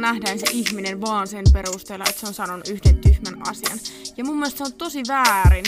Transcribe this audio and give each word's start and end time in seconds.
vaan 0.00 0.14
nähdään 0.14 0.38
se 0.38 0.46
ihminen 0.52 1.00
vaan 1.00 1.28
sen 1.28 1.44
perusteella, 1.52 2.04
että 2.08 2.20
se 2.20 2.26
on 2.26 2.34
sanonut 2.34 2.68
yhden 2.68 2.96
tyhmän 2.96 3.48
asian. 3.48 3.78
Ja 4.16 4.24
mun 4.24 4.36
mielestä 4.36 4.58
se 4.58 4.64
on 4.64 4.72
tosi 4.72 5.02
väärin. 5.08 5.64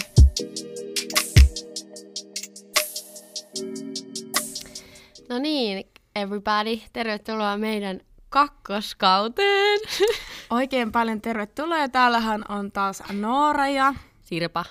No 5.28 5.38
niin, 5.38 5.84
everybody, 6.16 6.80
tervetuloa 6.92 7.58
meidän 7.58 8.00
kakkoskauteen. 8.28 9.80
Oikein 10.50 10.92
paljon 10.92 11.20
tervetuloa. 11.20 11.78
Ja 11.78 11.88
täällähän 11.88 12.44
on 12.48 12.72
taas 12.72 13.02
Noora 13.12 13.68
ja 13.68 13.94
Sirpa. 14.22 14.64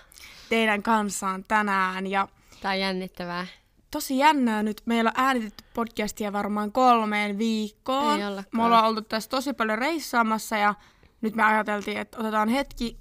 teidän 0.49 0.83
kanssaan 0.83 1.43
tänään. 1.47 2.07
Ja 2.07 2.27
Tää 2.61 2.71
on 2.71 2.79
jännittävää. 2.79 3.47
Tosi 3.91 4.17
jännää 4.17 4.63
nyt. 4.63 4.81
Meillä 4.85 5.09
on 5.17 5.23
äänitetty 5.25 5.63
podcastia 5.73 6.33
varmaan 6.33 6.71
kolmeen 6.71 7.37
viikkoon. 7.37 8.19
Ei 8.19 8.27
ollakaan. 8.27 8.45
Me 8.51 8.63
ollaan 8.63 8.85
oltu 8.85 9.01
tässä 9.01 9.29
tosi 9.29 9.53
paljon 9.53 9.77
reissaamassa 9.77 10.57
ja 10.57 10.73
nyt 11.21 11.35
me 11.35 11.43
ajateltiin, 11.43 11.97
että 11.97 12.17
otetaan 12.19 12.49
hetki 12.49 12.97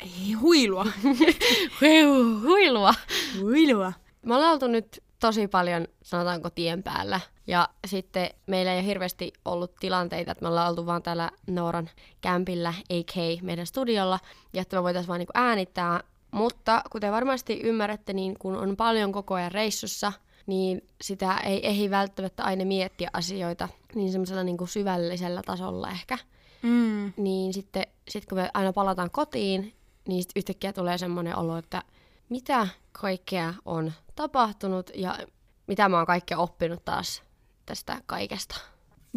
ei, 0.00 0.32
huilua. 0.32 0.86
Hui- 1.04 2.40
Huilua. 2.46 2.94
huilua. 3.40 3.92
Me 4.22 4.34
ollaan 4.34 4.52
oltu 4.52 4.66
nyt 4.68 5.02
tosi 5.20 5.48
paljon, 5.48 5.88
sanotaanko, 6.02 6.50
tien 6.50 6.82
päällä. 6.82 7.20
Ja 7.46 7.68
sitten 7.86 8.30
meillä 8.46 8.72
ei 8.72 8.78
ole 8.78 8.86
hirveästi 8.86 9.32
ollut 9.44 9.74
tilanteita, 9.80 10.32
että 10.32 10.42
me 10.42 10.48
ollaan 10.48 10.70
oltu 10.70 10.86
vaan 10.86 11.02
täällä 11.02 11.30
Nooran 11.46 11.90
kämpillä, 12.20 12.68
a.k. 12.68 13.42
meidän 13.42 13.66
studiolla, 13.66 14.18
ja 14.52 14.62
että 14.62 14.76
me 14.76 14.82
voitaisiin 14.82 15.08
vaan 15.08 15.18
niinku 15.18 15.32
äänittää. 15.34 16.00
Mutta 16.34 16.82
kuten 16.90 17.12
varmasti 17.12 17.60
ymmärrätte, 17.62 18.12
niin 18.12 18.38
kun 18.38 18.56
on 18.56 18.76
paljon 18.76 19.12
koko 19.12 19.34
ajan 19.34 19.52
reissussa, 19.52 20.12
niin 20.46 20.86
sitä 21.02 21.36
ei 21.38 21.66
ehdi 21.66 21.90
välttämättä 21.90 22.44
aina 22.44 22.64
miettiä 22.64 23.10
asioita 23.12 23.68
niin 23.94 24.12
semmoisella 24.12 24.44
niinku 24.44 24.66
syvällisellä 24.66 25.42
tasolla 25.46 25.90
ehkä. 25.90 26.18
Mm. 26.62 27.12
Niin 27.16 27.52
sitten 27.52 27.86
sit 28.08 28.26
kun 28.26 28.38
me 28.38 28.50
aina 28.54 28.72
palataan 28.72 29.10
kotiin, 29.10 29.74
niin 30.08 30.22
sit 30.22 30.32
yhtäkkiä 30.36 30.72
tulee 30.72 30.98
semmoinen 30.98 31.36
olo, 31.36 31.56
että 31.56 31.82
mitä 32.28 32.68
kaikkea 32.92 33.54
on 33.64 33.92
tapahtunut 34.16 34.90
ja 34.94 35.18
mitä 35.66 35.88
mä 35.88 35.96
oon 35.96 36.06
kaikkea 36.06 36.38
oppinut 36.38 36.84
taas 36.84 37.22
tästä 37.66 38.00
kaikesta. 38.06 38.60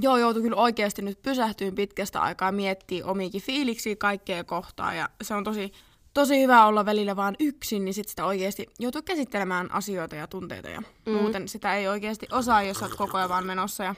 Joo, 0.01 0.17
joutui 0.17 0.41
kyllä 0.41 0.55
oikeasti 0.55 1.01
nyt 1.01 1.21
pysähtyyn 1.21 1.75
pitkästä 1.75 2.21
aikaa 2.21 2.51
miettiä 2.51 3.05
omiakin 3.05 3.41
fiiliksiä 3.41 3.95
kaikkea 3.95 4.43
kohtaa. 4.43 4.93
Ja 4.93 5.09
se 5.21 5.33
on 5.33 5.43
tosi, 5.43 5.73
tosi 6.17 6.41
hyvä 6.41 6.65
olla 6.65 6.85
välillä 6.85 7.15
vaan 7.15 7.35
yksin, 7.39 7.85
niin 7.85 7.93
sit 7.93 8.07
sitä 8.07 8.25
oikeasti 8.25 8.67
joutuu 8.79 9.01
käsittelemään 9.01 9.71
asioita 9.71 10.15
ja 10.15 10.27
tunteita. 10.27 10.69
Ja 10.69 10.81
mm. 11.05 11.11
muuten 11.13 11.47
sitä 11.47 11.75
ei 11.75 11.87
oikeasti 11.87 12.27
osaa, 12.31 12.63
jos 12.63 12.81
olet 12.83 12.93
koko 12.95 13.17
ajan 13.17 13.29
vaan 13.29 13.45
menossa. 13.45 13.83
Ja 13.83 13.95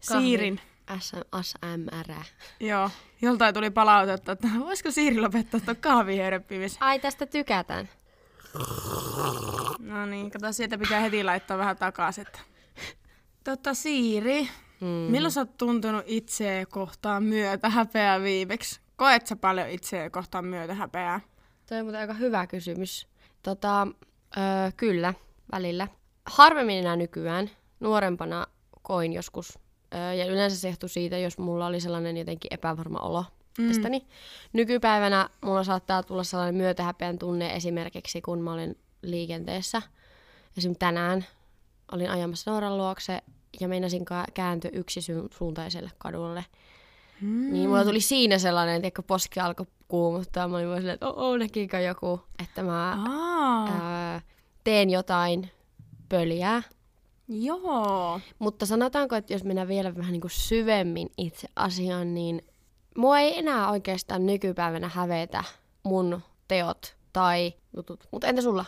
Siirin, 0.00 0.60
SM, 0.98 1.16
SMR. 1.42 2.14
joo, 2.60 2.90
joltain 3.22 3.54
tuli 3.54 3.70
palautetta, 3.70 4.32
että 4.32 4.48
voisiko 4.66 4.90
Siiri 4.90 5.20
lopettaa 5.20 5.60
tuon 5.60 5.76
kahvin 5.76 6.16
herppimisen. 6.16 6.82
Ai, 6.82 6.98
tästä 6.98 7.26
tykätään. 7.26 7.88
No 9.78 10.06
niin, 10.06 10.30
kato, 10.30 10.52
sieltä 10.52 10.78
pitää 10.78 11.00
heti 11.00 11.24
laittaa 11.24 11.58
vähän 11.58 11.76
takaisin. 11.76 12.26
Totta 13.44 13.74
Siiri, 13.74 14.48
Mm. 14.80 14.86
milloin 14.86 15.32
sä 15.32 15.40
oot 15.40 15.56
tuntunut 15.56 16.02
itseä 16.06 16.66
kohtaan 16.66 17.22
myötä 17.22 17.68
häpeää 17.70 18.22
viimeksi? 18.22 18.80
Koet 18.96 19.26
sä 19.26 19.36
paljon 19.36 19.68
itseä 19.68 20.10
kohtaan 20.10 20.44
myötä 20.44 20.74
häpeää? 20.74 21.20
Toi 21.68 21.78
on 21.78 21.84
muuten 21.84 22.00
aika 22.00 22.14
hyvä 22.14 22.46
kysymys. 22.46 23.06
Tota, 23.42 23.86
öö, 24.36 24.42
kyllä, 24.76 25.14
välillä. 25.52 25.88
Harvemmin 26.26 26.78
enää 26.78 26.96
nykyään. 26.96 27.50
Nuorempana 27.80 28.46
koin 28.82 29.12
joskus. 29.12 29.58
Öö, 29.94 30.12
ja 30.12 30.26
yleensä 30.26 30.56
se 30.56 30.68
johtui 30.68 30.88
siitä, 30.88 31.18
jos 31.18 31.38
mulla 31.38 31.66
oli 31.66 31.80
sellainen 31.80 32.16
jotenkin 32.16 32.54
epävarma 32.54 32.98
olo 32.98 33.24
mm. 33.58 33.68
tästäni. 33.68 34.06
Nykypäivänä 34.52 35.28
mulla 35.40 35.64
saattaa 35.64 36.02
tulla 36.02 36.24
sellainen 36.24 36.54
myötähäpeän 36.54 37.18
tunne 37.18 37.56
esimerkiksi, 37.56 38.22
kun 38.22 38.40
mä 38.40 38.52
olin 38.52 38.78
liikenteessä. 39.02 39.82
Esimerkiksi 40.56 40.78
tänään 40.78 41.26
olin 41.92 42.10
ajamassa 42.10 42.50
Nooran 42.50 42.78
luokse 42.78 43.22
ja 43.60 43.68
meinasin 43.68 44.04
kääntyä 44.34 44.70
yksisuuntaiselle 44.74 45.90
kadulle. 45.98 46.44
Mm. 47.20 47.52
Niin 47.52 47.68
mulla 47.68 47.84
tuli 47.84 48.00
siinä 48.00 48.38
sellainen, 48.38 48.84
että 48.84 49.02
poski 49.02 49.40
alkoi 49.40 49.66
kuumuttaa. 49.88 50.48
Mä 50.48 50.56
olin 50.56 50.68
vaan 50.68 50.78
silleen, 50.78 50.94
että 50.94 51.08
oh, 51.08 51.36
näkikö 51.38 51.80
joku, 51.80 52.20
että 52.42 52.62
mä 52.62 52.96
Aa, 53.08 53.68
ää, 53.82 54.20
teen 54.64 54.90
jotain 54.90 55.50
pöliää. 56.08 56.62
joo. 57.28 58.20
Mutta 58.38 58.66
sanotaanko, 58.66 59.16
että 59.16 59.32
jos 59.32 59.44
mennään 59.44 59.68
vielä 59.68 59.96
vähän 59.96 60.12
niin 60.12 60.20
kuin 60.20 60.30
syvemmin 60.30 61.10
itse 61.18 61.48
asiaan, 61.56 62.14
niin 62.14 62.42
mua 62.96 63.18
ei 63.18 63.38
enää 63.38 63.70
oikeastaan 63.70 64.26
nykypäivänä 64.26 64.88
hävetä 64.88 65.44
mun 65.82 66.20
teot 66.48 66.96
tai 67.12 67.52
jutut. 67.76 68.08
Mutta 68.12 68.26
entä 68.26 68.42
sulla? 68.42 68.64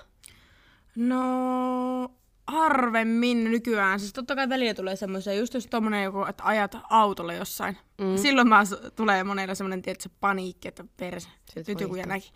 No, 0.97 2.11
harvemmin 2.51 3.45
nykyään. 3.45 4.01
Siis 4.01 4.13
totta 4.13 4.35
kai 4.37 4.49
välillä 4.49 4.75
tulee 4.75 4.97
semmoisia, 4.97 5.35
just 5.35 5.55
jos 5.55 5.67
tommonen 5.67 6.05
joku, 6.05 6.25
että 6.25 6.45
ajat 6.45 6.77
autolla 6.91 7.33
jossain. 7.33 7.77
Mm. 8.01 8.17
Silloin 8.17 8.49
mä 8.49 8.63
tulee 8.97 9.25
monella 9.25 9.55
semmoinen, 9.55 9.83
tietty 9.83 10.11
paniikki, 10.21 10.69
että 10.69 10.85
perse, 10.97 11.29
nyt 11.67 11.81
joku 11.81 11.95
näki. 12.07 12.31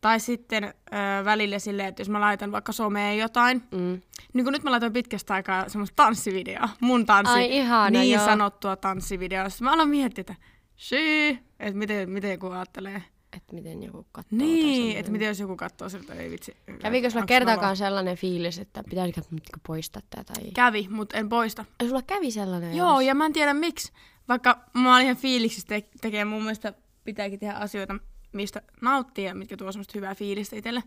Tai 0.00 0.20
sitten 0.20 0.64
ö, 0.64 1.24
välillä 1.24 1.58
silleen, 1.58 1.88
että 1.88 2.00
jos 2.00 2.08
mä 2.08 2.20
laitan 2.20 2.52
vaikka 2.52 2.72
someen 2.72 3.18
jotain, 3.18 3.62
Mm. 3.72 4.00
niin 4.32 4.44
kun 4.44 4.52
nyt 4.52 4.62
mä 4.62 4.70
laitoin 4.70 4.92
pitkästä 4.92 5.34
aikaa 5.34 5.68
semmoista 5.68 5.96
tanssivideoa, 5.96 6.68
mun 6.80 7.06
tanssi, 7.06 7.34
Ai 7.34 7.56
ihana, 7.56 7.90
niin 7.90 8.14
joo. 8.14 8.24
sanottua 8.24 8.76
tanssivideoa. 8.76 9.48
Sitten 9.48 9.64
mä 9.64 9.72
aloin 9.72 9.88
miettiä, 9.88 10.20
että 10.20 10.34
syy, 10.76 11.38
että 11.60 11.78
miten, 11.78 12.10
miten 12.10 12.30
joku 12.30 12.46
ajattelee. 12.46 13.02
Että 13.36 13.54
miten 13.54 13.82
joku 13.82 14.06
katsoo. 14.12 14.38
Niin, 14.38 14.96
että 14.98 15.12
miten 15.12 15.28
jos 15.28 15.40
joku 15.40 15.56
katsoo 15.56 15.88
siltä, 15.88 16.14
ei 16.14 16.30
vitsi. 16.30 16.56
Kävikö 16.78 17.10
sulla 17.10 17.26
kertaakaan 17.26 17.76
sellainen 17.76 18.16
fiilis, 18.16 18.58
että 18.58 18.82
pitäisikö 18.90 19.20
niinku 19.30 19.60
poistaa 19.66 20.02
tätä? 20.10 20.32
Tai... 20.34 20.50
Kävi, 20.54 20.88
mutta 20.90 21.16
en 21.16 21.28
poista. 21.28 21.64
Ai, 21.80 21.88
Sulla 21.88 22.02
kävi 22.02 22.30
sellainen 22.30 22.76
Joo, 22.76 23.00
ja 23.00 23.14
mä 23.14 23.26
en 23.26 23.32
tiedä 23.32 23.54
miksi. 23.54 23.92
Vaikka 24.28 24.58
mä 24.74 24.94
olin 24.94 25.04
ihan 25.04 25.16
fiiliksissä 25.16 25.68
te- 25.68 25.88
tekee 26.00 26.24
mun 26.24 26.42
mielestä 26.42 26.72
pitääkin 27.04 27.40
tehdä 27.40 27.54
asioita, 27.54 27.94
mistä 28.32 28.62
nauttii 28.80 29.24
ja 29.24 29.34
mitkä 29.34 29.56
tuo 29.56 29.72
semmoista 29.72 29.92
hyvää 29.94 30.14
fiilistä 30.14 30.56
itselle. 30.56 30.82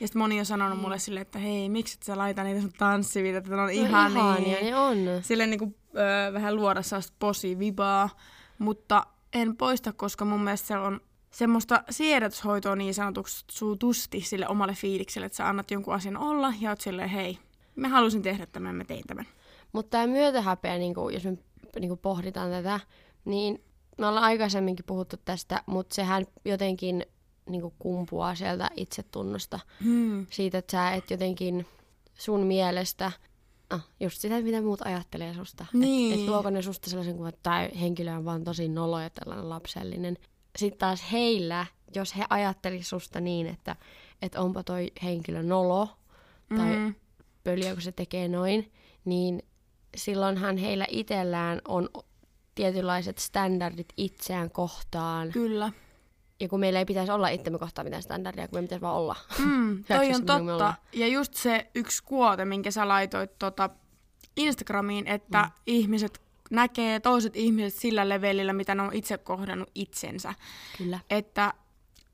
Ja 0.00 0.06
sitten 0.06 0.18
moni 0.22 0.38
on 0.40 0.46
sanonut 0.46 0.80
mulle 0.80 0.98
silleen, 0.98 1.22
että 1.22 1.38
hei, 1.38 1.68
miksi 1.68 1.96
et 1.98 2.02
sä 2.02 2.18
laita 2.18 2.44
niitä 2.44 2.60
sun 2.60 2.72
tanssivideoita, 2.78 3.38
että 3.38 3.56
ne 3.56 3.62
on 3.62 3.70
ihan 3.70 4.14
No 4.14 4.20
ihania, 4.20 4.60
ne 4.62 4.76
on. 4.76 4.96
Silleen 5.22 5.50
niinku, 5.50 5.74
öö, 5.96 6.32
vähän 6.32 6.56
luoda 6.56 6.82
sellaista 6.82 7.16
posi-vibaa, 7.18 8.10
mutta 8.58 9.06
en 9.32 9.56
poista, 9.56 9.92
koska 9.92 10.24
mun 10.24 10.40
mielestä 10.40 10.66
se 10.68 10.76
on 10.76 11.00
semmoista 11.34 11.82
siedätyshoitoa 11.90 12.76
niin 12.76 12.94
sanotusti 12.94 14.20
sille 14.20 14.48
omalle 14.48 14.74
fiilikselle, 14.74 15.26
että 15.26 15.36
sä 15.36 15.48
annat 15.48 15.70
jonkun 15.70 15.94
asian 15.94 16.16
olla 16.16 16.52
ja 16.60 16.70
oot 16.70 16.80
silleen, 16.80 17.08
hei, 17.08 17.38
mä 17.76 17.88
halusin 17.88 18.22
tehdä 18.22 18.46
tämän, 18.46 18.74
mä 18.74 18.84
tein 18.84 19.04
tämän. 19.06 19.26
Mutta 19.72 19.90
tämä 19.90 20.06
myötähäpeä, 20.06 20.78
niin 20.78 20.94
jos 21.12 21.24
me 21.24 21.38
niin 21.80 21.98
pohditaan 21.98 22.50
tätä, 22.50 22.80
niin 23.24 23.64
me 23.98 24.06
ollaan 24.06 24.24
aikaisemminkin 24.24 24.84
puhuttu 24.84 25.16
tästä, 25.24 25.62
mutta 25.66 25.94
sehän 25.94 26.26
jotenkin 26.44 27.06
niin 27.50 27.72
kumpuaa 27.78 28.34
sieltä 28.34 28.70
itsetunnosta. 28.76 29.60
Hmm. 29.84 30.26
Siitä, 30.30 30.58
että 30.58 30.72
sä 30.72 30.90
et 30.90 31.10
jotenkin 31.10 31.66
sun 32.14 32.40
mielestä, 32.40 33.12
ah, 33.70 33.88
just 34.00 34.20
sitä, 34.20 34.40
mitä 34.40 34.62
muut 34.62 34.82
ajattelee 34.82 35.34
susta. 35.34 35.66
Niin. 35.72 36.12
Että 36.12 36.24
et 36.24 36.30
luoko 36.30 36.50
ne 36.50 36.62
susta 36.62 36.90
sellaisen 36.90 37.16
kuvan, 37.16 37.28
että 37.28 37.42
tämä 37.42 37.68
henkilö 37.80 38.12
on 38.12 38.24
vaan 38.24 38.44
tosi 38.44 38.68
nolo 38.68 39.00
ja 39.00 39.10
tällainen 39.10 39.48
lapsellinen. 39.48 40.18
Sitten 40.56 40.78
taas 40.78 41.12
heillä, 41.12 41.66
jos 41.94 42.16
he 42.16 42.24
ajattelisivat 42.30 42.86
susta 42.86 43.20
niin, 43.20 43.46
että, 43.46 43.76
että 44.22 44.40
onpa 44.40 44.62
toi 44.62 44.92
henkilö 45.02 45.42
nolo, 45.42 45.88
tai 46.56 46.76
Mm. 46.76 46.94
pöliä, 47.44 47.72
kun 47.72 47.82
se 47.82 47.92
tekee 47.92 48.28
noin, 48.28 48.72
niin 49.04 49.42
silloinhan 49.96 50.56
heillä 50.56 50.86
itsellään 50.88 51.60
on 51.68 51.88
tietynlaiset 52.54 53.18
standardit 53.18 53.88
itseään 53.96 54.50
kohtaan. 54.50 55.30
Kyllä. 55.30 55.72
Ja 56.40 56.48
kun 56.48 56.60
meillä 56.60 56.78
ei 56.78 56.84
pitäisi 56.84 57.12
olla 57.12 57.28
itsemme 57.28 57.58
kohtaan 57.58 57.86
mitään 57.86 58.02
standardia, 58.02 58.48
kun 58.48 58.58
me 58.58 58.62
pitäisi 58.62 58.80
vaan 58.80 58.96
olla. 58.96 59.16
Mm, 59.38 59.84
toi 59.84 60.12
on 60.14 60.26
totta. 60.48 60.74
Ja 60.92 61.06
just 61.08 61.34
se 61.34 61.70
yksi 61.74 62.02
kuote, 62.04 62.44
minkä 62.44 62.70
sä 62.70 62.88
laitoit 62.88 63.38
tota 63.38 63.70
Instagramiin, 64.36 65.06
että 65.06 65.42
mm. 65.42 65.50
ihmiset 65.66 66.23
näkee 66.54 67.00
toiset 67.00 67.36
ihmiset 67.36 67.80
sillä 67.80 68.08
levelillä, 68.08 68.52
mitä 68.52 68.74
ne 68.74 68.82
on 68.82 68.92
itse 68.92 69.18
kohdannut 69.18 69.70
itsensä. 69.74 70.34
Kyllä. 70.78 70.98
Että, 71.10 71.54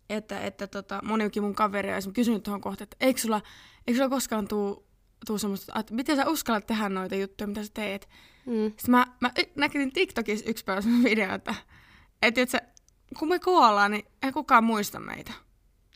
että, 0.08 0.40
että 0.40 0.66
tota, 0.66 1.00
monikin 1.04 1.42
mun 1.42 1.54
kaveria 1.54 1.96
on 2.06 2.12
kysynyt 2.12 2.42
tuohon 2.42 2.60
kohtaan, 2.60 2.84
että 2.84 2.96
eikö 3.00 3.20
sulla, 3.20 3.42
eikö 3.86 3.96
sulla 3.98 4.10
koskaan 4.10 4.48
tuu, 4.48 4.86
tuu 5.26 5.38
semmoista, 5.38 5.78
että 5.80 5.94
miten 5.94 6.16
sä 6.16 6.28
uskallat 6.28 6.66
tehdä 6.66 6.88
noita 6.88 7.14
juttuja, 7.14 7.48
mitä 7.48 7.64
sä 7.64 7.70
teet. 7.74 8.08
Mm. 8.46 8.70
Sitten 8.70 8.90
mä, 8.90 9.06
mä 9.20 9.30
näkin 9.54 9.92
TikTokissa 9.92 10.50
yksi 10.50 10.64
päivä 10.64 10.80
semmoinen 10.80 11.10
video, 11.10 11.34
että, 11.34 11.54
että, 12.22 12.40
että 12.40 12.62
kun 13.18 13.28
me 13.28 13.38
kuollaan, 13.38 13.90
niin 13.90 14.04
ei 14.22 14.32
kukaan 14.32 14.64
muista 14.64 15.00
meitä. 15.00 15.32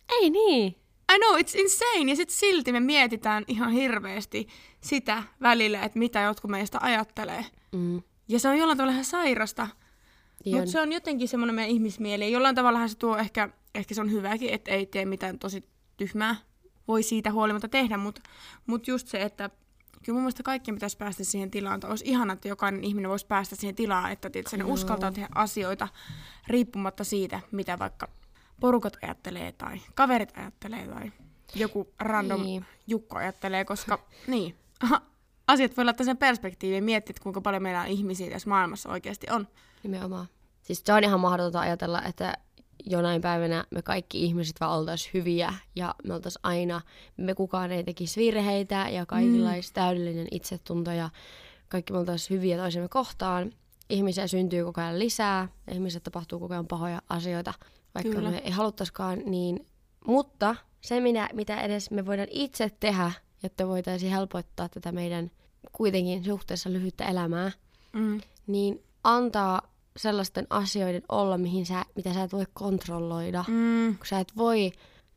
Ei 0.09 0.31
niin. 0.31 0.85
I 1.13 1.19
know, 1.19 1.41
it's 1.41 1.61
insane. 1.61 2.11
Ja 2.11 2.17
sitten 2.17 2.37
silti 2.37 2.73
me 2.73 2.81
mietitään 2.81 3.45
ihan 3.49 3.71
hirveästi 3.71 4.49
sitä 4.81 5.23
välillä, 5.43 5.83
että 5.83 5.99
mitä 5.99 6.21
jotkut 6.21 6.51
meistä 6.51 6.79
ajattelee. 6.83 7.45
Mm. 7.73 8.03
Ja 8.29 8.41
se 8.41 8.49
on 8.49 8.59
jollain 8.59 8.79
tavalla 8.79 8.93
ihan 8.93 9.05
sairasta. 9.05 9.69
Niin 10.45 10.57
Mutta 10.57 10.71
se 10.71 10.81
on 10.81 10.93
jotenkin 10.93 11.29
semmoinen 11.29 11.55
meidän 11.55 11.71
ihmismieli. 11.71 12.33
Jollain 12.33 12.55
tavalla 12.55 12.89
se 12.89 12.99
tuo 12.99 13.17
ehkä, 13.17 13.49
ehkä 13.75 13.95
se 13.95 14.01
on 14.01 14.13
hyväkin, 14.13 14.51
että 14.51 14.71
ei 14.71 14.87
tee 14.87 15.05
mitään 15.05 15.39
tosi 15.39 15.69
tyhmää. 15.97 16.37
Voi 16.89 17.03
siitä 17.03 17.33
huolimatta 17.33 17.69
tehdä, 17.69 17.97
mutta 17.97 18.21
mut 18.67 18.89
just 18.89 19.09
se, 19.09 19.23
että 19.23 19.51
kyllä 20.03 20.17
mun 20.17 20.23
mielestä 20.23 20.43
kaikkien 20.43 20.75
pitäisi 20.75 20.97
päästä 20.97 21.25
siihen 21.25 21.51
tilaan. 21.51 21.81
Tai 21.81 21.91
olisi 21.91 22.05
ihana, 22.09 22.33
että 22.33 22.49
jokainen 22.49 22.85
ihminen 22.85 23.11
voisi 23.11 23.27
päästä 23.27 23.57
siihen 23.57 23.75
tilaan, 23.75 24.13
että 24.13 24.31
tietysti, 24.31 24.57
ne 24.57 24.65
uskaltaa 24.65 25.13
tehdä 25.13 25.29
asioita 25.35 25.89
riippumatta 26.47 27.05
siitä, 27.05 27.41
mitä 27.51 27.79
vaikka 27.79 28.09
porukat 28.61 28.97
ajattelee 29.03 29.53
tai 29.53 29.81
kaverit 29.95 30.39
ajattelee 30.39 30.89
tai 30.89 31.13
joku 31.55 31.89
random 31.99 32.43
Niin. 32.43 32.65
Jukko 32.87 33.19
ajattelee, 33.19 33.65
koska 33.65 33.99
niin, 34.27 34.57
asiat 35.47 35.77
voi 35.77 35.85
laittaa 35.85 36.05
sen 36.05 36.17
perspektiiviin 36.17 36.77
ja 36.77 36.83
miettiä, 36.83 37.13
että 37.13 37.23
kuinka 37.23 37.41
paljon 37.41 37.63
meillä 37.63 37.81
on 37.81 37.87
ihmisiä 37.87 38.31
tässä 38.31 38.49
maailmassa 38.49 38.89
oikeasti 38.89 39.27
on. 39.31 39.49
Nimenomaan. 39.83 40.27
Siis 40.63 40.83
se 40.85 40.93
on 40.93 41.05
ihan 41.05 41.21
mahdotonta 41.21 41.61
ajatella, 41.61 42.03
että 42.03 42.35
jonain 42.87 43.21
päivänä 43.21 43.65
me 43.71 43.83
kaikki 43.83 44.25
ihmiset 44.25 44.57
vaan 44.61 44.79
oltaisiin 44.79 45.15
hyviä 45.15 45.55
ja 45.77 45.95
me 46.09 46.15
oltaisiin 46.15 46.41
aina, 46.43 46.81
me 47.17 47.35
kukaan 47.35 47.73
ei 47.73 47.85
tekisi 47.85 48.21
virheitä 48.21 48.89
ja 48.91 49.07
kaikilla 49.07 49.49
Mm. 49.49 49.55
olisi 49.55 49.73
täydellinen 49.73 50.29
itsetunto 50.31 50.91
ja 50.91 51.11
kaikki 51.69 51.93
me 51.93 51.99
oltaisiin 51.99 52.39
hyviä 52.39 52.57
toisemme 52.57 52.89
kohtaan. 52.89 53.53
Ihmisiä 53.91 54.27
syntyy 54.27 54.65
koko 54.65 54.81
ajan 54.81 54.99
lisää, 54.99 55.49
ihmiset 55.73 56.03
tapahtuu 56.03 56.41
koko 56.41 56.55
ajan 56.55 56.67
pahoja 56.67 57.03
asioita, 57.09 57.55
vaikka 57.95 58.13
Kyllä. 58.13 58.31
me 58.31 58.39
ei 58.39 58.51
haluttaisikaan, 58.51 59.19
niin... 59.25 59.67
Mutta 60.07 60.57
se, 60.81 61.01
mitä, 61.01 61.29
mitä 61.33 61.61
edes 61.61 61.91
me 61.91 62.07
voidaan 62.07 62.29
itse 62.31 62.71
tehdä, 62.81 63.13
jotta 63.45 63.69
voitaisiin 63.69 64.13
helpottaa 64.13 64.69
tätä 64.69 64.93
meidän 64.93 65.31
kuitenkin 65.73 66.25
suhteessa 66.25 66.73
lyhyttä 66.73 67.05
elämää, 67.05 67.53
Mm. 67.93 68.21
niin 68.47 68.83
antaa 69.05 69.63
sellaisten 69.97 70.47
asioiden 70.51 71.03
olla, 71.09 71.39
mihin 71.39 71.67
sä, 71.67 71.85
mitä 71.97 72.15
sä 72.15 72.23
et 72.23 72.33
voi 72.33 72.45
kontrolloida. 72.55 73.45
Mm. 73.49 73.97
Kun 73.99 74.07
sä 74.07 74.21
et 74.21 74.33
voi, 74.37 74.73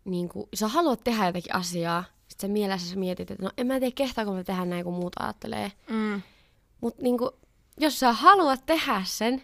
niin 0.06 0.30
kun, 0.30 0.50
sä 0.54 0.68
haluat 0.68 1.04
tehdä 1.04 1.26
jotakin 1.26 1.56
asiaa, 1.56 2.04
sit 2.28 2.40
sä 2.40 2.48
mielessä 2.48 2.90
sä 2.90 2.96
mietit, 2.96 3.32
että 3.32 3.44
no 3.44 3.52
en 3.58 3.68
mä 3.68 3.80
tiedä 3.80 3.94
kehtaako 3.96 4.34
mä 4.34 4.44
tehdä 4.44 4.66
näin, 4.66 4.84
kun 4.84 4.94
muut 4.94 5.14
ajattelee. 5.20 5.72
Mm. 5.90 6.22
Mutta 6.82 7.02
niin 7.04 7.18
kun, 7.18 7.32
jos 7.78 8.00
sä 8.00 8.14
haluat 8.14 8.66
tehdä 8.66 9.02
sen, 9.06 9.42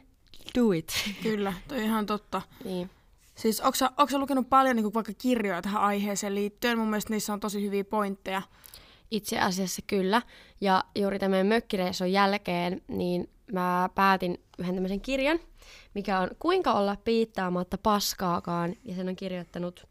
do 0.58 0.72
it. 0.72 0.94
Kyllä, 1.24 1.54
toi 1.68 1.78
on 1.78 1.84
ihan 1.84 2.06
totta. 2.06 2.42
niin. 2.66 2.90
Siis 3.36 3.62
onko 3.98 4.18
lukenut 4.18 4.50
paljon 4.50 4.76
niin 4.76 4.94
vaikka 4.94 5.14
kirjoja 5.18 5.62
tähän 5.62 5.82
aiheeseen 5.82 6.36
liittyen? 6.36 6.78
Mun 6.78 6.90
mielestä 6.90 7.14
niissä 7.14 7.34
on 7.34 7.40
tosi 7.40 7.64
hyviä 7.66 7.84
pointteja. 7.84 8.42
Itse 9.12 9.40
asiassa 9.40 9.82
kyllä. 9.88 10.22
Ja 10.62 10.84
juuri 10.96 11.20
tämän 11.20 11.48
mökkireissun 11.48 12.12
jälkeen, 12.12 12.82
niin 12.88 13.30
mä 13.52 13.90
päätin 13.96 14.44
yhden 14.58 14.76
tämmöisen 14.76 15.02
kirjan, 15.02 15.40
mikä 15.94 16.20
on 16.20 16.30
Kuinka 16.40 16.74
olla 16.74 16.96
piittaamatta 17.04 17.78
paskaakaan. 17.78 18.76
Ja 18.84 18.96
sen 18.96 19.10
on 19.10 19.16
kirjoittanut 19.16 19.88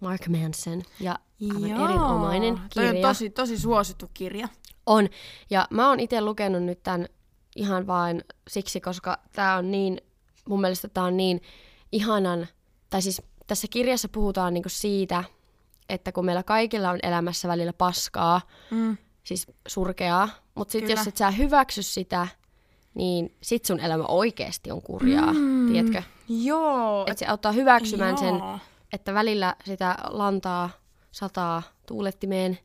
Mark 0.00 0.28
Manson. 0.28 0.82
Ja 1.00 1.18
aivan 1.54 1.70
erinomainen 1.70 2.54
Toi 2.54 2.68
kirja. 2.68 2.90
on 2.90 2.96
tosi, 3.02 3.30
tosi 3.30 3.58
suosittu 3.58 4.10
kirja. 4.14 4.48
On. 4.86 5.08
Ja 5.50 5.66
mä 5.70 5.88
oon 5.88 6.00
itse 6.00 6.20
lukenut 6.20 6.62
nyt 6.62 6.82
tämän 6.82 7.08
ihan 7.56 7.86
vain 7.86 8.24
siksi, 8.48 8.80
koska 8.80 9.18
tämä 9.32 9.56
on 9.56 9.70
niin, 9.70 10.00
mun 10.48 10.60
mielestä 10.60 10.88
tämä 10.88 11.06
on 11.06 11.16
niin 11.16 11.42
ihanan, 11.92 12.48
tai 12.92 13.02
siis 13.02 13.22
tässä 13.46 13.66
kirjassa 13.70 14.08
puhutaan 14.08 14.54
niinku 14.54 14.68
siitä, 14.68 15.24
että 15.88 16.12
kun 16.12 16.24
meillä 16.24 16.42
kaikilla 16.42 16.90
on 16.90 16.98
elämässä 17.02 17.48
välillä 17.48 17.72
paskaa, 17.72 18.40
Mm. 18.70 18.96
siis 19.24 19.46
surkeaa, 19.68 20.28
mutta 20.54 20.72
sitten 20.72 20.96
jos 20.96 21.06
et 21.06 21.16
sä 21.16 21.30
hyväksy 21.30 21.82
sitä, 21.82 22.28
niin 22.94 23.36
sit 23.42 23.64
sun 23.64 23.80
elämä 23.80 24.04
oikeasti 24.04 24.70
on 24.70 24.82
kurjaa, 24.82 25.32
mm. 25.32 25.72
tiedätkö? 25.72 26.02
Joo. 26.28 27.04
Että 27.06 27.18
se 27.18 27.26
auttaa 27.26 27.52
hyväksymään 27.52 28.18
sen, 28.18 28.34
joo. 28.34 28.58
että 28.92 29.14
välillä 29.14 29.56
sitä 29.64 29.96
lantaa 30.08 30.70
sataa 31.12 31.62
tuulettimeen, 31.86 32.58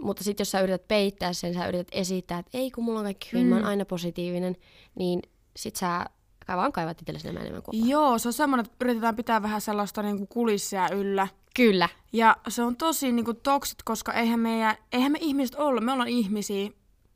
mutta 0.00 0.24
sitten 0.24 0.42
jos 0.44 0.50
sä 0.50 0.60
yrität 0.60 0.88
peittää 0.88 1.32
sen, 1.32 1.54
sä 1.54 1.68
yrität 1.68 1.88
esittää, 1.92 2.38
että 2.38 2.58
ei 2.58 2.70
kun 2.70 2.84
mulla 2.84 2.98
on 2.98 3.04
kaikki 3.04 3.32
hyvin, 3.32 3.46
mm. 3.46 3.50
mä 3.50 3.56
oon 3.56 3.64
aina 3.64 3.84
positiivinen, 3.84 4.56
niin 4.94 5.22
sit 5.56 5.76
sä 5.76 6.06
vaan 6.48 6.72
kaivat 6.72 7.00
itsellesi 7.00 7.26
enemmän 7.28 7.42
enemmän 7.42 7.62
kuoppaa. 7.62 7.88
Joo, 7.88 8.18
se 8.18 8.28
on 8.28 8.32
semmoinen, 8.32 8.64
että 8.66 8.84
yritetään 8.84 9.16
pitää 9.16 9.42
vähän 9.42 9.60
sellaista 9.60 10.02
niin 10.02 10.16
kuin 10.16 10.28
kulissia 10.28 10.88
yllä. 10.88 11.28
Kyllä. 11.56 11.88
Ja 12.12 12.36
se 12.48 12.62
on 12.62 12.76
tosi 12.76 13.12
niin 13.12 13.24
kuin 13.24 13.36
toksit, 13.42 13.78
koska 13.84 14.12
eihän, 14.12 14.40
meidän, 14.40 14.76
eihän 14.92 15.12
me 15.12 15.18
ihmiset 15.20 15.54
olla, 15.54 15.80
me 15.80 15.92
ollaan 15.92 16.08
ihmisiä. 16.08 16.70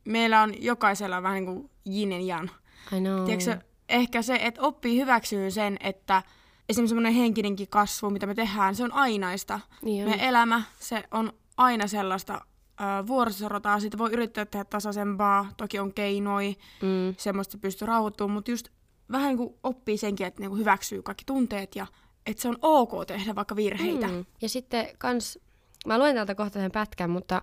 Meillä 0.05 0.43
on 0.43 0.63
jokaisella 0.63 1.23
vähän 1.23 1.35
niin 1.35 1.47
kuin 1.47 1.71
yin 1.87 2.13
ja 2.13 2.37
yang. 2.37 2.49
I 2.97 3.01
know. 3.01 3.25
Tiedätkö, 3.25 3.59
ehkä 3.89 4.23
se, 4.23 4.39
että 4.43 4.61
oppii 4.63 5.01
hyväksyy 5.01 5.51
sen, 5.51 5.77
että 5.81 6.23
esimerkiksi 6.69 6.91
semmoinen 6.91 7.13
henkinenkin 7.13 7.69
kasvu, 7.69 8.11
mitä 8.11 8.27
me 8.27 8.35
tehdään, 8.35 8.75
se 8.75 8.85
on 8.85 8.93
ainaista. 8.93 9.61
Niin 9.83 10.05
on. 10.05 10.11
Meidän 10.11 10.29
elämä, 10.29 10.63
se 10.79 11.05
on 11.11 11.33
aina 11.57 11.87
sellaista 11.87 12.35
äh, 12.35 13.07
vuorosorotaa. 13.07 13.81
Siitä 13.81 13.99
voi 13.99 14.11
yrittää 14.13 14.45
tehdä 14.47 14.65
tasaisempaa, 14.65 15.47
toki 15.57 15.79
on 15.79 15.93
keinoi, 15.95 16.57
Mm. 16.83 17.15
semmoista 17.17 17.53
se 17.53 17.59
pystyy 17.59 17.87
rauhoittumaan, 17.87 18.35
mutta 18.35 18.51
just 18.51 18.69
vähän 19.13 19.29
niin 19.29 19.37
kuin 19.37 19.55
oppii 19.63 19.99
senkin, 19.99 20.27
että 20.27 20.41
niin 20.41 20.51
kuin 20.51 20.61
hyväksyy 20.61 21.03
kaikki 21.03 21.25
tunteet 21.25 21.77
ja 21.77 21.87
että 22.27 22.43
se 22.43 22.49
on 22.49 22.59
ok 22.63 23.07
tehdä 23.07 23.35
vaikka 23.35 23.57
virheitä. 23.57 24.09
Mm. 24.09 24.25
Ja 24.43 24.49
sitten 24.49 24.89
kans, 24.99 25.39
mä 25.87 25.99
luen 25.99 26.15
täältä 26.15 26.35
kohta 26.35 26.59
sen 26.59 26.71
pätkän, 26.71 27.11
mutta 27.11 27.43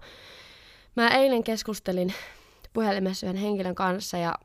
mä 0.96 1.08
eilen 1.08 1.44
keskustelin 1.44 2.14
puhelimessa 2.74 3.26
yhden 3.26 3.42
henkilön 3.42 3.76
kanssa 3.76 4.18
ja 4.18 4.36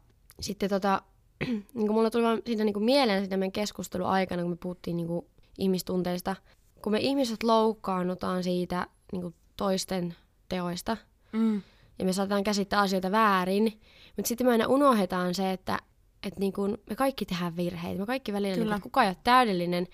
sitten 0.40 0.70
tota, 0.70 1.02
niin 1.46 1.64
kuin 1.74 1.92
mulla 1.92 2.10
tuli 2.10 2.24
vaan 2.24 2.42
siitä 2.46 2.64
niin 2.64 2.74
kuin 2.74 2.84
mieleen 2.84 3.22
sitä 3.24 3.36
meidän 3.36 3.52
keskustelun 3.52 4.06
aikana, 4.08 4.42
kun 4.42 4.50
me 4.50 4.56
puhuttiin 4.56 4.96
niin 4.96 5.06
kuin 5.06 5.26
ihmistunteista. 5.58 6.36
Kun 6.82 6.92
me 6.92 6.98
ihmiset 6.98 7.42
loukkaannutaan 7.42 8.42
siitä 8.42 8.86
niin 9.12 9.22
kuin 9.22 9.34
toisten 9.56 10.14
teoista 10.48 10.96
Mm. 11.32 11.62
ja 11.98 12.04
me 12.04 12.12
saatetaan 12.12 12.44
käsittää 12.44 12.80
asioita 12.80 13.10
väärin, 13.10 13.80
mutta 14.16 14.28
sitten 14.28 14.46
me 14.46 14.50
aina 14.52 14.66
unohdetaan 14.66 15.34
se, 15.34 15.52
että 15.52 15.78
että 16.22 16.40
niin 16.40 16.52
kun 16.52 16.78
me 16.90 16.96
kaikki 16.96 17.24
tehdään 17.24 17.56
virheitä, 17.56 18.00
me 18.00 18.06
kaikki 18.06 18.32
välillä, 18.32 18.56
niin 18.56 18.64
Kyllä. 18.64 18.74
kun, 18.74 18.82
kukaan 18.82 19.06
ei 19.06 19.10
ole 19.10 19.16
täydellinen, 19.24 19.86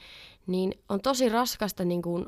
niin 0.46 0.74
on 0.88 1.00
tosi 1.00 1.28
raskasta 1.28 1.84
niin 1.84 2.02
kun 2.02 2.26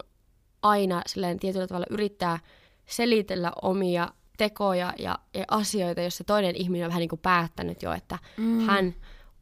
aina 0.63 1.03
silleen 1.07 1.39
tietyllä 1.39 1.67
tavalla 1.67 1.87
yrittää 1.91 2.39
selitellä 2.87 3.53
omia 3.63 4.09
tekoja 4.37 4.93
ja, 4.99 5.19
ja 5.35 5.45
asioita, 5.49 6.01
jos 6.01 6.17
se 6.17 6.25
toinen 6.25 6.57
ihminen 6.57 6.87
on 6.87 6.89
vähän 6.89 7.01
niin 7.01 7.09
kuin 7.09 7.21
päättänyt 7.21 7.83
jo, 7.83 7.93
että 7.93 8.19
mm. 8.37 8.61
hän 8.61 8.95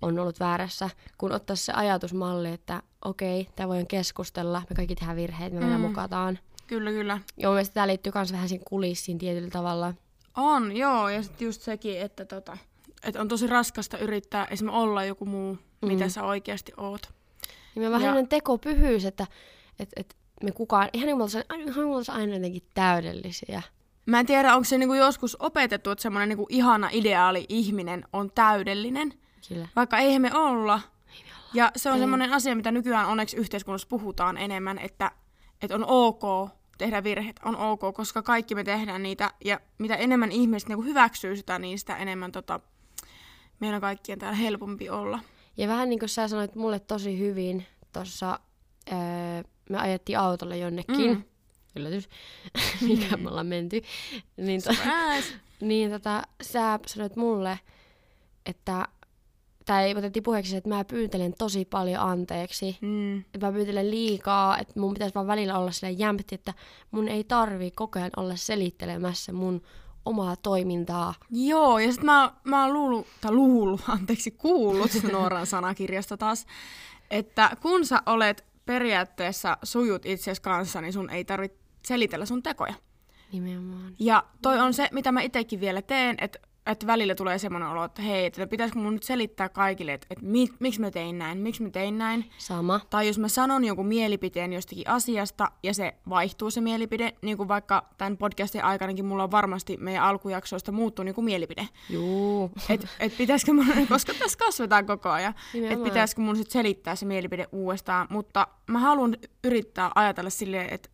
on 0.03 0.19
ollut 0.19 0.41
väärässä, 0.41 0.91
kun 1.19 1.33
ottaa 1.33 1.57
se 1.57 1.73
ajatusmalli, 1.73 2.51
että 2.51 2.83
okei, 3.05 3.49
tämä 3.57 3.69
voidaan 3.69 3.87
keskustella, 3.87 4.63
me 4.71 4.77
kaikki 4.77 4.95
tehdään 4.95 5.17
virheitä, 5.17 5.57
me 5.57 5.65
mm. 5.65 5.73
Mm. 5.73 5.81
mukataan. 5.81 6.39
Kyllä, 6.67 6.91
kyllä. 6.91 7.19
Ja 7.37 7.49
mun 7.49 7.55
mielestä 7.55 7.75
tämä 7.75 7.87
liittyy 7.87 8.13
myös 8.15 8.33
vähän 8.33 8.49
siihen 8.49 8.65
kulissiin 8.65 9.19
tietyllä 9.19 9.51
tavalla. 9.51 9.95
On, 10.37 10.77
joo. 10.77 11.09
Ja 11.09 11.23
sitten 11.23 11.45
just 11.45 11.63
sekin, 11.63 12.01
että, 12.01 12.25
tota, 12.25 12.59
että 13.03 13.21
on 13.21 13.29
tosi 13.29 13.47
raskasta 13.47 13.99
yrittää 13.99 14.45
esimerkiksi 14.51 14.81
olla 14.83 15.05
joku 15.05 15.27
muu, 15.27 15.55
mm. 15.83 15.89
mitä 15.89 16.09
sä 16.09 16.23
oikeasti 16.23 16.73
oot. 16.77 17.13
Niin 17.75 17.83
me 17.83 17.91
vähän 17.91 17.93
Ja- 18.03 18.07
sellainen 18.07 18.29
tekopyhyys, 18.29 19.05
että 19.05 19.27
et, 19.79 19.89
et 19.97 20.17
me 20.43 20.53
kukaan, 20.53 20.89
ihan 20.93 21.07
niin 21.07 21.17
kuin 21.17 21.19
me 21.19 21.23
oltaisiin 21.23 21.45
aina, 21.49 21.65
niin 21.65 22.31
me 22.31 22.35
jotenkin 22.35 22.63
täydellisiä. 22.75 23.63
Mä 24.07 24.21
en 24.21 24.27
tiedä, 24.27 24.55
onko 24.55 24.65
se 24.65 24.79
niinku 24.79 24.95
joskus 24.95 25.37
opetettu, 25.41 25.91
että 25.91 26.03
semmoinen 26.03 26.29
niinku 26.29 26.47
ihana 26.51 26.89
ideaali 26.93 27.47
ihminen 27.49 28.05
on 28.13 28.31
täydellinen, 28.35 29.13
Kyllä. 29.49 29.69
vaikka 29.77 29.99
eihän 29.99 30.23
me 30.23 30.35
olla. 30.35 30.81
Ja 31.55 31.71
se 31.77 31.89
on 31.89 31.95
Ei. 31.95 32.01
semmoinen 32.01 32.33
asia, 32.33 32.57
mitä 32.57 32.71
nykyään 32.71 33.09
onneksi 33.09 33.37
yhteiskunnassa 33.37 33.89
puhutaan 33.89 34.37
enemmän, 34.37 34.79
että, 34.79 35.11
että 35.63 35.75
on 35.75 35.85
ok 35.87 36.51
tehdä 36.79 37.05
virheitä, 37.05 37.43
on 37.45 37.57
ok, 37.57 37.81
koska 37.95 38.23
kaikki 38.23 38.55
me 38.55 38.65
tehdään 38.65 39.03
niitä. 39.03 39.31
Ja 39.45 39.61
mitä 39.79 39.95
enemmän 39.97 40.33
ihmiset 40.33 40.69
niinku 40.69 40.83
hyväksyy 40.83 41.37
sitä, 41.37 41.59
niin 41.59 41.79
sitä 41.79 41.97
enemmän 41.97 42.33
tota, 42.33 42.61
meidän 43.61 43.81
kaikkien 43.81 44.19
täällä 44.19 44.37
helpompi 44.37 44.91
olla. 44.91 45.19
Ja 45.57 45.69
vähän 45.69 45.89
niin 45.89 45.99
kuin 45.99 46.09
sä 46.09 46.29
sanoit 46.29 46.55
mulle 46.55 46.79
tosi 46.81 47.19
hyvin 47.19 47.67
tuossa, 47.93 48.41
öö, 48.93 48.97
me 49.71 49.79
ajettiin 49.79 50.19
autolla 50.19 50.57
jonnekin. 50.57 51.11
Mm. 51.11 51.17
Mm. 51.17 51.23
Yllätys, 51.77 52.09
mikä 52.89 53.17
me 53.17 53.29
ollaan 53.29 53.47
menty. 53.47 53.83
Niin, 54.37 54.63
to, 54.63 54.73
Surprise! 54.75 55.35
niin 55.61 55.91
tota, 55.91 56.23
sä 56.43 56.79
sanoit 56.87 57.17
mulle, 57.17 57.59
että, 58.47 58.89
tai 59.67 59.95
otettiin 59.97 60.23
puheeksi, 60.23 60.57
että 60.57 60.69
mä 60.69 60.85
pyytelen 60.85 61.35
tosi 61.39 61.65
paljon 61.65 62.03
anteeksi. 62.03 62.79
Mm. 62.81 63.19
että 63.19 63.47
mä 63.47 63.53
pyytelen 63.53 63.91
liikaa, 63.91 64.59
että 64.59 64.81
mun 64.81 64.93
pitäisi 64.93 65.15
vaan 65.15 65.27
välillä 65.27 65.59
olla 65.59 65.71
sille 65.71 65.91
jämpti, 65.91 66.35
että 66.35 66.55
mun 66.91 67.09
ei 67.09 67.25
tarvi 67.25 67.71
koko 67.71 67.99
ajan 67.99 68.11
olla 68.17 68.37
selittelemässä 68.37 69.33
mun 69.33 69.63
omaa 70.07 70.37
toimintaa. 70.37 71.15
Joo, 71.31 71.79
ja 71.79 71.89
sitten 71.89 72.07
mä, 72.07 72.33
mä 72.45 72.65
oon 72.65 72.73
luullut, 72.73 73.07
tai 73.21 73.33
luullut, 73.33 73.81
anteeksi, 73.89 74.31
kuullut 74.31 74.91
Nooran 75.13 75.47
sanakirjasta 75.47 76.17
taas, 76.17 76.47
että 77.11 77.57
kun 77.63 77.87
sä 77.87 78.03
olet 78.07 78.45
periaatteessa 78.67 79.59
sujut 79.63 80.07
itses 80.07 80.41
kanssa, 80.41 80.81
niin 80.81 80.93
sun 80.93 81.11
ei 81.11 81.25
tarvitse 81.25 81.59
selitellä 81.85 82.27
sun 82.27 82.43
tekoja. 82.43 82.75
Nimenomaan. 83.33 83.95
Ja 83.99 84.25
toi 84.43 84.61
on 84.61 84.75
se, 84.75 84.89
mitä 84.93 85.13
mä 85.13 85.21
itekin 85.21 85.61
vielä 85.61 85.83
teen, 85.83 86.17
että 86.21 86.39
että 86.67 86.87
välillä 86.87 87.15
tulee 87.15 87.39
semmoinen 87.39 87.69
olo, 87.69 87.85
että 87.85 88.03
hei, 88.03 88.27
että 88.27 88.47
pitäisikö 88.47 88.81
mun 88.81 88.93
nyt 88.93 89.03
selittää 89.03 89.49
kaikille, 89.49 89.93
että, 89.93 90.07
että 90.11 90.25
mi, 90.25 90.49
miksi 90.59 90.81
mä 90.81 90.91
tein 90.91 91.19
näin, 91.19 91.39
miksi 91.39 91.63
mä 91.63 91.71
tein 91.71 91.99
näin. 91.99 92.31
Sama. 92.39 92.81
Tai 92.91 93.07
jos 93.07 93.19
mä 93.19 93.29
sanon 93.29 93.65
jonkun 93.65 93.87
mielipiteen 93.87 94.53
jostakin 94.53 94.89
asiasta 94.89 95.51
ja 95.63 95.75
se 95.75 95.95
vaihtuu 96.09 96.51
se 96.51 96.61
mielipide, 96.61 97.13
niin 97.23 97.37
kuin 97.37 97.49
vaikka 97.49 97.87
tämän 97.99 98.17
podcastin 98.17 98.65
aikanakin 98.65 99.05
mulla 99.05 99.25
on 99.25 99.31
varmasti 99.31 99.77
meidän 99.77 100.03
alkujaksoista 100.03 100.73
muuttunut 100.73 101.09
joku 101.09 101.23
mielipide. 101.23 101.69
Juu. 101.91 102.51
Et, 102.69 102.89
et 103.01 103.17
pitäisikö 103.17 103.53
mun, 103.53 103.67
koska 103.89 104.13
tässä 104.19 104.39
kasvetaan 104.39 104.87
koko 104.87 105.09
ajan, 105.09 105.35
että 105.71 105.85
pitäisikö 105.85 106.21
mun 106.21 106.37
sit 106.37 106.51
selittää 106.51 106.97
se 106.97 107.07
mielipide 107.07 107.47
uudestaan, 107.53 108.07
mutta 108.11 108.49
mä 108.67 108.79
haluan 108.79 109.17
yrittää 109.45 109.91
ajatella 109.95 110.31
silleen, 110.31 110.75
että 110.75 110.89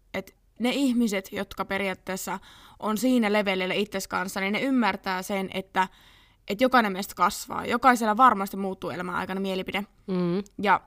ne 0.63 0.71
ihmiset, 0.71 1.33
jotka 1.33 1.65
periaatteessa 1.65 2.39
on 2.79 2.99
siinä 2.99 3.33
levelillä 3.33 3.75
itses 3.75 4.09
kanssa, 4.09 4.41
niin 4.41 4.53
ne 4.53 4.61
ymmärtää 4.61 5.23
sen, 5.23 5.51
että, 5.55 5.89
että 6.49 6.65
jokainen 6.65 6.93
meistä 6.93 7.15
kasvaa. 7.15 7.67
Jokaisella 7.67 8.17
varmasti 8.17 8.57
muuttuu 8.57 8.91
elämän 8.91 9.15
aikana 9.15 9.41
mielipide. 9.41 9.85
Mm. 10.07 10.43
Ja 10.63 10.81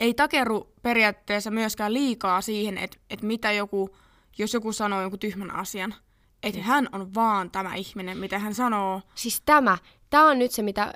ei 0.00 0.14
takeru 0.14 0.72
periaatteessa 0.82 1.50
myöskään 1.50 1.92
liikaa 1.92 2.40
siihen, 2.40 2.78
että, 2.78 2.96
että 3.10 3.26
mitä 3.26 3.52
joku, 3.52 3.96
jos 4.38 4.54
joku 4.54 4.72
sanoo 4.72 5.00
jonkun 5.00 5.18
tyhmän 5.18 5.54
asian, 5.54 5.94
että 6.42 6.62
hän 6.62 6.88
on 6.92 7.14
vaan 7.14 7.50
tämä 7.50 7.74
ihminen, 7.74 8.18
mitä 8.18 8.38
hän 8.38 8.54
sanoo. 8.54 9.02
Siis 9.14 9.42
tämä, 9.44 9.78
tämä 10.10 10.30
on 10.30 10.38
nyt 10.38 10.52
se, 10.52 10.62
mitä 10.62 10.92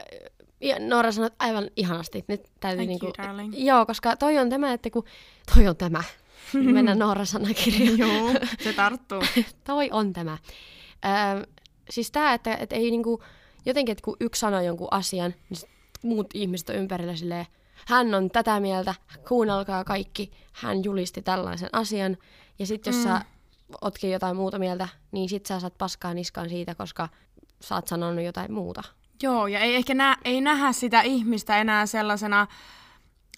Noora 0.78 1.12
sanoi 1.12 1.30
aivan 1.38 1.70
ihanasti. 1.76 2.24
Nyt 2.28 2.42
täytyy 2.60 2.86
Thank 2.86 2.88
niinku, 2.88 3.06
you, 3.06 3.14
darling. 3.18 3.54
Joo, 3.56 3.86
koska 3.86 4.16
toi 4.16 4.38
on 4.38 4.50
tämä, 4.50 4.72
että 4.72 4.90
kun 4.90 5.04
toi 5.54 5.68
on 5.68 5.76
tämä. 5.76 6.02
Mennään 6.52 6.98
Noora 6.98 7.24
sanakirjaan. 7.24 7.98
Joo, 8.08 8.30
se 8.60 8.72
tarttuu. 8.72 9.22
toi 9.66 9.88
on 9.92 10.12
tämä. 10.12 10.38
Öö, 11.04 11.46
siis 11.90 12.10
tämä, 12.10 12.34
että, 12.34 12.54
että 12.54 12.76
ei 12.76 12.90
niinku, 12.90 13.22
jotenkin, 13.66 13.92
että 13.92 14.04
kun 14.04 14.16
yksi 14.20 14.40
sanoo 14.40 14.60
jonkun 14.60 14.88
asian, 14.90 15.34
niin 15.50 15.70
muut 16.02 16.26
ihmiset 16.34 16.68
on 16.68 16.76
ympärillä 16.76 17.16
silleen, 17.16 17.46
hän 17.86 18.14
on 18.14 18.30
tätä 18.30 18.60
mieltä, 18.60 18.94
kuunnelkaa 19.28 19.84
kaikki, 19.84 20.30
hän 20.52 20.84
julisti 20.84 21.22
tällaisen 21.22 21.68
asian. 21.72 22.16
Ja 22.58 22.66
sitten 22.66 22.92
jos 22.92 23.04
mm. 23.04 23.08
sä 23.08 23.20
ootkin 23.80 24.10
jotain 24.10 24.36
muuta 24.36 24.58
mieltä, 24.58 24.88
niin 25.12 25.28
sit 25.28 25.46
sä 25.46 25.60
saat 25.60 25.78
paskaa 25.78 26.14
niskaan 26.14 26.48
siitä, 26.48 26.74
koska 26.74 27.08
sä 27.60 27.74
oot 27.74 27.88
sanonut 27.88 28.24
jotain 28.24 28.52
muuta. 28.52 28.82
Joo, 29.22 29.46
ja 29.46 29.60
ei 29.60 29.74
ehkä 29.74 29.94
nä- 29.94 30.16
ei 30.24 30.40
nähdä 30.40 30.72
sitä 30.72 31.00
ihmistä 31.00 31.58
enää 31.58 31.86
sellaisena 31.86 32.46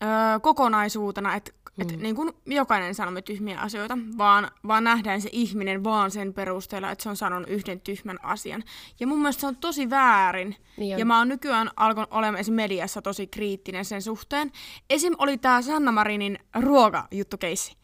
öö, 0.03 0.09
kokonaisuutena, 0.43 1.35
että 1.35 1.53
mm. 1.85 1.95
et, 1.95 2.01
niin 2.01 2.17
kuin 2.17 2.33
jokainen 2.47 2.95
sanomme 2.95 3.23
tyhmiä 3.23 3.61
asioita, 3.61 3.99
vaan, 4.19 4.51
vaan 4.67 4.85
nähdään 4.85 5.21
se 5.21 5.29
ihminen 5.33 5.85
vaan 5.85 6.11
sen 6.11 6.35
perusteella, 6.35 6.91
että 6.91 7.03
se 7.03 7.09
on 7.09 7.17
sanonut 7.17 7.49
yhden 7.49 7.81
tyhmän 7.81 8.19
asian. 8.23 8.65
Ja 9.01 9.07
mun 9.07 9.19
mielestä 9.19 9.41
se 9.41 9.47
on 9.47 9.57
tosi 9.57 9.91
väärin. 9.91 10.57
Niin 10.77 10.95
on. 10.95 10.99
ja 10.99 11.05
mä 11.05 11.19
oon 11.19 11.29
nykyään 11.29 11.71
alkanut 11.77 12.13
olemaan 12.13 12.41
esim. 12.41 12.55
mediassa 12.55 13.03
tosi 13.03 13.27
kriittinen 13.27 13.85
sen 13.85 14.03
suhteen. 14.03 14.53
Esim. 14.91 15.15
oli 15.19 15.39
tää 15.39 15.63
Sanna 15.63 15.93
Marinin 15.93 16.39
ruokajuttukeissi. 16.61 17.81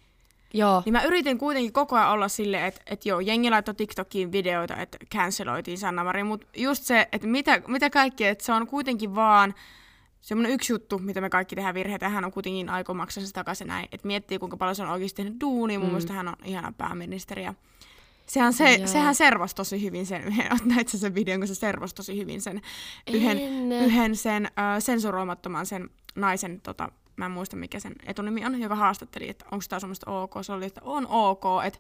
Joo. 0.55 0.83
Niin 0.85 0.93
mä 0.93 1.03
yritin 1.03 1.39
kuitenkin 1.39 1.73
koko 1.73 1.97
ajan 1.97 2.11
olla 2.11 2.29
silleen, 2.29 2.65
että, 2.65 2.81
että 2.87 3.09
joo, 3.09 3.21
jengi 3.21 3.51
laittoi 3.51 3.75
TikTokiin 3.75 4.33
videoita, 4.33 4.77
että 4.77 4.99
canceloitiin 5.15 5.79
Sanna 5.79 6.05
Marin, 6.05 6.27
mutta 6.27 6.47
just 6.57 6.85
se, 6.85 7.09
että 7.13 7.27
mitä, 7.27 7.63
mitä 7.67 7.91
kaikkea, 7.91 8.31
että 8.31 8.45
se 8.45 8.53
on 8.53 8.67
kuitenkin 8.67 9.15
vaan 9.15 9.55
semmoinen 10.27 10.53
yksi 10.53 10.73
juttu, 10.73 10.99
mitä 10.99 11.21
me 11.21 11.31
kaikki 11.31 11.57
tehdään 11.57 11.75
virheitä, 11.75 12.09
hän 12.09 12.25
on 12.25 12.33
kuitenkin 12.33 12.69
aikoo 12.69 12.95
maksaa 12.95 13.25
se 13.25 13.33
takaisin 13.33 13.67
näin, 13.67 13.89
että 13.93 14.07
miettii 14.07 14.39
kuinka 14.39 14.57
paljon 14.57 14.75
se 14.75 14.83
on 14.83 14.89
oikeasti 14.89 15.17
tehnyt 15.17 15.41
duunia, 15.41 15.79
mun 15.79 15.89
mm. 15.89 15.93
mielestä 15.93 16.13
hän 16.13 16.29
on 16.29 16.37
ihana 16.45 16.73
pääministeri 16.79 17.45
ja 17.45 17.55
Sehän, 18.27 18.53
se, 18.53 18.75
Joo. 18.75 18.87
sehän 18.87 19.15
servasi 19.15 19.55
tosi 19.55 19.83
hyvin 19.83 20.07
sen, 20.07 20.37
näit 20.75 20.89
sen 20.89 21.15
videon, 21.15 21.41
kun 21.41 21.49
se 21.49 21.55
servasi 21.55 21.95
tosi 21.95 22.19
hyvin 22.19 22.41
sen 22.41 22.63
yhden, 23.13 23.39
En. 23.39 23.73
yhden 23.73 24.17
sen 24.17 24.47
äh, 24.47 24.53
sensuroimattoman 24.79 25.67
sen 25.67 25.91
naisen, 26.15 26.61
tota, 26.61 26.89
mä 27.17 27.25
en 27.27 27.31
muista 27.31 27.57
mikä 27.57 27.81
sen 27.81 27.95
etunimi 28.07 28.45
on, 28.45 28.61
joka 28.61 28.75
haastatteli, 28.75 29.29
että 29.29 29.45
onko 29.53 29.65
tämä 29.69 29.81
suomesta 29.81 30.11
ok. 30.11 30.35
Se 30.43 30.53
oli, 30.53 30.65
että 30.65 30.81
on 30.85 31.07
ok, 31.07 31.45
että 31.65 31.79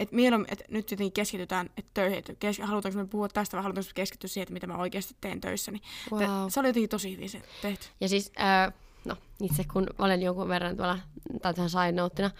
et 0.00 0.12
mieluummin, 0.12 0.52
että 0.52 0.64
nyt 0.68 0.90
jotenkin 0.90 1.12
keskitytään 1.12 1.70
että 1.76 1.90
töihin, 1.94 2.18
että 2.18 2.34
kes, 2.38 2.58
halutaanko 2.58 3.00
me 3.00 3.06
puhua 3.06 3.28
tästä 3.28 3.56
vai 3.56 3.62
halutaanko 3.62 3.88
me 3.88 3.94
keskittyä 3.94 4.28
siihen, 4.28 4.42
että 4.42 4.52
mitä 4.52 4.66
mä 4.66 4.76
oikeasti 4.76 5.16
teen 5.20 5.40
töissä. 5.40 5.72
Niin 5.72 5.82
Wow. 6.12 6.22
se 6.48 6.60
oli 6.60 6.68
jotenkin 6.68 6.88
tosi 6.88 7.12
hyvin 7.12 7.28
se 7.30 7.42
tehty. 7.62 7.86
Ja 8.00 8.08
siis, 8.08 8.32
äh, 8.40 8.72
no 9.04 9.16
itse 9.42 9.64
kun 9.72 9.86
olen 9.98 10.22
jonkun 10.22 10.48
verran 10.48 10.76
tuolla, 10.76 10.98
tai 11.42 11.54
tähän 11.54 11.70
side 11.70 11.92
noteina, 11.92 12.30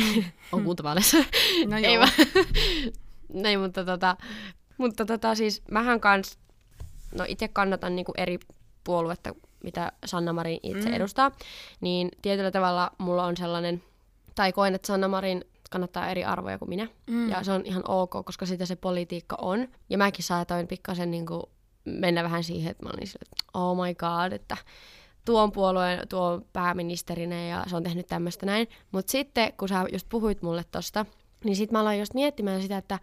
on 0.52 0.64
kuultavaaleissa. 0.64 1.16
No 1.66 1.76
Ei 1.76 1.94
joo. 1.94 2.04
vaan. 2.04 2.12
Ei, 3.46 3.56
mutta 3.56 3.84
tota, 3.84 4.16
mutta 4.78 5.04
tota 5.06 5.34
siis 5.34 5.62
mähän 5.70 6.00
kans, 6.00 6.38
no 7.14 7.24
itse 7.28 7.48
kannatan 7.48 7.96
niinku 7.96 8.12
eri 8.16 8.38
puoluetta, 8.84 9.34
mitä 9.64 9.92
Sanna 10.06 10.32
Marin 10.32 10.60
itse 10.62 10.88
Mm. 10.88 10.94
edustaa, 10.94 11.30
niin 11.80 12.08
tietyllä 12.22 12.50
tavalla 12.50 12.90
mulla 12.98 13.24
on 13.24 13.36
sellainen, 13.36 13.82
tai 14.34 14.52
koen, 14.52 14.74
että 14.74 14.86
Sanna 14.86 15.08
Marin 15.08 15.44
kannattaa 15.70 16.10
eri 16.10 16.24
arvoja 16.24 16.58
kuin 16.58 16.68
minä. 16.68 16.88
Mm. 17.06 17.30
Ja 17.30 17.44
se 17.44 17.52
on 17.52 17.62
ihan 17.64 17.82
ok, 17.88 18.10
koska 18.24 18.46
sitä 18.46 18.66
se 18.66 18.76
politiikka 18.76 19.36
on. 19.40 19.68
Ja 19.90 19.98
mäkin 19.98 20.24
saatoin 20.24 20.66
pikkasen 20.68 21.10
niinku 21.10 21.50
mennä 21.84 22.22
vähän 22.22 22.44
siihen, 22.44 22.70
että 22.70 22.84
mä 22.84 22.90
olin 22.90 23.06
sille, 23.06 23.22
että 23.32 23.58
oh 23.58 23.76
my 23.76 23.94
god, 23.94 24.32
että 24.32 24.56
tuon 25.24 25.52
puolueen, 25.52 26.08
tuo 26.08 26.42
pääministerinä 26.52 27.46
ja 27.46 27.64
se 27.66 27.76
on 27.76 27.82
tehnyt 27.82 28.06
tämmöistä 28.06 28.46
näin. 28.46 28.68
Mutta 28.92 29.12
sitten, 29.12 29.52
kun 29.52 29.68
sä 29.68 29.84
just 29.92 30.06
puhuit 30.08 30.42
mulle 30.42 30.64
tosta, 30.70 31.06
niin 31.44 31.56
sitten 31.56 31.72
mä 31.72 31.80
aloin 31.80 31.98
just 31.98 32.14
miettimään 32.14 32.62
sitä, 32.62 32.76
että 32.76 32.98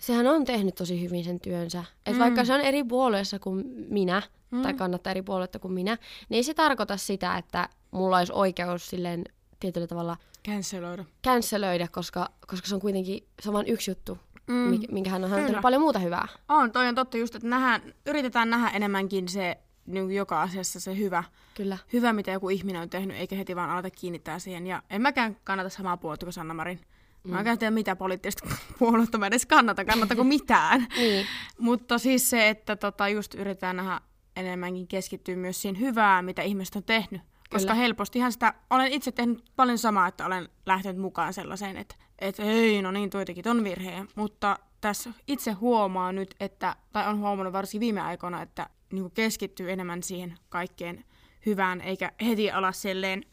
sehän 0.00 0.26
on 0.26 0.44
tehnyt 0.44 0.74
tosi 0.74 1.02
hyvin 1.02 1.24
sen 1.24 1.40
työnsä. 1.40 1.84
Että 1.96 2.12
Mm. 2.12 2.18
vaikka 2.18 2.44
se 2.44 2.54
on 2.54 2.60
eri 2.60 2.84
puolueessa 2.84 3.38
kuin 3.38 3.64
minä, 3.88 4.22
Mm. 4.50 4.62
tai 4.62 4.74
kannattaa 4.74 5.10
eri 5.10 5.22
puoluetta 5.22 5.58
kuin 5.58 5.72
minä, 5.74 5.98
niin 6.28 6.36
ei 6.36 6.42
se 6.42 6.54
tarkoita 6.54 6.96
sitä, 6.96 7.36
että 7.36 7.68
mulla 7.90 8.18
olisi 8.18 8.32
oikeus 8.32 8.86
silleen 8.90 9.24
tietyllä 9.60 9.86
tavalla 9.86 10.16
Canceloida. 10.48 11.04
cancelöidä, 11.24 11.88
koska, 11.92 12.28
koska 12.46 12.68
se 12.68 12.74
on 12.74 12.80
kuitenkin 12.80 13.26
se 13.42 13.48
on 13.48 13.52
vain 13.52 13.66
yksi 13.68 13.90
juttu, 13.90 14.18
Mm. 14.46 14.78
minkä 14.90 15.10
hän 15.10 15.24
on 15.24 15.30
tehnyt 15.30 15.60
paljon 15.62 15.82
muuta 15.82 15.98
hyvää. 15.98 16.28
On, 16.48 16.72
toi 16.72 16.88
on 16.88 16.94
totta 16.94 17.16
just, 17.16 17.34
että 17.34 17.48
nähdään, 17.48 17.94
yritetään 18.06 18.50
nähdä 18.50 18.68
enemmänkin 18.68 19.28
se 19.28 19.58
niin 19.86 20.04
kuin 20.04 20.16
joka 20.16 20.42
asiassa 20.42 20.80
se 20.80 20.96
hyvä, 20.96 21.24
Kyllä. 21.54 21.78
hyvä, 21.92 22.12
mitä 22.12 22.30
joku 22.30 22.48
ihminen 22.48 22.82
on 22.82 22.90
tehnyt, 22.90 23.16
eikä 23.16 23.36
heti 23.36 23.56
vaan 23.56 23.70
aleta 23.70 23.90
kiinnittää 23.90 24.38
siihen. 24.38 24.66
Ja 24.66 24.82
en 24.90 25.02
mäkään 25.02 25.36
kannata 25.44 25.68
samaa 25.68 25.96
puolta 25.96 26.26
kuin 26.26 26.32
Sanna 26.32 26.54
Marin. 26.54 26.80
Mä 27.24 27.40
en 27.40 27.58
tiedä 27.58 27.70
mitä 27.70 27.96
poliittista 27.96 28.48
puoluetta 28.78 29.18
mä 29.18 29.26
edes 29.26 29.46
kannata, 29.46 29.84
kannattako 29.84 30.24
mitään. 30.24 30.86
Niin. 30.96 31.26
Mutta 31.58 31.98
siis 31.98 32.30
se, 32.30 32.48
että 32.48 32.76
tota, 32.76 33.08
just 33.08 33.34
yritetään 33.34 33.76
nähdä 33.76 34.00
enemmänkin 34.36 34.88
keskittyä 34.88 35.36
myös 35.36 35.62
siihen 35.62 35.80
hyvään, 35.80 36.24
mitä 36.24 36.42
ihmiset 36.42 36.76
on 36.76 36.84
tehnyt. 36.84 37.22
Koska 37.50 37.72
Kyllä. 37.72 37.74
helpostihan 37.74 38.32
sitä, 38.32 38.54
olen 38.70 38.92
itse 38.92 39.12
tehnyt 39.12 39.44
paljon 39.56 39.78
samaa, 39.78 40.08
että 40.08 40.26
olen 40.26 40.48
lähtenyt 40.66 41.00
mukaan 41.00 41.34
sellaiseen, 41.34 41.76
että, 41.76 41.94
että 42.18 42.42
ei, 42.42 42.82
no 42.82 42.90
niin, 42.90 43.10
tuo 43.10 43.24
teki 43.24 43.42
ton 43.42 43.64
virheen. 43.64 44.08
Mutta 44.14 44.58
tässä 44.80 45.10
itse 45.26 45.52
huomaa 45.52 46.12
nyt, 46.12 46.34
että, 46.40 46.76
tai 46.92 47.08
on 47.08 47.18
huomannut 47.18 47.52
varsinkin 47.52 47.80
viime 47.80 48.00
aikoina, 48.00 48.42
että 48.42 48.68
niin 48.92 49.10
keskittyy 49.10 49.72
enemmän 49.72 50.02
siihen 50.02 50.34
kaikkeen 50.48 51.04
hyvään, 51.46 51.80
eikä 51.80 52.12
heti 52.26 52.50
ala 52.50 52.72
silleen 52.72 53.24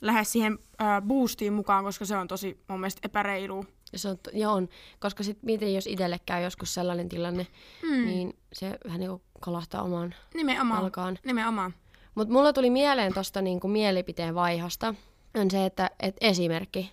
lähde 0.00 0.24
siihen 0.24 0.58
äh, 0.80 1.02
boostiin 1.02 1.52
mukaan, 1.52 1.84
koska 1.84 2.04
se 2.04 2.16
on 2.16 2.28
tosi 2.28 2.60
mun 2.68 2.80
mielestä 2.80 3.00
epäreilu. 3.04 3.64
Ja 3.92 3.98
se 3.98 4.08
on, 4.08 4.16
ja 4.32 4.50
on, 4.50 4.68
koska 5.00 5.22
sit 5.22 5.42
mietin, 5.42 5.74
jos 5.74 5.86
itselle 5.86 6.20
käy 6.26 6.42
joskus 6.42 6.74
sellainen 6.74 7.08
tilanne, 7.08 7.46
Mm. 7.82 7.88
mm. 7.96 8.04
niin 8.06 8.36
se 8.52 8.78
vähän 8.84 9.00
niin 9.00 9.10
kuin 9.10 9.22
kolahtaa 9.40 9.82
omaan 9.82 10.14
Nimenomaan. 10.34 10.80
alkaan. 10.84 11.18
Nimenomaan. 11.24 11.74
Mutta 12.14 12.32
mulla 12.34 12.52
tuli 12.52 12.70
mieleen 12.70 13.14
tuosta 13.14 13.42
niinku 13.42 13.68
mielipiteen 13.68 14.34
vaihasta, 14.34 14.94
on 15.34 15.50
se, 15.50 15.66
että 15.66 15.90
et 16.00 16.16
esimerkki, 16.20 16.92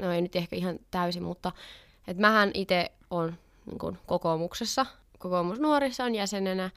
no 0.00 0.12
ei 0.12 0.22
nyt 0.22 0.36
ehkä 0.36 0.56
ihan 0.56 0.78
täysin, 0.90 1.22
mutta 1.22 1.52
että 2.08 2.20
mähän 2.20 2.50
itse 2.54 2.92
on 3.10 3.34
niinku 3.66 3.96
kokoomuksessa, 4.06 4.86
kokoomusnuorissa 5.18 6.04
on 6.04 6.14
jäsenenä, 6.14 6.70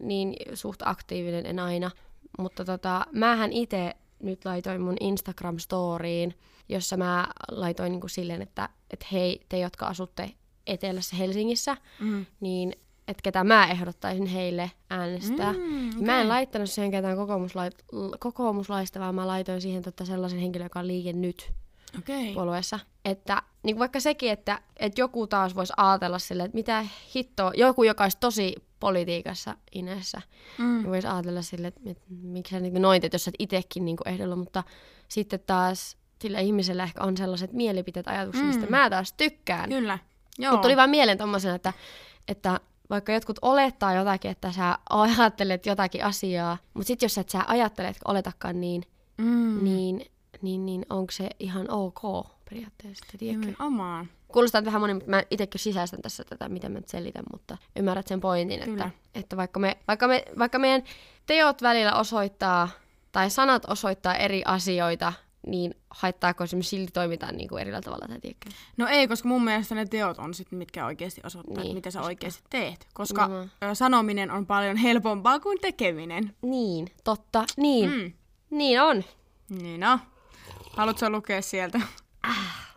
niin 0.00 0.34
suht 0.54 0.82
aktiivinen 0.84 1.46
en 1.46 1.58
aina, 1.58 1.90
mutta 2.38 2.64
tota, 2.64 3.06
mähän 3.12 3.52
itse 3.52 3.94
nyt 4.22 4.44
laitoin 4.44 4.80
mun 4.80 4.96
Instagram-storiin, 5.00 6.34
jossa 6.68 6.96
mä 6.96 7.26
laitoin 7.50 7.92
niinku 7.92 8.08
silleen, 8.08 8.42
että 8.42 8.68
et 8.90 9.06
hei, 9.12 9.40
te 9.48 9.58
jotka 9.58 9.86
asutte 9.86 10.30
etelässä 10.66 11.16
Helsingissä, 11.16 11.76
Mm. 12.00 12.26
niin 12.40 12.72
että 13.08 13.22
ketä 13.22 13.44
mä 13.44 13.66
ehdottaisin 13.70 14.26
heille 14.26 14.70
äänestää. 14.90 15.52
Mm, 15.52 15.88
okei. 15.88 16.02
Mä 16.02 16.20
en 16.20 16.28
laittanut 16.28 16.70
siihen 16.70 16.90
ketään 16.90 17.18
l- 17.92 18.14
kokoomuslaista, 18.18 19.00
vaan 19.00 19.14
mä 19.14 19.26
laitoin 19.26 19.60
siihen 19.60 19.82
tota 19.82 20.04
sellaisen 20.04 20.38
henkilön, 20.38 20.64
joka 20.66 20.80
on 20.80 20.86
liike 20.86 21.12
nyt 21.12 21.52
Okei. 21.98 22.34
puolueessa. 22.34 22.78
Että 23.04 23.42
niin 23.62 23.78
vaikka 23.78 24.00
sekin, 24.00 24.30
että, 24.30 24.60
että 24.76 25.00
joku 25.00 25.26
taas 25.26 25.54
voisi 25.54 25.72
ajatella 25.76 26.18
sille, 26.18 26.42
että 26.42 26.54
mitä 26.54 26.86
hittoa, 27.14 27.52
joku, 27.56 27.82
joka 27.82 28.04
olisi 28.04 28.18
tosi 28.20 28.54
politiikassa 28.80 29.56
inessä, 29.72 30.22
Mm. 30.58 30.78
niin 30.78 30.86
voisi 30.90 31.08
ajatella 31.08 31.42
sille, 31.42 31.66
että, 31.66 31.80
että 31.86 32.04
miksi 32.22 32.50
sä 32.50 32.60
niin 32.60 32.82
noin 32.82 33.00
teet, 33.00 33.12
jos 33.12 33.24
sä 33.24 33.28
et 33.28 33.34
itsekin 33.38 33.84
niin 33.84 33.96
ehdolla, 34.06 34.36
mutta 34.36 34.64
sitten 35.08 35.40
taas 35.46 35.96
sillä 36.22 36.38
ihmisellä 36.40 36.82
ehkä 36.82 37.04
on 37.04 37.16
sellaiset 37.16 37.52
mielipiteet, 37.52 38.08
ajatukset, 38.08 38.42
Mm. 38.42 38.46
mistä 38.48 38.66
mä 38.66 38.90
taas 38.90 39.12
tykkään. 39.12 39.68
Kyllä. 39.70 39.98
Joo. 40.38 40.52
Mutta 40.52 40.62
tuli 40.62 40.76
vaan 40.76 40.90
mieleen 40.90 41.18
tommosena, 41.18 41.54
että, 41.54 41.72
että 42.28 42.60
vaikka 42.90 43.12
jotkut 43.12 43.38
olettaa 43.42 43.94
jotakin, 43.94 44.30
että 44.30 44.52
sä 44.52 44.78
ajattelet 44.90 45.66
jotakin 45.66 46.04
asiaa, 46.04 46.58
mutta 46.74 46.86
sitten 46.86 47.04
jos 47.06 47.18
et 47.18 47.28
sä 47.28 47.44
ajattelet, 47.46 47.96
oletakaan 48.04 48.60
niin, 48.60 48.82
Mm. 49.18 49.64
niin, 49.64 50.06
niin, 50.42 50.66
niin 50.66 50.86
onko 50.90 51.12
se 51.12 51.30
ihan 51.38 51.70
ok 51.70 52.26
periaatteessa, 52.50 53.04
tiedätkö? 53.18 53.46
Nimenomaan. 53.46 54.08
Kuulostaa 54.28 54.64
vähän 54.64 54.80
moni, 54.80 54.94
mutta 54.94 55.10
mä 55.10 55.22
itsekin 55.30 55.60
sisäistän 55.60 56.02
tässä 56.02 56.24
tätä, 56.24 56.48
mitä 56.48 56.68
mä 56.68 56.80
selitän, 56.86 57.24
mutta 57.32 57.56
ymmärrät 57.76 58.06
sen 58.06 58.20
pointin, 58.20 58.60
Kyllä. 58.60 58.84
että, 58.84 58.98
että 59.14 59.36
vaikka, 59.36 59.60
me, 59.60 59.76
vaikka, 59.88 60.08
me, 60.08 60.24
vaikka 60.38 60.58
meidän 60.58 60.82
teot 61.26 61.62
välillä 61.62 61.94
osoittaa, 61.94 62.68
tai 63.12 63.30
sanat 63.30 63.62
osoittaa 63.70 64.14
eri 64.14 64.42
asioita, 64.44 65.12
niin 65.46 65.74
haittaako 65.90 66.46
se 66.46 66.56
me 66.56 66.62
silti 66.62 66.92
toimitaan 66.92 67.36
niin 67.36 67.48
kuin 67.48 67.60
erillä 67.60 67.80
tavalla, 67.80 68.06
tai 68.08 68.20
tiedätkö? 68.20 68.50
No 68.76 68.86
ei, 68.86 69.08
koska 69.08 69.28
mun 69.28 69.44
mielestä 69.44 69.74
ne 69.74 69.86
teot 69.86 70.18
on 70.18 70.34
sit, 70.34 70.52
mitkä 70.52 70.86
oikeasti 70.86 71.20
osoittaa, 71.24 71.64
Niin, 71.64 71.74
mitä 71.74 71.90
sä 71.90 72.02
oikeasti 72.02 72.42
teet. 72.50 72.86
Koska 72.94 73.30
ö, 73.62 73.74
sanominen 73.74 74.30
on 74.30 74.46
paljon 74.46 74.76
helpompaa 74.76 75.40
kuin 75.40 75.58
tekeminen. 75.60 76.36
Niin, 76.42 76.88
totta, 77.04 77.44
niin, 77.56 77.90
mm. 77.90 78.12
Niin 78.50 78.82
on. 78.82 79.04
Niin 79.48 79.80
no. 79.80 79.98
Haluatko 80.78 81.10
lukea 81.10 81.42
sieltä? 81.42 81.80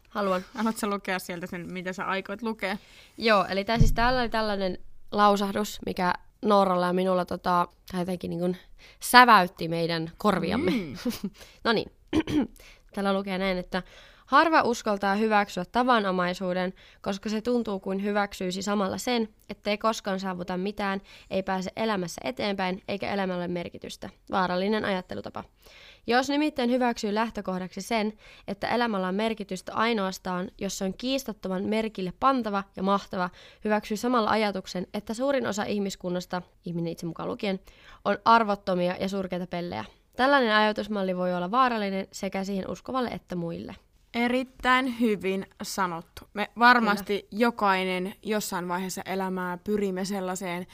Haluan. 0.09 0.45
Haluatko 0.53 0.87
lukea 0.87 1.19
sieltä 1.19 1.47
sen, 1.47 1.73
mitä 1.73 1.93
sä 1.93 2.05
aikoit 2.05 2.41
lukea? 2.41 2.77
Joo, 3.17 3.45
eli 3.49 3.65
tää, 3.65 3.77
siis 3.77 3.93
täällä 3.93 4.21
oli 4.21 4.29
tällainen 4.29 4.77
lausahdus, 5.11 5.79
mikä 5.85 6.13
Nooralla 6.41 6.87
ja 6.87 6.93
minulla 6.93 7.25
tota, 7.25 7.67
jotenkin 7.99 8.29
niin 8.29 8.39
kuin 8.39 8.57
säväytti 8.99 9.67
meidän 9.67 10.11
korviamme. 10.17 10.71
Mm. 10.71 10.95
no 11.63 11.73
niin, 11.73 11.91
täällä 12.93 13.13
lukee 13.13 13.37
näin, 13.37 13.57
että 13.57 13.83
harva 14.25 14.61
uskaltaa 14.61 15.15
hyväksyä 15.15 15.65
tavanomaisuuden, 15.71 16.73
koska 17.01 17.29
se 17.29 17.41
tuntuu 17.41 17.79
kuin 17.79 18.03
hyväksyisi 18.03 18.61
samalla 18.61 18.97
sen, 18.97 19.29
ettei 19.49 19.77
koskaan 19.77 20.19
saavuta 20.19 20.57
mitään, 20.57 21.01
ei 21.29 21.43
pääse 21.43 21.71
elämässä 21.75 22.21
eteenpäin 22.23 22.83
eikä 22.87 23.13
elämälle 23.13 23.47
merkitystä. 23.47 24.09
Vaarallinen 24.31 24.85
ajattelutapa. 24.85 25.43
Jos 26.07 26.29
nimittäin 26.29 26.69
hyväksyy 26.69 27.15
lähtökohdaksi 27.15 27.81
sen, 27.81 28.13
että 28.47 28.67
elämällä 28.67 29.07
on 29.07 29.15
merkitystä 29.15 29.73
ainoastaan, 29.73 30.51
jos 30.61 30.77
se 30.77 30.85
on 30.85 30.93
kiistattoman 30.93 31.63
merkille 31.63 32.13
pantava 32.19 32.63
ja 32.75 32.83
mahtava, 32.83 33.29
hyväksyy 33.63 33.97
samalla 33.97 34.29
ajatuksen, 34.29 34.87
että 34.93 35.13
suurin 35.13 35.47
osa 35.47 35.63
ihmiskunnasta, 35.63 36.41
ihminen 36.65 36.91
itse 36.91 37.05
mukaan 37.05 37.29
lukien, 37.29 37.59
on 38.05 38.17
arvottomia 38.25 38.95
ja 38.99 39.09
surkeita 39.09 39.47
pellejä. 39.47 39.85
Tällainen 40.15 40.55
ajatusmalli 40.55 41.17
voi 41.17 41.33
olla 41.33 41.51
vaarallinen 41.51 42.07
sekä 42.11 42.43
siihen 42.43 42.69
uskovalle 42.69 43.09
että 43.09 43.35
muille. 43.35 43.75
Erittäin 44.13 44.99
hyvin 44.99 45.45
sanottu. 45.63 46.27
Me 46.33 46.49
varmasti 46.59 47.21
Kyllä. 47.21 47.41
jokainen 47.41 48.15
jossain 48.23 48.67
vaiheessa 48.67 49.01
elämää 49.05 49.57
pyrimme 49.57 50.05
sellaiseen 50.05 50.67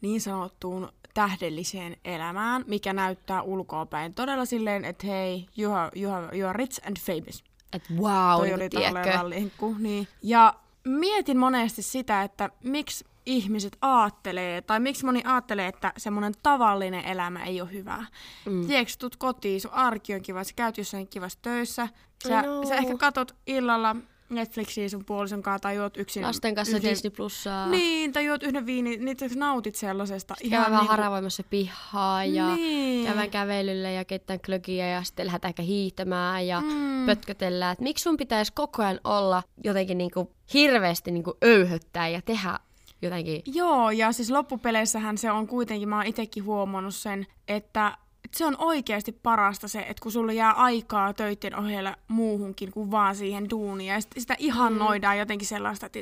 niin 0.00 0.20
sanottuun 0.20 0.92
tähdelliseen 1.14 1.96
elämään, 2.04 2.64
mikä 2.66 2.92
näyttää 2.92 3.42
ulkoapäin 3.42 4.14
todella 4.14 4.44
silleen, 4.44 4.84
että 4.84 5.06
hei, 5.06 5.46
you 5.58 5.72
are, 5.72 5.90
you 6.00 6.12
are, 6.12 6.38
you 6.38 6.48
are 6.48 6.58
rich 6.58 6.80
and 6.86 6.96
famous. 7.06 7.44
Et 7.72 7.82
wow, 7.90 8.38
Toi 8.38 8.54
oli 8.54 8.68
tolleen 8.68 9.14
rallihenkku, 9.14 9.76
niin. 9.78 10.08
Ja 10.22 10.54
mietin 10.84 11.38
monesti 11.38 11.82
sitä, 11.82 12.22
että 12.22 12.50
miksi 12.64 13.04
ihmiset 13.26 13.76
aattelee, 13.82 14.62
tai 14.62 14.80
miksi 14.80 15.04
moni 15.04 15.22
aattelee, 15.24 15.66
että 15.66 15.92
semmoinen 15.96 16.32
tavallinen 16.42 17.04
elämä 17.04 17.44
ei 17.44 17.60
ole 17.60 17.72
hyvää. 17.72 18.06
Mm. 18.46 18.66
Tiedätkö, 18.66 18.94
tuut 18.98 19.16
kotiin, 19.16 19.60
sun 19.60 19.70
arki 19.70 20.14
on 20.14 20.22
kiva, 20.22 20.44
sä 20.44 20.52
käyt 20.56 20.78
jossain 20.78 21.08
kivassa 21.08 21.38
töissä, 21.42 21.88
sä, 22.28 22.44
sä 22.68 22.74
ehkä 22.74 22.96
katot 22.96 23.34
illalla 23.46 23.96
Netflixiä 24.30 24.88
sun 24.88 25.04
puolison 25.04 25.42
kanssa, 25.42 25.62
tai 25.62 25.76
juot 25.76 25.96
yksin. 25.96 26.22
Lasten 26.22 26.54
kanssa 26.54 26.76
yhden, 26.76 26.90
Disney 26.90 27.10
Plussaa. 27.10 27.68
Niin, 27.68 28.12
tai 28.12 28.24
juot 28.24 28.42
yhden 28.42 28.66
viinin, 28.66 29.04
niin 29.04 29.16
nautit 29.34 29.74
sellaisesta. 29.74 30.34
Käydään 30.40 30.62
vähän 30.62 30.72
niinku- 30.80 30.90
haravoimassa 30.90 31.42
pihaa 31.50 32.24
ja 32.24 32.54
Niin. 32.54 33.06
käydään 33.06 33.30
kävelyllä 33.30 33.90
ja 33.90 34.04
keittään 34.04 34.40
klökiä 34.46 34.88
ja 34.88 35.02
sitten 35.02 35.26
lähdetään 35.26 35.48
ehkä 35.50 35.62
hiihtämään 35.62 36.46
ja 36.46 36.60
Mm. 36.60 37.06
pötkötellään. 37.06 37.72
Et 37.72 37.80
miksi 37.80 38.02
sun 38.02 38.16
pitäisi 38.16 38.52
koko 38.52 38.82
ajan 38.82 39.00
olla 39.04 39.42
jotenkin 39.64 39.98
niinku 39.98 40.32
hirveästi 40.54 41.10
niinku 41.10 41.34
öyhöttää 41.44 42.08
ja 42.08 42.22
tehdä 42.22 42.58
jotenkin... 43.02 43.42
Joo, 43.46 43.90
ja 43.90 44.12
siis 44.12 44.30
loppupeleissähän 44.30 45.18
se 45.18 45.30
on 45.30 45.46
kuitenkin, 45.46 45.88
mä 45.88 45.96
oon 45.96 46.06
itekin 46.06 46.44
huomannut 46.44 46.94
sen, 46.94 47.26
että 47.48 47.96
se 48.36 48.46
on 48.46 48.56
oikeasti 48.58 49.12
parasta 49.12 49.68
se, 49.68 49.78
että 49.80 50.02
kun 50.02 50.12
sulla 50.12 50.32
jää 50.32 50.52
aikaa 50.52 51.14
töiden 51.14 51.56
ohella 51.56 51.96
muuhunkin 52.08 52.70
kuin 52.70 52.90
vaan 52.90 53.16
siihen 53.16 53.50
duuniin. 53.50 53.88
Ja 53.88 54.00
sit 54.00 54.12
sitä 54.18 54.36
ihannoidaan 54.38 55.16
mm. 55.16 55.18
jotenkin 55.18 55.48
sellaista, 55.48 55.86
että 55.86 55.98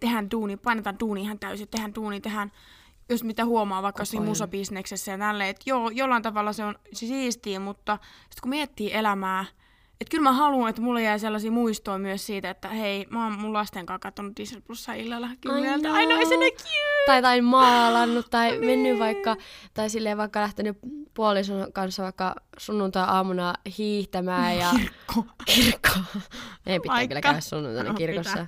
tehdään 0.00 0.30
duuni, 0.30 0.56
painetaan 0.56 1.00
duuni 1.00 1.22
ihan 1.22 1.38
täysin, 1.38 1.68
tehdään 1.68 1.94
duuni, 1.94 2.20
tehdään 2.20 2.52
jos 3.08 3.24
mitä 3.24 3.44
huomaa 3.44 3.82
vaikka 3.82 4.04
siinä 4.04 4.26
musabisneksessä 4.26 5.12
ja 5.12 5.18
tälleen, 5.18 5.50
että 5.50 5.62
joo, 5.66 5.90
jollain 5.90 6.22
tavalla 6.22 6.52
se 6.52 6.64
on 6.64 6.78
se 6.92 7.06
siistiä, 7.06 7.60
mutta 7.60 7.98
sitten 8.20 8.42
kun 8.42 8.50
miettii 8.50 8.94
elämää, 8.94 9.44
että 10.00 10.10
kyllä 10.10 10.22
mä 10.22 10.32
haluan, 10.32 10.70
että 10.70 10.82
mulla 10.82 11.00
jää 11.00 11.18
sellaisia 11.18 11.50
muistoja 11.50 11.98
myös 11.98 12.26
siitä, 12.26 12.50
että 12.50 12.68
hei, 12.68 13.06
mä 13.10 13.24
oon 13.24 13.38
mun 13.38 13.52
lasten 13.52 13.86
kanssa 13.86 13.98
katsonut 13.98 14.36
Disney 14.36 14.60
Plussa 14.60 14.92
illalla 14.92 15.28
kymmeneltä. 15.40 15.92
Ai 15.92 16.06
no, 16.06 16.16
se 16.28 16.34
cute! 16.50 16.70
Tai 17.06 17.22
tai 17.22 17.40
maalannut 17.40 18.30
tai 18.30 18.50
mennyt 18.50 18.78
Niin. 18.78 18.98
vaikka, 18.98 19.36
tai 19.74 19.90
silleen 19.90 20.16
vaikka 20.16 20.40
lähtenyt 20.40 20.78
puolison 21.14 21.72
kanssa 21.72 22.02
vaikka 22.02 22.34
sunnuntai-aamuna 22.58 23.54
hiihtämään 23.78 24.56
ja 24.58 24.70
Kirkko. 24.76 25.24
kirkkoon. 25.44 26.04
Ei 26.66 26.80
pitää 26.80 26.96
Vaikka. 26.96 27.08
kyllä 27.08 27.20
käydä 27.20 27.40
sunnuntaina 27.40 27.90
No, 27.92 27.96
kirkossa. 27.98 28.30
pitää. 28.32 28.46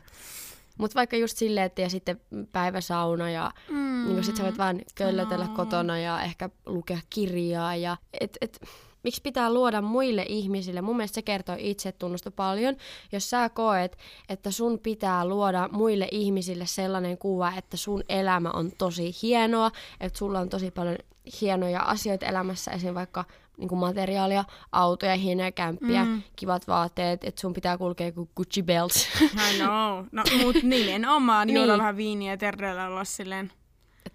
Mutta 0.79 0.95
vaikka 0.95 1.17
just 1.17 1.37
silleen, 1.39 1.67
että 1.67 1.83
ja 1.83 1.91
sitten 1.91 2.21
päiväsauna 2.53 3.31
ja 3.31 3.51
mm. 3.71 4.09
niin 4.09 4.25
sit 4.25 4.37
sä 4.37 4.43
voit 4.43 4.59
vaan 4.59 4.81
köllötellä 4.95 5.45
No. 5.47 5.55
kotona 5.55 5.99
ja 5.99 6.23
ehkä 6.23 6.51
lukea 6.67 6.99
kirjaa. 7.11 7.77
Ja 7.77 7.97
et, 8.21 8.39
et, 8.41 8.61
miksi 9.03 9.23
pitää 9.23 9.53
luoda 9.53 9.81
muille 9.83 10.27
ihmisille? 10.29 10.81
Mun 10.81 10.97
mielestä 10.97 11.15
se 11.15 11.23
kertoo 11.23 11.57
itsetunnosta 11.59 12.31
paljon. 12.31 12.77
Jos 13.13 13.31
sä 13.31 13.49
koet, 13.49 13.99
että 14.29 14.51
sun 14.51 14.79
pitää 14.79 15.25
luoda 15.29 15.69
muille 15.73 16.09
ihmisille 16.11 16.67
sellainen 16.67 17.19
kuva, 17.19 17.53
että 17.59 17.77
sun 17.77 18.03
elämä 18.09 18.51
on 18.51 18.73
tosi 18.79 19.15
hienoa, 19.23 19.71
että 20.01 20.19
sulla 20.19 20.41
on 20.41 20.49
tosi 20.49 20.71
paljon 20.71 20.97
hienoja 21.41 21.81
asioita 21.81 22.27
elämässä, 22.27 22.71
esim. 22.71 22.95
vaikka 22.95 23.25
niin 23.57 23.69
kuin 23.69 23.79
materiaalia, 23.79 24.45
autoja, 24.73 25.17
hienoja 25.17 25.53
kämppiä, 25.53 26.05
mm. 26.05 26.23
kivat 26.37 26.69
vaatteet, 26.69 27.25
että 27.25 27.41
sun 27.41 27.53
pitää 27.53 27.79
kulkea 27.79 28.13
kuin 28.13 28.31
Gucci 28.37 28.63
belts. 28.63 29.09
I 29.23 29.57
know. 29.59 30.05
No, 30.13 30.23
mut 30.43 30.57
nimenomaan 30.63 31.47
Niin. 31.47 31.57
juoda 31.57 31.79
vähän 31.79 31.97
viiniä 31.97 32.33
ja 32.33 32.37
terveellä 32.37 32.87
olla 32.87 33.05
silleen. 33.05 33.53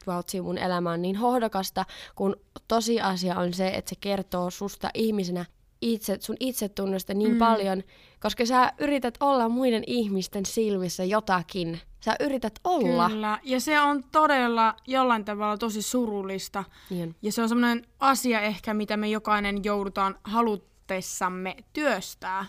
Vautsi 0.07 0.41
mun 0.41 0.57
elämä 0.57 0.91
on 0.91 1.01
niin 1.01 1.15
hohdokasta, 1.15 1.85
kun 2.15 2.35
tosiasia 2.67 3.35
on 3.35 3.53
se, 3.53 3.67
että 3.67 3.89
se 3.89 3.95
kertoo 3.99 4.49
susta 4.49 4.89
ihmisenä 4.93 5.45
itse, 5.81 6.17
sun 6.19 6.35
itsetunnosta 6.39 7.13
niin 7.13 7.31
mm. 7.31 7.37
paljon, 7.37 7.83
koska 8.19 8.45
sä 8.45 8.73
yrität 8.79 9.17
olla 9.19 9.49
muiden 9.49 9.83
ihmisten 9.87 10.45
silmissä 10.45 11.03
jotakin. 11.03 11.79
Sä 11.99 12.15
yrität 12.19 12.59
olla. 12.63 13.09
Kyllä. 13.09 13.39
Ja 13.43 13.59
se 13.59 13.81
on 13.81 14.03
todella 14.11 14.75
jollain 14.87 15.25
tavalla 15.25 15.57
tosi 15.57 15.81
surullista. 15.81 16.63
Niin. 16.89 17.15
Ja 17.21 17.31
se 17.31 17.41
on 17.41 17.49
semmoinen 17.49 17.85
asia 17.99 18.41
ehkä, 18.41 18.73
mitä 18.73 18.97
me 18.97 19.09
jokainen 19.09 19.63
joudutaan 19.63 20.15
halutessamme 20.23 21.55
työstää. 21.73 22.45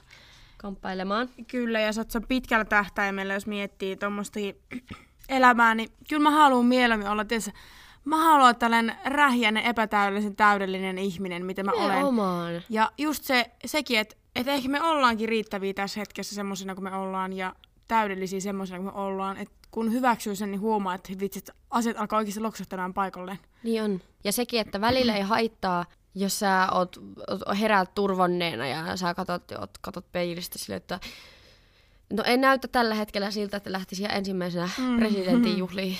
Kamppailemaan. 0.57 1.29
Kyllä, 1.49 1.81
ja 1.81 1.93
se 1.93 2.01
on 2.01 2.27
pitkällä 2.29 2.65
tähtäimellä, 2.65 3.35
jos 3.35 3.47
miettii 3.47 3.97
tuommoista 3.97 4.41
elämää, 5.29 5.75
niin 5.75 5.89
kyllä 6.09 6.23
mä 6.23 6.31
haluan 6.31 6.67
mieluummin 6.67 7.09
olla, 7.09 7.25
tietysti, 7.25 7.53
mä 8.05 8.17
haluan 8.17 8.57
tällainen 8.57 8.97
rähjäinen, 9.05 9.63
epätäydellisen, 9.65 10.37
täydellinen 10.37 10.99
ihminen, 10.99 11.47
mitä 11.47 11.63
mä 11.63 11.73
olen. 11.73 12.05
Omaan. 12.05 12.63
Ja 12.69 12.93
just 12.99 13.25
se, 13.25 13.51
sekin, 13.65 13.99
että 13.99 14.17
et 14.37 14.49
ehkä 14.49 14.69
me 14.69 14.83
ollaankin 14.83 15.29
riittäviä 15.29 15.75
tässä 15.75 16.01
hetkessä 16.01 16.35
semmoisina 16.35 16.75
kuin 16.75 16.85
me 16.85 16.97
ollaan 16.97 17.33
ja 17.33 17.55
täydellisiä 17.89 18.41
semmoisina 18.41 18.79
kuin 18.79 18.95
me 18.95 19.01
ollaan. 19.01 19.37
Et 19.37 19.51
kun 19.71 19.93
hyväksyy 19.93 20.37
sen, 20.37 20.51
niin 20.51 20.61
huomaa, 20.61 20.95
että 20.95 21.13
vitsit, 21.21 21.51
asiat 21.71 21.97
alkaa 21.99 22.17
oikeasti 22.17 22.41
loksahtamaan 22.41 22.95
paikalleen. 22.95 23.39
Niin 23.63 23.83
on. 23.83 24.01
Ja 24.25 24.33
sekin, 24.33 24.61
että 24.61 24.81
välillä 24.81 25.17
ei 25.17 25.23
haittaa, 25.23 25.85
jos 26.15 26.39
sä 26.39 26.69
oot, 26.73 26.97
oot 27.29 27.61
heräät 27.61 27.95
turvonneena 27.95 28.67
ja 28.67 28.97
sä 28.97 29.15
katot, 29.15 29.53
oot, 29.59 29.71
katot 29.81 30.13
peilistä 30.13 30.59
sille, 30.59 30.77
että 30.77 31.01
No 32.13 32.25
ei 32.27 32.37
näytä 32.37 32.69
tällä 32.69 32.95
hetkellä 32.95 33.31
siltä, 33.31 33.57
että 33.57 33.73
lähtisi 33.73 34.03
ihan 34.03 34.17
ensimmäisenä 34.17 34.69
mm. 34.79 34.97
presidentin 34.97 35.59
juhliin, 35.63 35.97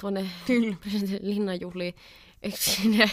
tuonne 0.00 0.26
Kyllä. 0.46 0.76
presidentin 0.80 1.30
linnan 1.30 1.60
juhliin 1.60 1.94
sinne 2.54 3.10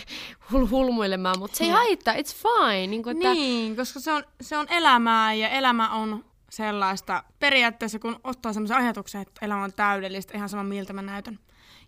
hul- 0.52 0.70
hulmuilemaan, 0.70 1.40
mutta 1.40 1.58
se 1.58 1.64
ei 1.64 1.70
haittaa, 1.70 2.14
it's 2.14 2.36
fine. 2.36 2.88
Niin, 2.88 3.04
kuin, 3.04 3.18
että, 3.18 3.34
Niin, 3.34 3.76
koska 3.76 4.00
se 4.00 4.12
on, 4.12 4.24
se 4.42 4.58
on 4.58 4.68
elämää 4.70 5.34
ja 5.34 5.50
elämä 5.50 5.90
on 5.90 6.26
sellaista 6.50 7.24
periaatteessa, 7.40 8.00
kun 8.00 8.20
ottaa 8.24 8.54
semmoisen 8.54 8.78
ajatuksen, 8.78 9.22
että 9.22 9.46
elämä 9.46 9.64
on 9.64 9.74
täydellistä, 9.74 10.38
ihan 10.38 10.50
sama 10.50 10.64
miltä 10.64 10.94
mä 10.94 11.02
näytän. 11.02 11.40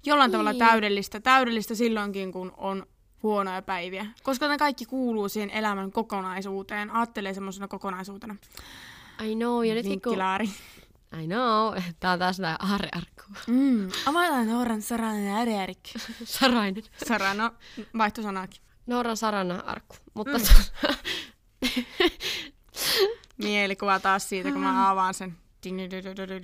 Jollain 0.05 0.31
tavalla 0.31 0.51
Niin. 0.51 0.59
täydellistä, 0.59 1.19
täydellistä 1.19 1.75
silloinkin, 1.75 2.31
kun 2.31 2.53
on 2.57 2.85
huonoja 3.23 3.61
päiviä. 3.61 4.05
Koska 4.23 4.47
ne 4.47 4.57
kaikki 4.57 4.85
kuuluu 4.85 5.29
siihen 5.29 5.49
elämän 5.49 5.91
kokonaisuuteen, 5.91 6.91
ajattelee 6.91 7.33
semmoisena 7.33 7.67
kokonaisuutena. 7.67 8.35
I 9.23 9.35
know, 9.35 9.63
ja 9.63 9.73
nytkin 9.75 10.01
kun, 10.01 10.09
Vinkkilaari. 10.11 10.45
I 11.23 11.27
know. 11.27 11.73
Tää 11.99 12.11
on 12.11 12.19
taas 12.19 12.39
nää 12.39 12.55
aarrearkku. 12.59 13.23
Mm. 13.47 13.89
Avataan 14.05 14.47
Nooran 14.47 14.81
Saranen 14.81 15.25
ja 15.25 15.39
Erik. 15.63 15.79
Sarainen. 16.23 16.83
Sara, 17.07 17.33
no 17.33 17.51
vaihtosanakin. 17.97 18.61
Nooran 18.85 19.17
Sarana 19.17 19.63
arkku. 19.65 19.95
Mutta 20.13 20.37
Mm. 20.37 21.73
Mielikuva 23.43 23.99
taas 23.99 24.29
siitä, 24.29 24.51
kun 24.51 24.61
mä 24.61 24.89
avaan 24.91 25.13
sen. 25.13 25.37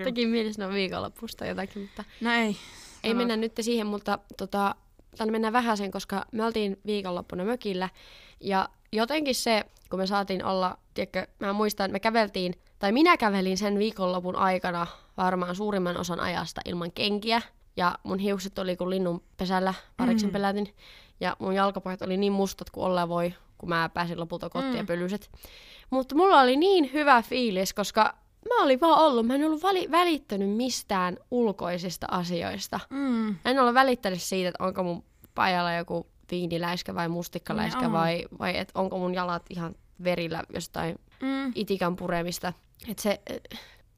teki 0.03 0.25
mielessä 0.27 0.67
no 0.67 0.73
viikonlopusta 0.73 1.45
jotakin, 1.45 1.81
mutta 1.81 2.03
No 2.21 2.31
ei. 2.31 2.39
ei 2.47 2.55
Sano. 3.03 3.15
mennä 3.17 3.36
nyt 3.36 3.51
siihen, 3.62 3.88
mutta 3.88 4.19
tota, 4.38 4.75
tänne 5.17 5.31
mennään 5.31 5.53
vähän 5.53 5.77
sen, 5.77 5.91
koska 5.91 6.25
me 6.31 6.45
oltiin 6.45 6.77
viikonloppuna 6.86 7.43
mökillä 7.43 7.89
ja 8.39 8.69
jotenkin 8.95 9.36
se, 9.36 9.63
kun 9.89 9.99
me 9.99 10.08
saatiin 10.08 10.45
olla, 10.45 10.77
tiedätkö, 10.93 11.27
mä 11.39 11.53
muistan, 11.53 11.91
me 11.91 11.99
käveltiin, 11.99 12.53
tai 12.79 12.91
minä 12.91 13.17
kävelin 13.17 13.58
sen 13.58 13.79
viikonlopun 13.79 14.36
aikana 14.36 14.88
varmaan 15.17 15.56
suurimman 15.56 15.97
osan 15.97 16.19
ajasta 16.19 16.62
ilman 16.65 16.91
kenkiä 16.91 17.41
ja 17.77 17.95
mun 18.03 18.19
hiukset 18.19 18.60
oli 18.60 18.75
kuin 18.77 18.89
linnun 18.89 19.23
pesällä, 19.38 19.73
pariksen 19.97 20.29
Mm. 20.29 20.34
pelätin 20.34 20.73
ja 21.19 21.36
mun 21.39 21.53
jalkapohjat 21.56 22.01
oli 22.01 22.17
niin 22.17 22.34
mustat 22.34 22.69
kuin 22.69 22.86
olla 22.86 23.10
voi, 23.10 23.34
kun 23.58 23.69
mä 23.69 23.89
pääsin 23.93 24.19
lopulta 24.19 24.49
kotiin 24.49 24.75
ja 24.75 24.84
Mm. 24.84 24.88
pölyset. 24.88 25.29
Mutta 25.89 26.15
mulla 26.15 26.41
oli 26.41 26.58
niin 26.58 26.93
hyvä 26.93 27.21
fiilis, 27.21 27.73
koska 27.73 28.13
mä 28.49 28.63
olin 28.63 28.82
vaan 28.82 28.99
ollut, 28.99 29.27
mä 29.27 29.36
en 29.36 29.45
ollut 29.45 29.63
väli- 29.63 29.91
välittänyt 29.91 30.49
mistään 30.49 31.17
ulkoisista 31.32 32.08
asioista. 32.12 32.79
Mm. 32.89 33.36
En 33.45 33.60
ole 33.60 33.73
välittänyt 33.73 34.21
siitä, 34.21 34.49
että 34.49 34.63
onko 34.63 34.84
mun 34.84 35.03
pajalla 35.36 35.73
joku 35.73 36.08
viiniläiskä 36.31 36.95
vai 36.95 37.09
mustikkaläiskä 37.09 37.81
Ne 37.81 37.88
on. 37.88 37.93
vai, 37.93 38.25
vai 38.39 38.57
et 38.57 38.71
onko 38.75 38.97
mun 38.97 39.13
jalat 39.13 39.43
ihan 39.49 39.75
verillä 40.03 40.43
jostain 40.53 40.95
Mm. 41.21 41.51
itikan 41.55 41.95
puremista. 41.95 42.53
Et 42.88 42.99
se, 42.99 43.21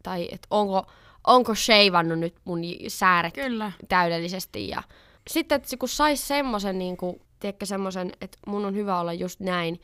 tai 0.03 0.27
et 0.31 0.47
onko, 0.49 0.85
onko 1.27 1.55
sheivannut 1.55 2.19
nyt 2.19 2.35
mun 2.45 2.59
sääret 2.88 3.33
Kyllä. 3.33 3.71
täydellisesti. 3.89 4.67
Ja 4.67 4.83
sitten, 5.29 5.55
että 5.55 5.77
kun 5.77 5.89
sais 5.89 6.27
semmoisen, 6.27 6.79
niin 6.79 6.97
kuin, 6.97 7.21
tiedätkö, 7.39 7.65
semmoisen, 7.65 8.11
että 8.21 8.38
mun 8.47 8.65
on 8.65 8.75
hyvä 8.75 8.99
olla 8.99 9.13
just 9.13 9.39
näin 9.39 9.81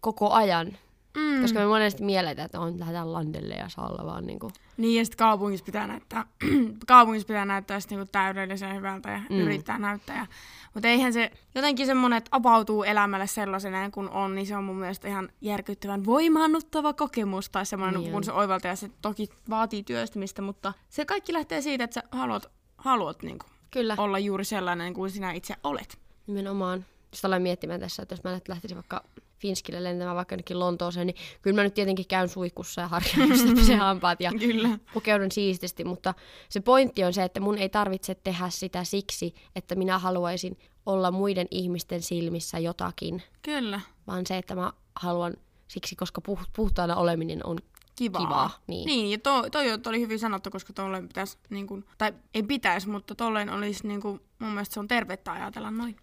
koko 0.00 0.30
ajan. 0.30 0.78
Mm. 1.16 1.40
Koska 1.42 1.58
me 1.58 1.66
monesti 1.66 2.04
mielletään, 2.04 2.46
että 2.46 2.60
on, 2.60 2.80
lähdetään 2.80 3.12
landelle 3.12 3.54
ja 3.54 3.68
saa 3.68 3.88
olla 3.88 4.06
vaan 4.06 4.26
niin 4.26 4.38
kuin, 4.38 4.52
Niin, 4.76 4.98
ja 4.98 5.04
sitten 5.04 5.18
kaupungissa 5.18 5.64
pitää 5.64 5.86
näyttää, 5.86 6.24
kaupungissa 6.86 7.26
pitää 7.26 7.44
näyttää 7.44 7.80
sit 7.80 7.90
niinku 7.90 8.08
täydellisen 8.12 8.74
hyvältä 8.76 9.10
ja 9.10 9.18
Mm. 9.30 9.38
yrittää 9.38 9.78
näyttää. 9.78 10.16
Ja, 10.16 10.26
mutta 10.74 10.88
eihän 10.88 11.12
se, 11.12 11.30
jotenkin 11.54 11.86
semmoinen, 11.86 12.16
että 12.16 12.28
avautuu 12.32 12.82
elämälle 12.82 13.26
sellaisena 13.26 13.90
kuin 13.90 14.08
on, 14.10 14.34
niin 14.34 14.46
se 14.46 14.56
on 14.56 14.64
mun 14.64 14.76
mielestä 14.76 15.08
ihan 15.08 15.28
järkyttävän 15.40 16.04
voimaannuttava 16.04 16.92
kokemus. 16.92 17.50
Tai 17.50 17.66
semmoinen, 17.66 18.00
Niin 18.00 18.10
kun 18.10 18.16
on. 18.16 18.24
se 18.24 18.32
oivaltaa, 18.32 18.68
ja 18.70 18.76
se 18.76 18.90
toki 19.02 19.28
vaatii 19.50 19.82
työstämistä, 19.82 20.42
mutta 20.42 20.72
se 20.88 21.04
kaikki 21.04 21.32
lähtee 21.32 21.60
siitä, 21.60 21.84
että 21.84 21.94
sä 21.94 22.02
haluat, 22.18 22.46
haluat 22.76 23.22
niinku 23.22 23.46
kyllä, 23.70 23.94
olla 23.98 24.18
juuri 24.18 24.44
sellainen 24.44 24.94
kuin 24.94 25.10
sinä 25.10 25.32
itse 25.32 25.54
olet. 25.64 25.98
nimenomaan. 26.26 26.84
Sitten 27.14 27.28
aloin 27.28 27.42
miettimään 27.42 27.80
tässä, 27.80 28.02
että 28.02 28.12
jos 28.12 28.24
mä 28.24 28.32
nyt 28.32 28.48
lähtisin 28.48 28.76
vaikka 28.76 29.04
Finskille 29.38 29.82
lentämään 29.82 30.16
vaikka 30.16 30.32
jonnekin 30.32 30.58
Lontooseen, 30.58 31.06
niin 31.06 31.16
kyllä 31.42 31.54
mä 31.54 31.62
nyt 31.62 31.74
tietenkin 31.74 32.06
käyn 32.06 32.28
suihkussa 32.28 32.80
ja 32.80 32.88
harkemassa 32.88 33.48
pesen 33.56 33.78
hampaat 33.78 34.20
ja 34.20 34.32
Kyllä. 34.38 34.78
pukeudun 34.94 35.32
siististi, 35.32 35.84
mutta 35.84 36.14
se 36.48 36.60
pointti 36.60 37.04
on 37.04 37.12
se, 37.12 37.22
että 37.22 37.40
mun 37.40 37.58
ei 37.58 37.68
tarvitse 37.68 38.14
tehdä 38.14 38.50
sitä 38.50 38.84
siksi, 38.84 39.34
että 39.56 39.74
minä 39.74 39.98
haluaisin 39.98 40.58
olla 40.86 41.10
muiden 41.10 41.46
ihmisten 41.50 42.02
silmissä 42.02 42.58
jotakin, 42.58 43.22
Kyllä. 43.42 43.80
vaan 44.06 44.26
se, 44.26 44.38
että 44.38 44.54
mä 44.54 44.72
haluan 44.94 45.34
siksi, 45.68 45.96
koska 45.96 46.20
puh- 46.28 46.48
puhtaana 46.56 46.96
oleminen 46.96 47.46
on 47.46 47.58
Kivaa. 47.96 48.20
Kivaa, 48.20 48.50
niin. 48.66 48.86
niin 48.86 49.10
ja 49.10 49.18
to, 49.18 49.50
toi 49.50 49.64
oli 49.86 50.00
hyvin 50.00 50.18
sanottu, 50.18 50.50
koska 50.50 50.72
tolleen 50.72 51.08
pitäisi, 51.08 51.38
niin 51.50 51.66
kuin, 51.66 51.84
tai 51.98 52.12
ei 52.34 52.42
pitäisi, 52.42 52.88
mutta 52.88 53.14
tolleen 53.14 53.50
olisi 53.50 53.88
niin 53.88 54.00
kuin, 54.00 54.20
mun 54.38 54.50
mielestä 54.50 54.74
se 54.74 54.80
on 54.80 54.88
tervettä 54.88 55.32
ajatella 55.32 55.70
noin. 55.70 55.96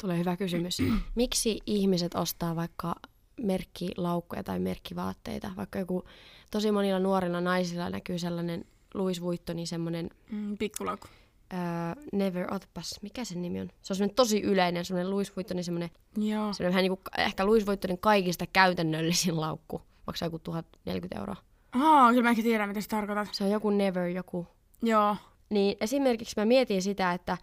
Tulee 0.00 0.18
hyvä 0.18 0.36
kysymys. 0.36 0.78
Miksi 1.14 1.60
ihmiset 1.66 2.14
ostaa 2.14 2.56
vaikka 2.56 2.94
merkkilaukkuja 3.42 4.44
tai 4.44 4.58
merkkivaatteita? 4.58 5.50
Vaikka 5.56 5.78
joku, 5.78 6.04
tosi 6.50 6.70
monilla 6.72 6.98
nuorilla 6.98 7.40
naisilla 7.40 7.90
näkyy 7.90 8.18
sellainen 8.18 8.64
Louis 8.94 9.20
Vuittonin 9.20 9.66
semmoinen 9.66 10.10
Mm, 10.30 10.58
pikkulaukku. 10.58 11.08
uh, 11.54 12.02
Never, 12.12 12.54
otapas, 12.54 12.98
mikä 13.02 13.24
sen 13.24 13.42
nimi 13.42 13.60
on? 13.60 13.68
Se 13.82 13.92
on 13.92 13.96
semmoinen 13.96 14.14
tosi 14.14 14.40
yleinen, 14.42 14.84
semmoinen 14.84 15.10
Louis 15.10 15.36
Vuittonin 15.36 15.64
semmoinen, 15.64 15.90
Joo. 16.16 16.52
semmoinen 16.52 16.68
vähän 16.72 16.82
niin 16.82 16.90
kuin, 16.90 17.00
ehkä 17.18 17.46
Louis 17.46 17.66
Vuittonin 17.66 17.98
kaikista 17.98 18.46
käytännöllisin 18.46 19.40
laukku. 19.40 19.82
Maksaa 20.06 20.26
joku 20.26 20.38
1040 20.38 21.18
euroa. 21.18 21.36
Aa, 21.72 22.10
kyllä 22.10 22.22
mä 22.22 22.30
ehkä 22.30 22.42
tiedän, 22.42 22.68
mitä 22.68 22.80
sä 22.80 22.88
tarkoitat. 22.88 23.28
Se 23.32 23.44
on 23.44 23.50
joku 23.50 23.70
Never 23.70 24.06
joku. 24.08 24.46
Joo. 24.82 25.16
Niin 25.50 25.76
esimerkiksi 25.80 26.34
mä 26.36 26.44
mietin 26.44 26.82
sitä, 26.82 27.12
että 27.12 27.38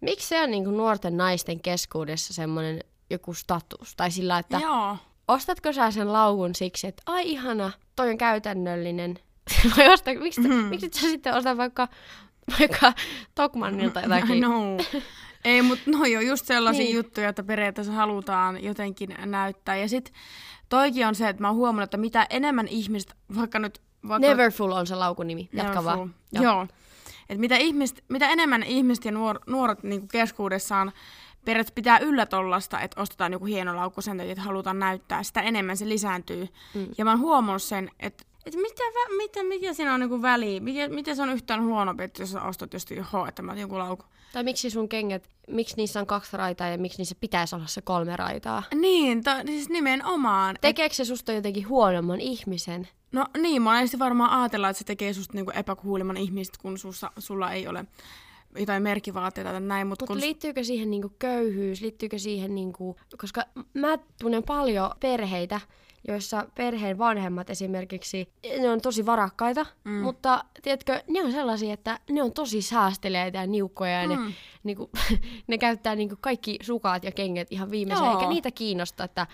miksi 0.00 0.28
se 0.28 0.42
on 0.42 0.50
niin 0.50 0.64
kuin 0.64 0.76
nuorten 0.76 1.16
naisten 1.16 1.60
keskuudessa 1.60 2.34
semmoinen 2.34 2.80
joku 3.10 3.34
status. 3.34 3.96
Tai 3.96 4.10
sillä, 4.10 4.38
että 4.38 4.58
Joo. 4.58 4.96
ostatko 5.28 5.72
sä 5.72 5.90
sen 5.90 6.12
laukun 6.12 6.54
siksi, 6.54 6.86
että 6.86 7.02
ai 7.06 7.30
ihana, 7.30 7.70
toi 7.96 8.10
on 8.10 8.18
käytännöllinen. 8.18 9.18
Vai 9.76 9.92
osta, 9.92 10.10
miksi, 10.14 10.40
mm. 10.40 10.54
Mhm. 10.54 10.64
miksi 10.64 10.90
sä 10.94 11.00
sitten 11.00 11.34
osta 11.34 11.56
vaikka, 11.56 11.88
vaikka 12.60 12.92
Tokmannilta 13.34 14.00
jotakin? 14.04 14.40
No. 14.40 14.76
Ei, 15.44 15.62
mutta 15.62 15.90
no 15.90 15.98
on 16.00 16.26
just 16.26 16.46
sellaisia 16.46 16.84
Niin. 16.84 16.96
juttuja, 16.96 17.28
että 17.28 17.42
periaatteessa 17.42 17.92
halutaan 17.92 18.64
jotenkin 18.64 19.14
näyttää. 19.26 19.76
Ja 19.76 19.88
sit 19.88 20.12
toikin 20.68 21.06
on 21.06 21.14
se, 21.14 21.28
että 21.28 21.42
mä 21.42 21.48
oon 21.48 21.56
huomannut, 21.56 21.84
että 21.84 21.96
mitä 21.96 22.26
enemmän 22.30 22.68
ihmiset, 22.68 23.14
vaikka 23.36 23.58
nyt... 23.58 23.80
Vaikka 24.08 24.28
Neverfull 24.28 24.72
on 24.72 24.86
se 24.86 24.94
laukun 24.94 25.26
nimi. 25.26 25.48
Jatka 25.52 25.84
vaan. 25.84 26.14
Joo. 26.32 26.44
Joo. 26.44 26.66
Joo. 27.30 27.34
Et 27.34 27.38
mitä, 27.38 27.56
ihmiset, 27.56 28.04
mitä 28.08 28.28
enemmän 28.28 28.62
ihmiset 28.62 29.04
ja 29.04 29.12
nuor, 29.12 29.40
nuoret 29.46 29.82
niin 29.82 30.08
keskuudessaan 30.08 30.92
periaatteessa 31.44 31.74
pitää 31.74 31.98
yllä 31.98 32.26
tollasta, 32.26 32.80
että 32.80 33.00
ostetaan 33.00 33.32
joku 33.32 33.44
hieno 33.44 33.76
laukku 33.76 34.02
sen 34.02 34.16
takia, 34.16 34.32
että 34.32 34.44
halutaan 34.44 34.78
näyttää, 34.78 35.22
sitä 35.22 35.40
enemmän 35.40 35.76
se 35.76 35.88
lisääntyy. 35.88 36.48
Mm. 36.74 36.86
Ja 36.98 37.04
mä 37.04 37.10
oon 37.10 37.20
huomannut 37.20 37.62
sen, 37.62 37.90
että 38.00 38.24
et 38.46 38.54
mitä, 38.54 38.82
mitä, 39.16 39.42
mikä 39.42 39.72
siinä 39.72 39.94
on 39.94 40.00
niinku 40.00 40.22
väliä, 40.22 40.60
mikä, 40.60 40.88
miten 40.88 41.16
se 41.16 41.22
on 41.22 41.32
yhtään 41.32 41.64
huonompi, 41.64 42.02
että 42.04 42.22
jos 42.22 42.34
ostat 42.34 42.72
just 42.72 42.90
johon, 42.90 43.28
että 43.28 43.42
mä 43.42 43.52
otin 43.52 43.62
joku 43.62 43.78
laukku. 43.78 44.06
Tai 44.32 44.42
miksi 44.42 44.70
sun 44.70 44.88
kengät, 44.88 45.28
miksi 45.48 45.76
niissä 45.76 46.00
on 46.00 46.06
kaksi 46.06 46.36
raitaa 46.36 46.68
ja 46.68 46.78
miksi 46.78 46.98
niissä 46.98 47.14
pitäisi 47.20 47.54
olla 47.54 47.66
se 47.66 47.82
kolme 47.82 48.16
raitaa? 48.16 48.62
Niin, 48.74 49.24
to, 49.24 49.30
siis 49.46 49.68
nimenomaan. 49.68 50.56
Tekeekö 50.60 50.94
se 50.94 51.04
susta 51.04 51.32
jotenkin 51.32 51.68
huonomman 51.68 52.20
ihmisen? 52.20 52.88
no 53.12 53.26
niin, 53.38 53.62
monesti 53.62 53.98
varmaan 53.98 54.40
ajatellaan, 54.40 54.70
että 54.70 54.78
se 54.78 54.84
tekee 54.84 55.12
susta 55.12 55.34
niinku 55.34 55.50
epäkuulemman 55.54 56.16
ihmistä, 56.16 56.58
kun 56.62 56.78
sussa, 56.78 57.10
sulla 57.18 57.52
ei 57.52 57.68
ole 57.68 57.84
jotain 58.58 58.82
merkkivaatteita 58.82 59.50
tai 59.50 59.60
näin, 59.60 59.86
mutta 59.86 60.02
Mutta 60.02 60.14
kun... 60.14 60.20
liittyykö 60.20 60.64
siihen 60.64 60.90
niinku 60.90 61.12
köyhyys, 61.18 61.80
liittyykö 61.80 62.18
siihen, 62.18 62.54
niinku, 62.54 62.96
koska 63.18 63.44
mä 63.74 63.98
tunnen 64.20 64.42
paljon 64.42 64.90
perheitä, 65.00 65.60
joissa 66.08 66.46
perheen 66.54 66.98
vanhemmat 66.98 67.50
esimerkiksi, 67.50 68.32
ne 68.60 68.70
on 68.70 68.80
tosi 68.80 69.06
varakkaita, 69.06 69.66
mm. 69.84 69.92
Mutta 69.92 70.44
tiedätkö, 70.62 71.02
ne 71.08 71.22
on 71.22 71.32
sellaisia, 71.32 71.74
että 71.74 72.00
ne 72.10 72.22
on 72.22 72.32
tosi 72.32 72.62
säästeliäitä 72.62 73.38
ja 73.38 73.46
niukkoja 73.46 74.00
ja 74.02 74.06
ne, 74.08 74.16
Mm. 74.16 74.32
niinku, 74.64 74.90
ne 75.46 75.58
käyttää 75.58 75.94
niinku 75.94 76.16
kaikki 76.20 76.58
sukat 76.62 77.04
ja 77.04 77.12
kengät 77.12 77.48
ihan 77.50 77.70
viimeisen, 77.70 78.04
Joo. 78.04 78.14
eikä 78.14 78.28
niitä 78.28 78.50
kiinnosta, 78.50 79.04
että 79.04 79.26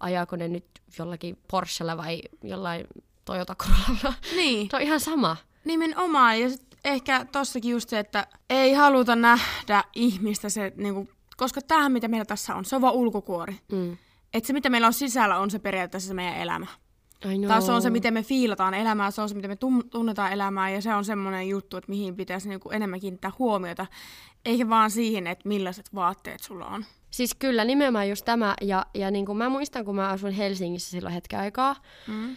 ajaako 0.00 0.36
ne 0.36 0.48
nyt 0.48 0.64
jollakin 0.98 1.38
Porschella 1.50 1.96
vai 1.96 2.22
jollain 2.42 2.86
Toyota 3.24 3.54
Corollalla. 3.54 4.14
Niin. 4.36 4.66
Se 4.70 4.76
on 4.76 4.82
ihan 4.82 5.00
sama. 5.00 5.36
Nimenomaan, 5.64 6.40
ja 6.40 6.50
sit 6.50 6.66
ehkä 6.84 7.26
tossakin 7.32 7.70
just 7.70 7.88
se, 7.88 7.98
että 7.98 8.26
ei 8.50 8.72
haluta 8.72 9.16
nähdä 9.16 9.84
ihmistä 9.94 10.48
se, 10.48 10.72
niinku, 10.76 11.08
koska 11.36 11.60
tämähän 11.62 11.92
mitä 11.92 12.08
meillä 12.08 12.24
tässä 12.24 12.54
on, 12.54 12.64
se 12.64 12.76
on 12.76 12.82
vaan 12.82 12.94
ulkokuori. 12.94 13.56
Mm. 13.72 13.96
Että 14.34 14.46
se 14.46 14.52
mitä 14.52 14.70
meillä 14.70 14.86
on 14.86 14.92
sisällä 14.92 15.38
on 15.38 15.50
se 15.50 15.58
periaatteessa 15.58 16.08
se 16.08 16.14
meidän 16.14 16.36
elämä. 16.36 16.66
Know. 17.22 17.46
Tai 17.48 17.62
se 17.62 17.72
on 17.72 17.82
se, 17.82 17.90
miten 17.90 18.14
me 18.14 18.22
fiilataan 18.22 18.74
elämää, 18.74 19.10
se 19.10 19.22
on 19.22 19.28
se, 19.28 19.34
miten 19.34 19.50
me 19.50 19.56
tunnetaan 19.90 20.32
elämää, 20.32 20.70
ja 20.70 20.82
se 20.82 20.94
on 20.94 21.04
semmoinen 21.04 21.48
juttu, 21.48 21.76
että 21.76 21.90
mihin 21.90 22.16
pitäisi 22.16 22.48
niinku 22.48 22.70
enemmän 22.70 23.00
kiinnittää 23.00 23.32
huomiota. 23.38 23.86
Eikä 24.44 24.68
vaan 24.68 24.90
siihen, 24.90 25.26
että 25.26 25.48
millaiset 25.48 25.94
vaatteet 25.94 26.40
sulla 26.40 26.66
on. 26.66 26.84
Siis 27.10 27.34
kyllä, 27.34 27.64
nimenomaan 27.64 28.08
just 28.08 28.24
tämä. 28.24 28.54
Ja, 28.60 28.86
ja 28.94 29.10
niin 29.10 29.26
kuin 29.26 29.38
mä 29.38 29.48
muistan, 29.48 29.84
kun 29.84 29.96
mä 29.96 30.08
asuin 30.08 30.32
Helsingissä 30.32 30.90
silloin 30.90 31.14
hetken 31.14 31.40
aikaa, 31.40 31.76
Mm. 32.08 32.36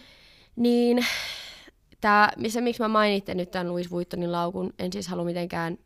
niin 0.56 1.06
tää, 2.00 2.32
se, 2.48 2.60
miksi 2.60 2.82
mä 2.82 2.88
mainitte 2.88 3.34
nyt 3.34 3.50
tämän 3.50 3.68
Louis 3.68 3.90
Vuittonin 3.90 4.32
laukun, 4.32 4.72
en 4.78 4.92
siis 4.92 5.08
halua 5.08 5.24
mitenkään 5.24 5.78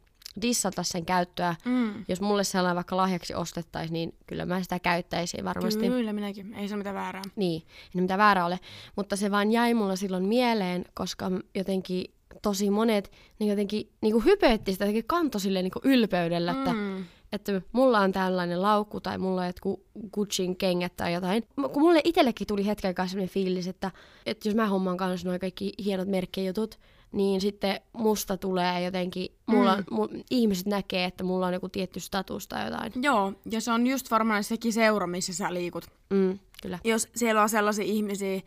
dissata 0.43 0.83
sen 0.83 1.07
käyttöä. 1.07 1.55
Mm. 1.64 2.05
Jos 2.09 2.21
mulle 2.21 2.45
sellainen 2.45 2.77
vaikka 2.77 2.97
lahjaksi 2.97 3.35
ostettaisiin, 3.35 3.93
niin 3.93 4.14
kyllä 4.27 4.47
mä 4.47 4.62
sitä 4.62 4.79
käyttäisin 4.79 5.45
varmasti. 5.45 5.88
Kyllä, 5.88 6.12
minäkin. 6.12 6.55
Ei 6.55 6.69
se 6.69 6.77
mitään 6.77 6.95
väärää. 6.95 7.23
Niin, 7.37 7.62
ei 7.95 8.01
mitään 8.01 8.19
väärää 8.19 8.47
ole. 8.47 8.61
Mutta 8.97 9.16
se 9.16 9.31
vaan 9.31 9.53
jäi 9.53 9.75
mulla 9.75 9.97
silloin 9.97 10.25
mieleen, 10.25 10.85
koska 10.95 11.31
jotenkin 11.55 12.05
tosi 12.43 12.71
monet 12.71 13.12
niin 13.38 13.51
jotenkin 13.51 13.90
niin 14.01 14.12
kuin 14.12 14.25
hypeetti 14.25 14.73
sitä, 14.73 14.85
jotenkin 14.85 15.05
kantoi 15.07 15.40
silleen 15.40 15.62
niin 15.64 15.73
kuin 15.83 15.93
ylpeydellä, 15.93 16.53
että 16.53 16.73
Mm. 16.73 17.05
että 17.33 17.62
mulla 17.73 17.99
on 18.01 18.12
tällainen 18.12 18.62
laukku 18.62 19.01
tai 19.01 19.19
mulla 19.19 19.40
on 19.40 19.47
jotkut 19.47 19.83
Gucciin 20.12 20.57
kengät 20.57 20.97
tai 20.97 21.12
jotain. 21.12 21.45
Kun 21.73 21.83
mulle 21.83 22.01
itsellekin 22.05 22.47
tuli 22.47 22.66
hetken 22.66 22.95
kanssa 22.95 23.12
sellainen 23.12 23.33
fiilis, 23.35 23.69
että, 23.69 23.90
että 24.27 24.49
jos 24.49 24.55
mä 24.55 24.66
hommaan 24.66 24.97
kanssa 24.97 25.29
nuo 25.29 25.38
kaikki 25.38 25.73
hienot 25.85 26.09
merkkejutut, 26.09 26.79
niin 27.12 27.40
sitten 27.40 27.81
musta 27.92 28.37
tulee 28.37 28.85
jotenkin, 28.85 29.29
mulla, 29.46 29.77
Mm. 29.77 29.85
mu, 29.90 30.09
ihmiset 30.31 30.66
näkee, 30.66 31.05
että 31.05 31.25
mulla 31.25 31.46
on 31.46 31.53
joku 31.53 31.68
tietty 31.68 32.01
status 32.01 32.49
tai 32.49 32.64
jotain. 32.64 32.92
Joo, 33.03 33.33
ja 33.51 33.61
se 33.61 33.73
on 33.73 33.87
just 33.87 34.11
varmaan 34.11 34.44
sekin 34.44 34.73
seura, 34.73 35.07
missä 35.07 35.33
sä 35.35 35.55
liikut. 35.55 35.87
Mm, 36.11 36.38
kyllä. 36.62 36.79
Jos 36.85 37.09
siellä 37.16 37.42
on 37.42 37.49
sellaisia 37.49 37.85
ihmisiä, 37.85 38.40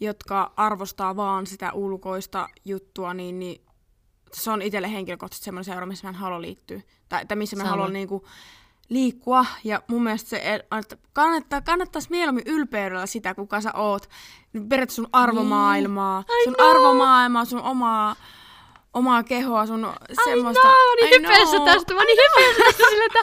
jotka 0.00 0.52
arvostaa 0.56 1.16
vaan 1.16 1.46
sitä 1.46 1.72
ulkoista 1.72 2.48
juttua, 2.64 3.14
niin, 3.14 3.38
niin 3.38 3.60
se 4.32 4.50
on 4.50 4.62
itselle 4.62 4.92
henkilökohtaisesti 4.92 5.44
semmoinen 5.44 5.64
seura, 5.64 5.86
missä 5.86 6.06
mä 6.06 6.08
en 6.08 6.14
halua 6.14 6.40
liittyä. 6.42 6.80
Tai 7.08 7.22
että 7.22 7.36
missä 7.36 7.56
mä 7.56 7.62
Sama. 7.62 7.70
haluan 7.70 7.92
niinku 7.92 8.24
liikkua. 8.88 9.46
Ja 9.64 9.82
mun 9.86 10.02
mielestä 10.02 10.30
se, 10.30 10.42
että 10.70 10.96
kannattaa, 11.12 11.60
kannattaisi 11.60 12.10
mieluummin 12.10 12.44
ylpeydellä 12.46 13.06
sitä, 13.06 13.34
kuka 13.34 13.60
sä 13.60 13.72
oot. 13.72 14.08
Periaatteessa 14.52 14.94
sun 14.94 15.08
arvomaailmaa, 15.12 16.24
I 16.40 16.44
sun 16.44 16.54
know. 16.54 16.70
arvomaailmaa, 16.70 17.44
sun 17.44 17.62
omaa, 17.62 18.16
omaa 18.94 19.22
kehoa, 19.22 19.66
sun 19.66 19.92
semmoista... 20.24 20.68
Ai 20.68 20.74
no, 20.74 20.94
niin 20.94 21.14
I 21.14 21.16
hypeessä 21.16 21.56
know. 21.56 21.68
tästä. 21.68 21.94
Mä 21.94 22.00
oon 22.00 22.06
niin 22.06 22.18
hypeessä 22.28 22.62
tästä 22.64 22.84
sillä, 22.90 23.04
että 23.04 23.18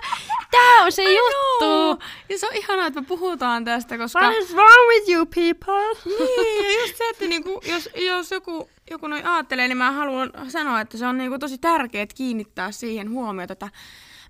tää 0.52 0.84
on 0.84 0.92
se 0.92 1.04
I 1.04 1.16
juttu. 1.18 1.96
know. 1.96 1.98
Ja 2.30 2.40
se 2.40 2.48
on 2.48 2.56
ihanaa, 2.56 2.88
että 2.88 3.02
me 3.02 3.08
puhutaan 3.08 3.66
tästä, 3.66 3.98
koska... 3.98 4.20
What 4.20 4.38
is 4.38 4.54
wrong 4.54 4.88
with 4.90 5.10
you 5.10 5.26
people? 5.26 6.02
Niin, 6.06 6.66
ja 6.66 6.82
just 6.82 6.98
se, 6.98 7.10
että 7.10 7.26
niinku, 7.26 7.62
jos, 7.66 7.90
jos 7.96 8.32
joku, 8.32 8.70
joku 8.92 9.08
noin 9.08 9.26
ajattelee, 9.26 9.68
niin 9.68 9.78
mä 9.78 9.92
haluan 9.92 10.32
sanoa, 10.48 10.82
että 10.82 10.98
se 10.98 11.08
on 11.08 11.18
niinku 11.18 11.40
tosi 11.40 11.58
tärkeää 11.58 12.08
kiinnittää 12.16 12.72
siihen 12.72 13.10
huomiota, 13.10 13.54
että 13.54 13.70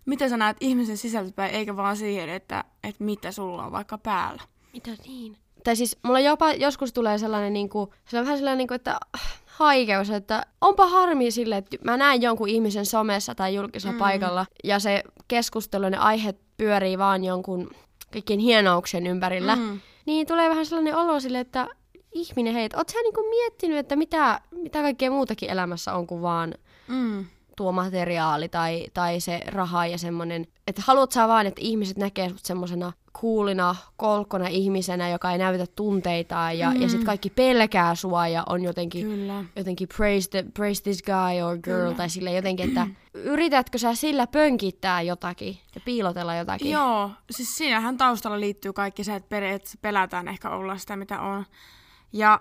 miten 0.06 0.30
sä 0.30 0.38
näet 0.38 0.58
ihmisen 0.60 0.98
sisältöpäin, 0.98 1.56
eikä 1.56 1.76
vaan 1.78 1.98
siihen, 1.98 2.30
että, 2.30 2.64
että 2.84 3.04
mitä 3.04 3.32
sulla 3.32 3.66
on 3.66 3.72
vaikka 3.72 3.98
päällä. 3.98 4.42
Mitä 4.74 4.92
niin? 5.08 5.38
Tai 5.64 5.76
siis 5.76 5.98
mulla 6.04 6.20
jopa 6.20 6.54
joskus 6.54 6.94
tulee 6.94 7.18
sellainen, 7.18 7.54
niinku, 7.54 7.94
se 8.06 8.20
on 8.20 8.26
vähän 8.26 8.38
sellainen, 8.38 8.58
niinku, 8.58 8.74
että 8.74 8.92
äh, 9.16 9.40
haikeus, 9.46 10.10
että 10.10 10.46
onpa 10.62 10.88
harmi 10.88 11.32
sille, 11.32 11.58
että 11.58 11.78
mä 11.84 11.98
näen 11.98 12.22
jonkun 12.22 12.50
ihmisen 12.50 12.86
somessa 12.86 13.36
tai 13.36 13.56
julkisella 13.56 13.94
Mm. 13.94 14.00
paikalla, 14.00 14.46
ja 14.64 14.80
se 14.80 15.04
keskustelu, 15.28 15.90
ne 15.90 15.98
aiheet 15.98 16.38
pyörii 16.58 16.98
vaan 16.98 17.24
jonkun 17.24 17.72
kaikkien 18.14 18.40
hienouksien 18.40 19.08
ympärillä, 19.08 19.56
mm. 19.56 19.62
Mm. 19.62 19.80
niin 20.06 20.28
tulee 20.28 20.50
vähän 20.50 20.66
sellainen 20.66 20.96
olo 20.96 21.20
sille, 21.20 21.40
että 21.40 21.68
ihminen, 22.14 22.54
hei, 22.54 22.70
oot 22.76 22.90
sä 22.90 23.00
niinku 23.02 23.24
miettinyt, 23.30 23.78
että 23.78 23.96
mitä, 23.96 24.42
mitä 24.52 24.82
kaikkea 24.82 25.12
muutakin 25.12 25.50
elämässä 25.50 25.94
on 25.94 26.08
kuin 26.08 26.22
vaan 26.22 26.54
Mm. 26.88 27.26
Tuo 27.62 27.72
materiaali 27.72 28.50
tai, 28.50 28.88
tai 28.94 29.20
se 29.20 29.42
raha 29.48 29.86
ja 29.86 29.98
semmoinen, 29.98 30.48
että 30.68 30.82
haluat 30.86 31.12
sä 31.12 31.28
vaan, 31.28 31.48
että 31.48 31.62
ihmiset 31.64 31.98
näkee 31.98 32.30
sut 32.30 32.46
semmosena 32.46 32.94
kuulina, 33.20 33.76
kolkkona 33.98 34.48
ihmisenä, 34.48 35.10
joka 35.10 35.32
ei 35.32 35.38
näytä 35.38 35.66
tunteitaan 35.76 36.58
ja, 36.58 36.72
mm. 36.72 36.82
ja 36.82 36.90
sitten 36.90 37.06
kaikki 37.06 37.30
pelkää 37.30 37.96
sua 37.96 38.28
ja 38.28 38.44
on 38.50 38.64
jotenkin, 38.64 39.08
Kyllä. 39.08 39.46
jotenkin 39.56 39.88
praise, 39.98 40.30
the, 40.30 40.46
praise 40.54 40.84
this 40.84 41.04
guy 41.04 41.42
or 41.42 41.58
girl 41.58 41.78
Kyllä. 41.78 41.94
tai 41.94 42.10
sille 42.10 42.34
jotenkin, 42.34 42.68
että 42.68 42.88
yritätkö 43.34 43.78
sä 43.78 43.96
sillä 43.96 44.28
pönkittää 44.28 45.02
jotakin 45.02 45.58
ja 45.76 45.82
piilotella 45.86 46.36
jotakin? 46.36 46.72
Joo, 46.72 47.12
siis 47.32 47.58
siinähän 47.58 47.98
taustalla 47.98 48.40
liittyy 48.40 48.74
kaikki 48.74 49.04
se, 49.04 49.16
että 49.16 49.38
pelätään 49.82 50.28
ehkä 50.28 50.50
olla 50.50 50.78
sitä, 50.78 50.96
mitä 50.96 51.22
on. 51.22 51.46
Ja 52.14 52.40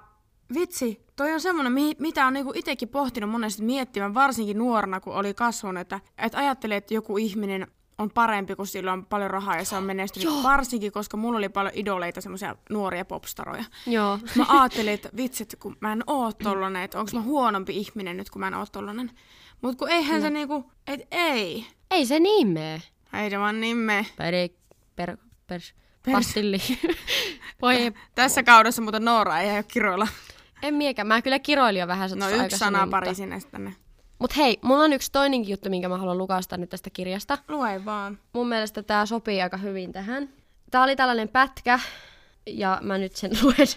vitsi, 0.55 1.07
toi 1.21 1.33
on 1.33 1.41
semmoinen, 1.41 1.73
mi- 1.73 1.97
mitä 1.99 2.27
on 2.27 2.33
niinku 2.33 2.53
itsekin 2.55 2.89
pohtinut 2.89 3.31
monesti 3.31 3.63
miettimään, 3.63 4.15
varsinkin 4.15 4.59
nuorena, 4.59 5.01
kun 5.01 5.15
oli 5.15 5.35
kasvanut, 5.35 5.81
että, 5.81 6.01
että 6.19 6.39
ajattelee, 6.39 6.77
että 6.77 6.95
joku 6.95 7.19
ihminen 7.19 7.67
on 7.99 8.11
parempi, 8.11 8.57
kun 8.57 8.67
sillä 8.67 8.93
on 8.93 9.07
paljon 9.07 9.31
rahaa 9.31 9.57
ja 9.57 9.65
se 9.65 9.77
on 9.77 9.85
menestynyt. 9.85 10.25
Joo. 10.25 10.43
Varsinkin, 10.43 10.93
koska 10.93 11.17
mulla 11.17 11.39
oli 11.39 11.49
paljon 11.49 11.75
idoleita, 11.75 12.21
semmoisia 12.21 12.57
nuoria 12.71 13.05
popstaroja. 13.05 13.65
Joo. 13.87 14.19
Mä 14.35 14.45
ajattelin, 14.49 14.93
että 14.93 15.09
vitsi, 15.17 15.43
että 15.43 15.57
kun 15.57 15.77
mä 15.81 15.93
en 15.93 16.05
oo 16.07 16.33
tollanen, 16.33 16.83
että 16.83 16.99
onko 16.99 17.11
mä 17.15 17.21
huonompi 17.21 17.77
ihminen 17.77 18.17
nyt, 18.17 18.31
kun 18.31 18.41
mä 18.41 18.49
en 18.49 18.55
oo 18.55 18.67
tollanen. 18.73 19.11
Mut 19.63 19.79
kun 19.79 19.91
eihän 19.91 20.21
se 20.23 20.31
niinku, 20.31 20.73
et 20.87 21.01
ei. 21.11 21.67
Ei 21.91 22.07
se 22.07 22.21
niin 22.21 22.49
mene. 22.49 22.83
Ei 23.13 23.31
se 23.31 23.39
vaan 23.39 23.61
niin 23.61 23.77
me. 23.77 24.07
Peri, 24.17 24.57
per, 24.97 25.17
per, 25.47 25.61
Pers- 25.61 26.13
pastilli. 26.13 26.59
Voi, 27.63 27.93
Tässä 28.15 28.43
kaudessa 28.43 28.83
muuten 28.83 29.05
Noora 29.05 29.41
ei 29.41 29.51
ole 29.53 29.63
kiroilla. 29.63 30.09
En 30.63 30.75
miekään. 30.75 31.09
Mä 31.09 31.23
kyllä 31.23 31.39
kiroilin 31.39 31.81
jo 31.81 31.87
vähän 31.89 32.11
No 32.15 32.29
yksi 32.29 32.59
sana 32.59 32.79
mutta- 32.81 32.91
pari 32.91 33.15
sinne 33.15 33.39
tänne. 33.51 33.75
Mut 34.19 34.37
hei, 34.37 34.59
mulla 34.63 34.85
on 34.85 34.93
yksi 34.93 35.13
toinenkin 35.13 35.51
juttu, 35.51 35.71
minkä 35.71 35.89
mä 35.89 35.99
haluan 35.99 36.19
lukasta 36.19 36.57
nyt 36.57 36.71
tästä 36.71 36.91
kirjasta. 36.91 37.39
Lue 37.49 37.85
vaan. 37.85 38.19
Mun 38.33 38.49
mielestä 38.49 38.83
tää 38.83 39.07
sopii 39.07 39.43
aika 39.43 39.57
hyvin 39.57 39.93
tähän. 39.93 40.29
Tää 40.71 40.83
oli 40.83 40.97
tällainen 40.97 41.29
pätkä, 41.29 41.81
ja 42.47 42.79
mä 42.83 42.99
nyt 42.99 43.17
sen 43.17 43.31
luen. 43.43 43.69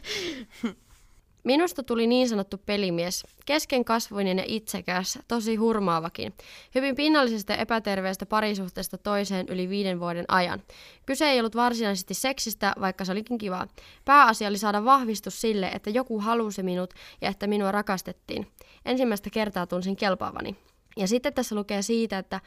Minusta 1.44 1.84
tuli 1.84 2.08
niin 2.08 2.30
sanottu 2.30 2.58
pelimies. 2.66 3.24
Keskenkasvuinen 3.46 4.38
ja 4.38 4.44
itsekäs, 4.48 5.20
tosi 5.28 5.56
hurmaavakin. 5.56 6.34
Hyvin 6.76 6.96
pinnallisesta 6.96 7.56
epäterveestä 7.56 8.26
parisuhteesta 8.26 8.98
toiseen 8.98 9.46
yli 9.50 9.70
viiden 9.70 10.00
vuoden 10.00 10.26
ajan. 10.28 10.64
Kyse 11.06 11.26
ei 11.26 11.40
ollut 11.40 11.56
varsinaisesti 11.56 12.14
seksistä, 12.14 12.74
vaikka 12.82 13.06
se 13.06 13.12
olikin 13.12 13.38
kiva. 13.38 13.68
Pääasia 14.06 14.48
oli 14.48 14.58
saada 14.58 14.86
vahvistus 14.86 15.42
sille, 15.42 15.68
että 15.68 15.90
joku 15.90 16.20
halusi 16.20 16.64
minut 16.64 16.94
ja 17.22 17.30
että 17.30 17.48
minua 17.48 17.72
rakastettiin. 17.72 18.48
Ensimmäistä 18.86 19.30
kertaa 19.30 19.68
tunsin 19.68 19.96
kelpaavani. 19.96 20.56
Ja 20.98 21.08
sitten 21.08 21.34
tässä 21.34 21.56
lukee 21.56 21.82
siitä, 21.82 22.18
että 22.18 22.42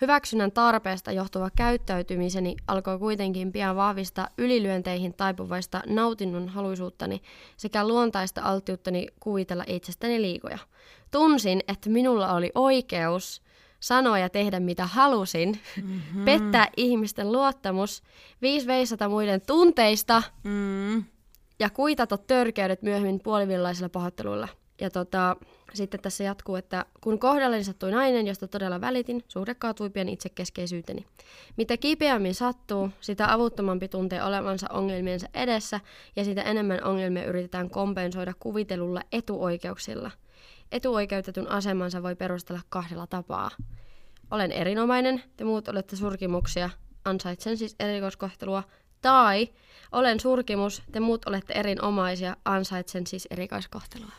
hyväksynnän 0.00 0.52
tarpeesta 0.52 1.12
johtuva 1.12 1.50
käyttäytymiseni 1.56 2.56
alkoi 2.66 2.98
kuitenkin 2.98 3.52
pian 3.52 3.76
vahvistaa 3.76 4.28
ylilyönteihin 4.38 5.14
taipuvaista 5.14 5.82
nautinnon 5.86 6.48
haluisuuttani 6.48 7.22
sekä 7.56 7.88
luontaista 7.88 8.42
alttiuttani 8.42 9.06
kuvitella 9.20 9.64
itsestäni 9.66 10.22
liikoja. 10.22 10.58
Tunsin, 11.10 11.60
että 11.68 11.90
minulla 11.90 12.32
oli 12.34 12.50
oikeus 12.54 13.42
sanoa 13.80 14.18
ja 14.18 14.28
tehdä 14.28 14.60
mitä 14.60 14.86
halusin, 14.86 15.60
mm-hmm. 15.82 16.24
pettää 16.24 16.68
ihmisten 16.76 17.32
luottamus, 17.32 18.02
viis 18.42 18.66
veisata 18.66 19.08
muiden 19.08 19.40
tunteista 19.40 20.22
Mm. 20.42 21.04
ja 21.58 21.70
kuitata 21.70 22.18
törkeydet 22.18 22.82
myöhemmin 22.82 23.20
puolivillaisilla 23.20 23.88
pahoitteluilla. 23.88 24.48
Ja 24.80 24.90
tota, 24.90 25.36
sitten 25.74 26.00
tässä 26.00 26.24
jatkuu, 26.24 26.56
että 26.56 26.84
kun 27.00 27.18
kohdalleni 27.18 27.64
sattui 27.64 27.90
nainen, 27.90 28.26
josta 28.26 28.48
todella 28.48 28.80
välitin, 28.80 29.24
suhde 29.28 29.54
kaatui 29.54 29.90
pian 29.90 30.08
itsekeskeisyyteni. 30.08 31.06
Mitä 31.56 31.76
kipeämmin 31.76 32.34
sattuu, 32.34 32.90
sitä 33.00 33.32
avuttomampi 33.32 33.88
tuntee 33.88 34.22
olevansa 34.22 34.66
ongelmiensa 34.70 35.28
edessä 35.34 35.80
ja 36.16 36.24
sitä 36.24 36.42
enemmän 36.42 36.84
ongelmia 36.84 37.24
yritetään 37.24 37.70
kompensoida 37.70 38.32
kuvitellulla 38.38 39.00
etuoikeuksilla. 39.12 40.10
Etuoikeutetun 40.72 41.48
asemansa 41.48 42.02
voi 42.02 42.16
perustella 42.16 42.60
kahdella 42.68 43.06
tapaa. 43.06 43.50
Olen 44.30 44.52
erinomainen, 44.52 45.22
te 45.36 45.44
muut 45.44 45.68
olette 45.68 45.96
surkimuksia, 45.96 46.70
ansaitsen 47.04 47.56
siis 47.56 47.76
erikoiskohtelua. 47.80 48.62
Tai 49.02 49.48
olen 49.92 50.20
surkimus, 50.20 50.82
te 50.92 51.00
muut 51.00 51.24
olette 51.28 51.52
erinomaisia, 51.52 52.36
ansaitsen 52.44 53.06
siis 53.06 53.28
erikoiskohtelua. 53.30 54.12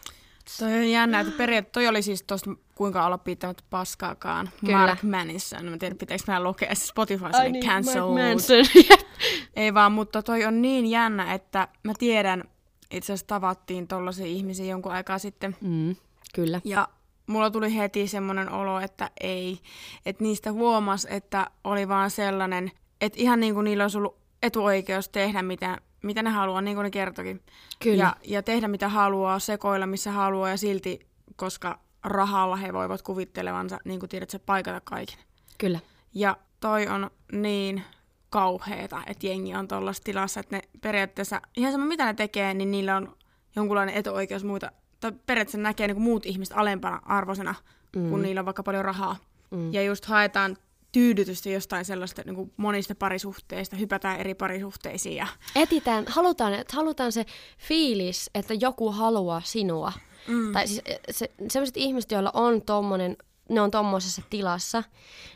Toi 0.59 0.73
on 0.73 0.89
jännä, 0.89 1.19
että 1.19 1.33
periaatteessa 1.37 1.73
toi 1.73 1.87
oli 1.87 2.01
siis 2.01 2.23
tosta 2.23 2.51
kuinka 2.75 3.05
olla 3.05 3.17
pitämättä 3.17 3.63
paskaakaan. 3.69 4.49
Kyllä. 4.61 4.77
Mark 4.77 5.03
Manison. 5.03 5.65
Mä 5.65 5.77
tiedän, 5.77 5.97
pitääkö 5.97 6.23
mä 6.27 6.43
lukea 6.43 6.75
se 6.75 6.85
Spotifyssa 6.85 7.43
niin, 7.43 7.65
cancel. 7.65 8.03
Ei 9.55 9.73
vaan, 9.73 9.91
mutta 9.91 10.23
toi 10.23 10.45
on 10.45 10.61
niin 10.61 10.85
jännä, 10.85 11.33
että 11.33 11.67
mä 11.83 11.93
tiedän, 11.99 12.43
itse 12.91 13.13
asiassa 13.13 13.27
tavattiin 13.27 13.87
tollaisia 13.87 14.25
ihmisiä 14.25 14.65
jonkun 14.65 14.91
aikaa 14.91 15.19
sitten. 15.19 15.55
mm, 15.61 15.95
kyllä. 16.35 16.61
Ja 16.63 16.87
mulla 17.27 17.51
tuli 17.51 17.75
heti 17.77 18.07
semmoinen 18.07 18.51
olo, 18.51 18.79
että 18.79 19.09
ei. 19.21 19.59
Että 20.05 20.23
niistä 20.23 20.51
huomas, 20.51 21.07
että 21.09 21.47
oli 21.63 21.87
vaan 21.87 22.11
sellainen, 22.11 22.71
että 23.01 23.19
ihan 23.21 23.39
niin 23.39 23.53
kuin 23.53 23.63
niillä 23.63 23.83
olisi 23.83 23.97
ollut 23.97 24.17
etuoikeus 24.43 25.09
tehdä 25.09 25.41
mitä, 25.41 25.77
mitä 26.03 26.23
ne 26.23 26.29
haluaa, 26.29 26.61
niin 26.61 26.75
kuin 26.75 26.83
ne 26.83 26.91
kertokin. 26.91 27.41
Kyllä. 27.79 28.03
Ja, 28.03 28.15
ja 28.23 28.43
tehdä 28.43 28.67
mitä 28.67 28.89
haluaa, 28.89 29.39
sekoilla 29.39 29.85
missä 29.85 30.11
haluaa 30.11 30.49
ja 30.49 30.57
silti, 30.57 30.99
koska 31.35 31.79
rahalla 32.03 32.55
he 32.55 32.73
voivat 32.73 33.01
kuvittelevansa, 33.01 33.77
niin 33.85 33.99
kuin 33.99 34.09
tiedät, 34.09 34.29
se 34.29 34.39
paikata 34.39 34.81
kaiken. 34.81 35.19
Kyllä. 35.57 35.79
Ja 36.13 36.37
toi 36.59 36.87
on 36.87 37.11
niin 37.31 37.83
kauheeta, 38.29 39.01
että 39.07 39.27
jengi 39.27 39.55
on 39.55 39.67
tuollaisessa 39.67 40.03
tilassa, 40.03 40.39
että 40.39 40.55
ne 40.55 40.61
periaatteessa, 40.81 41.41
ihan 41.57 41.71
sama 41.71 41.85
mitä 41.85 42.05
ne 42.05 42.13
tekee, 42.13 42.53
niin 42.53 42.71
niillä 42.71 42.95
on 42.95 43.15
jonkunlainen 43.55 43.95
etuoikeus 43.95 44.43
muita, 44.43 44.71
tai 44.99 45.11
periaatteessa 45.25 45.57
näkee 45.57 45.87
niin 45.87 45.95
kuin 45.95 46.03
muut 46.03 46.25
ihmiset 46.25 46.57
alempana 46.57 47.01
arvoisena, 47.05 47.55
mm. 47.95 48.09
kun 48.09 48.21
niillä 48.21 48.39
on 48.39 48.45
vaikka 48.45 48.63
paljon 48.63 48.85
rahaa. 48.85 49.15
Mm. 49.51 49.73
Ja 49.73 49.83
just 49.83 50.05
haetaan 50.05 50.57
tyydytystä 50.93 51.49
jostain 51.49 51.85
sellaista 51.85 52.21
niin 52.25 52.35
kuin 52.35 52.53
monista 52.57 52.95
parisuhteista, 52.95 53.75
hypätään 53.75 54.19
eri 54.19 54.33
parisuhteisiin 54.33 55.15
ja 55.15 55.27
Etitään, 55.55 56.05
halutaan, 56.07 56.53
että 56.53 56.75
halutaan 56.75 57.11
se 57.11 57.25
fiilis, 57.57 58.29
että 58.35 58.53
joku 58.53 58.91
haluaa 58.91 59.41
sinua. 59.45 59.93
Mm. 60.27 60.53
Tai 60.53 60.67
siis 60.67 60.81
se, 61.11 61.31
sellaiset 61.49 61.77
ihmiset, 61.77 62.11
joilla 62.11 62.31
on 62.33 62.61
tommonen, 62.61 63.17
ne 63.49 63.61
on 63.61 63.71
tommosessa 63.71 64.21
tilassa, 64.29 64.83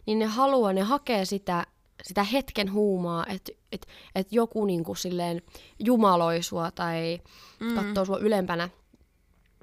niin 0.06 0.20
ne 0.20 0.26
haluaa, 0.26 0.74
ne 0.74 0.82
hakee 0.82 1.26
sitä, 1.26 1.66
sitä 2.04 2.24
hetken 2.24 2.74
huumaa, 2.74 3.26
että 3.30 3.52
et, 3.72 3.88
et 4.16 4.28
joku 4.32 4.66
niinku 4.66 4.96
silleen 4.96 5.42
jumaloi 5.80 6.44
sua 6.44 6.72
tai 6.72 7.20
mm. 7.60 7.76
katsoo 7.76 8.06
sua 8.06 8.18
ylempänä. 8.18 8.70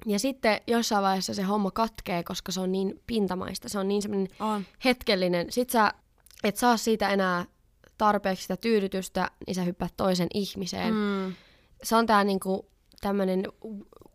Ja 0.05 0.19
sitten 0.19 0.61
jossain 0.67 1.03
vaiheessa 1.03 1.33
se 1.33 1.43
homma 1.43 1.71
katkee, 1.71 2.23
koska 2.23 2.51
se 2.51 2.59
on 2.59 2.71
niin 2.71 3.01
pintamaista, 3.07 3.69
se 3.69 3.79
on 3.79 3.87
niin 3.87 4.01
semmoinen 4.01 4.27
On. 4.39 4.65
hetkellinen. 4.85 5.51
Sit 5.51 5.69
sä 5.69 5.91
et 6.43 6.57
saa 6.57 6.77
siitä 6.77 7.09
enää 7.09 7.45
tarpeeksi 7.97 8.41
sitä 8.41 8.57
tyydytystä, 8.57 9.31
niin 9.47 9.55
sä 9.55 9.63
hyppäät 9.63 9.93
toisen 9.97 10.27
ihmiseen. 10.33 10.93
Mm. 10.93 11.33
Se 11.83 11.95
on 11.95 12.05
tää 12.05 12.23
niinku 12.23 12.65
tämmönen 13.01 13.43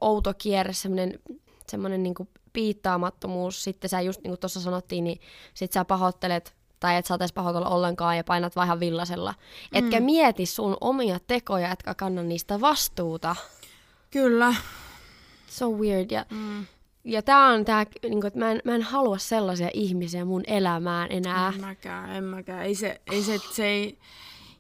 outo 0.01 0.35
kierre, 0.39 0.73
semmonen, 0.73 1.19
semmonen 1.67 2.03
niinku 2.03 2.29
piittaamattomuus. 2.53 3.65
Sitten 3.65 3.91
sä 3.91 4.01
just 4.01 4.21
niin 4.21 4.31
kuin 4.31 4.41
tuossa 4.41 4.61
sanottiin, 4.61 5.05
niin 5.05 5.21
sit 5.55 5.73
sä 5.73 5.85
pahoittelet 5.85 6.55
tai 6.81 6.97
et 6.97 7.07
saatais 7.07 7.33
pahoitella 7.33 7.69
ollenkaan 7.69 8.17
ja 8.17 8.25
painat 8.25 8.53
ihan 8.65 8.81
villasella. 8.81 9.35
Etkä 9.73 10.01
mieti 10.01 10.47
sun 10.47 10.77
omia 10.81 11.19
tekoja, 11.27 11.73
etkä 11.73 11.95
kanna 11.95 12.23
niistä 12.23 12.61
vastuuta. 12.61 13.37
Kyllä. 14.11 14.55
So 15.51 15.71
weird. 15.71 16.11
Ja, 16.11 16.27
Mm. 16.31 16.67
ja 17.05 17.23
tää 17.23 17.47
on 17.47 17.65
tää, 17.65 17.87
niinku, 18.03 18.27
että 18.27 18.39
mä 18.39 18.51
en, 18.53 18.61
mä 18.65 18.75
en 18.75 18.83
halua 18.83 19.19
sellaisia 19.19 19.71
ihmisiä 19.75 20.25
mun 20.25 20.43
elämään 20.47 21.13
enää. 21.13 21.53
En 21.55 21.61
mäkään, 21.61 22.11
en 22.11 22.25
mäkään. 22.25 22.63
Ei 22.67 22.75
se, 22.75 23.01
ei 23.11 23.23
se, 23.23 23.39
se 23.39 23.67
ei... 23.67 23.99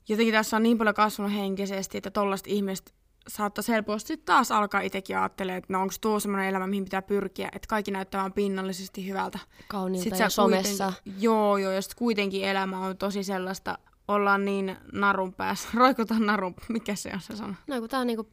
Jotenkin 0.08 0.34
tässä 0.34 0.56
on 0.56 0.62
niin 0.62 0.78
paljon 0.78 0.94
kasvanut 0.94 1.32
henkisesti, 1.34 1.98
että 1.98 2.10
tollaista 2.10 2.50
ihmistä 2.50 2.92
saattaisi 3.28 3.72
helposti 3.72 4.16
taas 4.16 4.52
alkaa 4.52 4.80
itsekin 4.80 5.18
ajattelemaan, 5.18 5.58
että 5.58 5.72
no 5.72 5.82
onko 5.82 5.94
tuo 6.00 6.20
semmoinen 6.20 6.48
elämä, 6.48 6.66
mihin 6.66 6.84
pitää 6.84 7.02
pyrkiä, 7.02 7.48
että 7.52 7.68
kaikki 7.68 7.90
näyttää 7.90 8.20
vaan 8.20 8.32
pinnallisesti 8.32 9.08
hyvältä. 9.08 9.38
Kauniilta 9.68 10.16
sä 10.16 10.24
ja 10.24 10.30
somessa. 10.30 10.84
Kuitenkin, 10.84 11.22
joo, 11.22 11.56
joo, 11.56 11.72
ja 11.72 11.82
sit 11.82 11.94
kuitenkin 11.94 12.44
elämä 12.44 12.78
on 12.80 12.96
tosi 12.96 13.24
sellaista, 13.24 13.78
ollaan 14.08 14.44
niin 14.44 14.76
narun 14.92 15.34
päässä, 15.34 15.68
roikutaan 15.78 16.26
narun, 16.26 16.54
mikä 16.68 16.94
se 16.94 17.10
on 17.14 17.20
se 17.20 17.36
sana? 17.36 17.54
No 17.66 17.80
kun 17.80 17.88
tää 17.88 18.00
on 18.00 18.06
niinku 18.06 18.28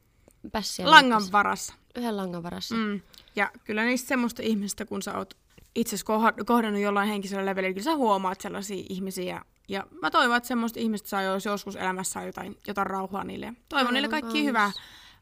pässiä. 0.51 0.91
Langan 0.91 1.23
varassa. 1.31 1.73
Yhden 1.95 2.17
langan 2.17 2.43
varassa. 2.43 2.75
Mm. 2.75 3.01
Ja 3.35 3.51
kyllä 3.63 3.85
niistä 3.85 4.07
semmoista 4.07 4.41
ihmistä, 4.41 4.85
kun 4.85 5.01
sä 5.01 5.17
oot 5.17 5.37
itse 5.75 5.97
kohdannut 6.45 6.81
jollain 6.81 7.09
henkisellä 7.09 7.45
levelillä, 7.45 7.73
kyllä 7.73 7.83
sä 7.83 7.95
huomaat 7.95 8.41
sellaisia 8.41 8.83
ihmisiä. 8.89 9.41
Ja 9.67 9.87
mä 10.01 10.11
toivon, 10.11 10.37
että 10.37 10.47
semmoista 10.47 10.79
ihmistä 10.79 11.09
saa 11.09 11.21
jos 11.21 11.45
joskus 11.45 11.75
elämässä 11.75 12.21
jotain, 12.21 12.57
jotain 12.67 12.87
rauhaa 12.87 13.23
niille. 13.23 13.53
Toivon 13.69 13.79
Aivan 13.79 13.93
niille 13.93 14.07
kaikki 14.07 14.45
hyvää. 14.45 14.71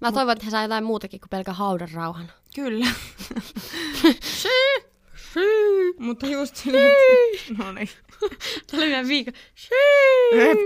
Mä 0.01 0.11
toivon, 0.11 0.33
että 0.33 0.45
he 0.45 0.51
saa 0.51 0.61
jotain 0.61 0.83
muutakin 0.83 1.19
kuin 1.19 1.29
pelkän 1.29 1.55
haudan 1.55 1.91
rauhan. 1.93 2.31
Kyllä. 2.55 2.85
Mutta 6.05 6.27
just 6.27 6.55
silleen, 6.55 6.91
että... 6.91 7.63
No 7.63 7.71
niin. 7.71 7.89
Tämä 8.67 8.77
oli 8.81 8.85
meidän 8.85 9.07
viikko. 9.07 9.31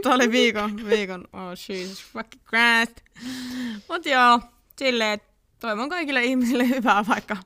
Tämä 0.04 0.16
oli 0.16 0.32
viikon, 0.32 0.90
viikon, 0.90 1.24
oh 1.34 1.50
Jesus 1.70 2.04
fucking 2.04 2.44
Christ. 2.46 3.02
Mut 3.90 4.06
joo, 4.06 4.40
silleen, 4.78 5.12
että 5.14 5.30
toivon 5.60 5.90
kaikille 5.90 6.24
ihmisille 6.24 6.70
hyvää, 6.76 7.06
vaikka, 7.08 7.38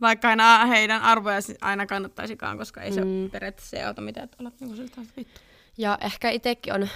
vaikka 0.00 0.28
aina 0.28 0.66
heidän 0.66 1.02
arvoja 1.02 1.38
aina 1.60 1.86
kannattaisikaan, 1.86 2.58
koska 2.58 2.82
ei 2.82 2.92
se 2.92 3.04
Mm. 3.04 3.30
periaatteessa 3.30 3.70
se 3.76 3.84
auta 3.84 4.00
mitään, 4.00 4.24
että 4.24 4.36
olet 4.40 4.60
niinku 4.60 4.76
siltä 4.76 5.00
vittu. 5.16 5.40
Ja 5.78 5.98
ehkä 6.00 6.30
itsekin 6.30 6.74
on, 6.74 6.88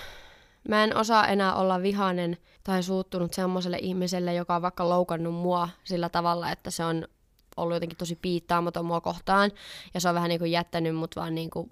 mä 0.68 0.84
en 0.84 0.96
osaa 0.96 1.26
enää 1.28 1.54
olla 1.54 1.82
vihainen 1.82 2.36
tai 2.64 2.82
suuttunut 2.82 3.34
semmoiselle 3.34 3.78
ihmiselle, 3.80 4.34
joka 4.34 4.56
on 4.56 4.62
vaikka 4.62 4.88
loukannut 4.88 5.34
mua 5.34 5.68
sillä 5.84 6.08
tavalla, 6.08 6.50
että 6.50 6.70
se 6.70 6.84
on 6.84 7.08
ollut 7.56 7.76
jotenkin 7.76 7.98
tosi 7.98 8.16
piittaamaton 8.16 8.86
mua 8.86 9.00
kohtaan. 9.00 9.50
Ja 9.94 10.00
se 10.00 10.08
on 10.08 10.14
vähän 10.14 10.28
niin 10.28 10.38
kuin 10.38 10.50
jättänyt 10.50 10.96
mut 10.96 11.16
vaan 11.16 11.34
niin 11.34 11.50
kuin 11.50 11.70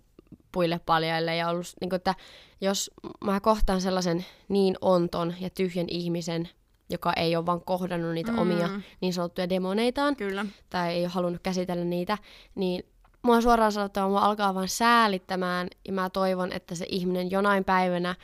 puille 0.52 0.80
paljaille. 0.86 1.36
Ja 1.36 1.48
ollut, 1.48 1.66
niin 1.80 1.90
kuin, 1.90 1.96
että 1.96 2.14
jos 2.60 2.90
mä 3.24 3.40
kohtaan 3.40 3.80
sellaisen 3.80 4.24
niin 4.48 4.76
onton 4.80 5.34
ja 5.40 5.50
tyhjän 5.50 5.86
ihmisen, 5.88 6.48
joka 6.90 7.12
ei 7.12 7.36
ole 7.36 7.46
vaan 7.46 7.60
kohdannut 7.60 8.14
niitä 8.14 8.32
mm. 8.32 8.38
omia 8.38 8.68
niin 9.00 9.12
sanottuja 9.12 9.48
demoneitaan, 9.48 10.16
Kyllä. 10.16 10.46
tai 10.70 10.92
ei 10.92 11.02
ole 11.02 11.08
halunnut 11.08 11.42
käsitellä 11.42 11.84
niitä, 11.84 12.18
niin 12.54 12.84
mua 13.22 13.40
suoraan 13.40 13.72
sanottuna 13.72 14.08
mua 14.08 14.20
alkaa 14.20 14.54
vaan 14.54 14.68
säälittämään 14.68 15.68
ja 15.86 15.92
mä 15.92 16.10
toivon, 16.10 16.52
että 16.52 16.74
se 16.74 16.86
ihminen 16.88 17.30
jonain 17.30 17.64
päivänä 17.64 18.14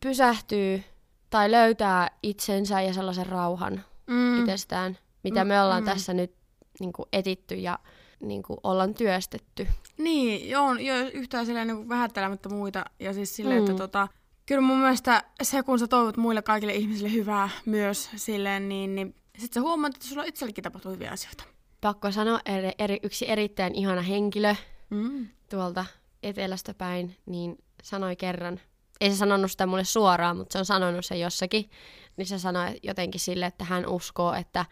pysähtyy 0.00 0.82
tai 1.30 1.50
löytää 1.50 2.10
itsensä 2.22 2.80
ja 2.80 2.94
sellaisen 2.94 3.26
rauhan 3.26 3.84
Mm. 4.06 4.40
itsestään, 4.40 4.98
mitä 5.22 5.44
me 5.44 5.62
ollaan 5.62 5.84
tässä 5.84 6.14
nyt 6.14 6.34
niin 6.80 6.92
kuin 6.92 7.06
etitty 7.12 7.54
ja 7.54 7.78
niin 8.20 8.42
kuin 8.42 8.58
ollaan 8.62 8.94
työstetty. 8.94 9.66
Niin, 9.98 10.50
joo, 10.50 10.74
joo 10.74 10.96
yhtään 11.12 11.46
silleen 11.46 11.66
niin 11.66 11.88
vähättelemättä 11.88 12.48
muita. 12.48 12.84
Ja 13.00 13.12
siis 13.14 13.36
silleen, 13.36 13.62
Mm. 13.62 13.66
että 13.70 13.78
tota, 13.82 14.08
kyllä 14.46 14.60
mun 14.60 14.78
mielestä 14.78 15.22
se, 15.42 15.62
kun 15.62 15.78
sä 15.78 15.86
toivot 15.86 16.16
muille 16.16 16.42
kaikille 16.42 16.74
ihmisille 16.74 17.12
hyvää 17.12 17.48
myös 17.66 18.10
silleen, 18.16 18.68
niin, 18.68 18.94
niin 18.94 19.14
sit 19.38 19.52
sä 19.52 19.60
huomaat, 19.60 19.94
että 19.94 20.06
sulla 20.08 20.24
itsellekin 20.24 20.64
tapahtuu 20.64 20.92
hyviä 20.92 21.10
asioita. 21.10 21.44
Pakko 21.80 22.10
sanoa, 22.12 22.40
eri, 22.46 22.70
eri, 22.78 22.98
yksi 23.02 23.30
erittäin 23.30 23.74
ihana 23.74 24.02
henkilö 24.02 24.54
Mm. 24.90 25.26
tuolta 25.50 25.84
etelästä 26.22 26.74
päin, 26.74 27.16
niin 27.26 27.58
sanoi 27.82 28.16
kerran, 28.16 28.60
ei 29.00 29.10
se 29.10 29.16
sanonut 29.16 29.50
sitä 29.50 29.66
mulle 29.66 29.84
suoraan, 29.84 30.36
mutta 30.36 30.52
se 30.52 30.58
on 30.58 30.64
sanonut 30.64 31.04
sen 31.04 31.20
jossakin, 31.20 31.70
niin 32.16 32.26
se 32.26 32.38
sanoi 32.38 32.80
jotenkin 32.82 33.20
sille, 33.20 33.46
että 33.46 33.64
hän 33.64 33.86
uskoo, 33.88 34.32
että 34.34 34.64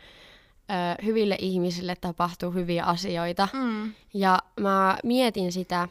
ö, 0.70 1.05
hyville 1.05 1.37
ihmisille 1.40 1.96
tapahtuu 2.00 2.50
hyviä 2.50 2.85
asioita. 2.85 3.48
Mm. 3.53 3.92
Ja 4.14 4.38
mä 4.61 4.98
mietin 5.05 5.53
sitä 5.53 5.88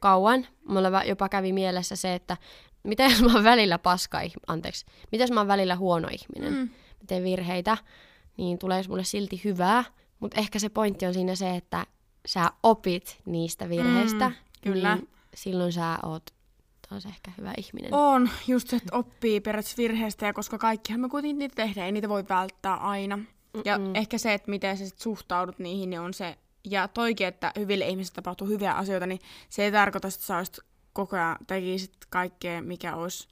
kauan. 0.00 0.46
Mulla 0.68 1.04
jopa 1.04 1.28
kävi 1.28 1.52
mielessä 1.52 1.96
se, 1.96 2.14
että 2.14 2.36
mitä 2.82 3.04
jos 3.04 3.22
mä 3.22 3.34
oon 3.34 3.44
välillä 3.44 3.78
paska 3.78 4.20
anteeksi, 4.46 4.86
mitä 5.12 5.22
jos 5.22 5.30
mä 5.30 5.40
oon 5.40 5.48
välillä 5.48 5.76
huono 5.76 6.08
ihminen, 6.12 6.52
mm. 6.52 6.58
Mm. 6.58 6.68
mä 6.68 7.06
teen 7.06 7.24
virheitä, 7.24 7.76
niin 8.36 8.58
tulee 8.58 8.82
mulle 8.88 9.04
silti 9.04 9.40
hyvää. 9.44 9.84
Mutta 10.20 10.40
ehkä 10.40 10.58
se 10.58 10.68
pointti 10.68 11.06
on 11.06 11.14
siinä 11.14 11.34
se, 11.34 11.56
että 11.56 11.86
sä 12.26 12.50
opit 12.62 13.20
niistä 13.26 13.68
virheistä. 13.68 14.28
Mm, 14.28 14.34
kyllä. 14.62 14.94
Niin 14.94 15.08
silloin 15.34 15.72
sä 15.72 15.98
oot 16.02 16.30
taas 16.88 17.06
ehkä 17.06 17.30
hyvä 17.38 17.52
ihminen. 17.58 17.94
On 17.94 18.30
just 18.46 18.68
se, 18.68 18.76
että 18.76 18.96
oppii 18.96 19.40
periaatteessa 19.40 19.82
virheistä, 19.82 20.26
ja 20.26 20.32
koska 20.32 20.58
kaikkihan 20.58 21.00
me 21.00 21.08
kuitenkin 21.08 21.38
niitä 21.38 21.54
tehdään, 21.54 21.86
ei 21.86 21.92
niitä 21.92 22.08
voi 22.08 22.24
välttää 22.28 22.76
aina. 22.76 23.18
Ja 23.64 23.78
Mm-mm. 23.78 23.94
ehkä 23.94 24.18
se, 24.18 24.34
että 24.34 24.50
miten 24.50 24.78
sä 24.78 24.86
sit 24.86 24.98
suhtaudut 24.98 25.58
niihin, 25.58 25.90
niin 25.90 26.00
on 26.00 26.14
se. 26.14 26.38
Ja 26.70 26.88
toikin, 26.88 27.26
että 27.26 27.52
hyville 27.58 27.88
ihmisille 27.88 28.14
tapahtuu 28.14 28.46
hyviä 28.48 28.72
asioita, 28.72 29.06
niin 29.06 29.20
se 29.48 29.64
ei 29.64 29.72
tarkoita, 29.72 30.08
että 30.08 30.20
sä 30.20 30.36
olisit 30.36 30.58
koko 30.92 31.16
ajan 31.16 31.36
tekisit 31.46 31.92
kaikkea, 32.10 32.62
mikä 32.62 32.96
olisi 32.96 33.28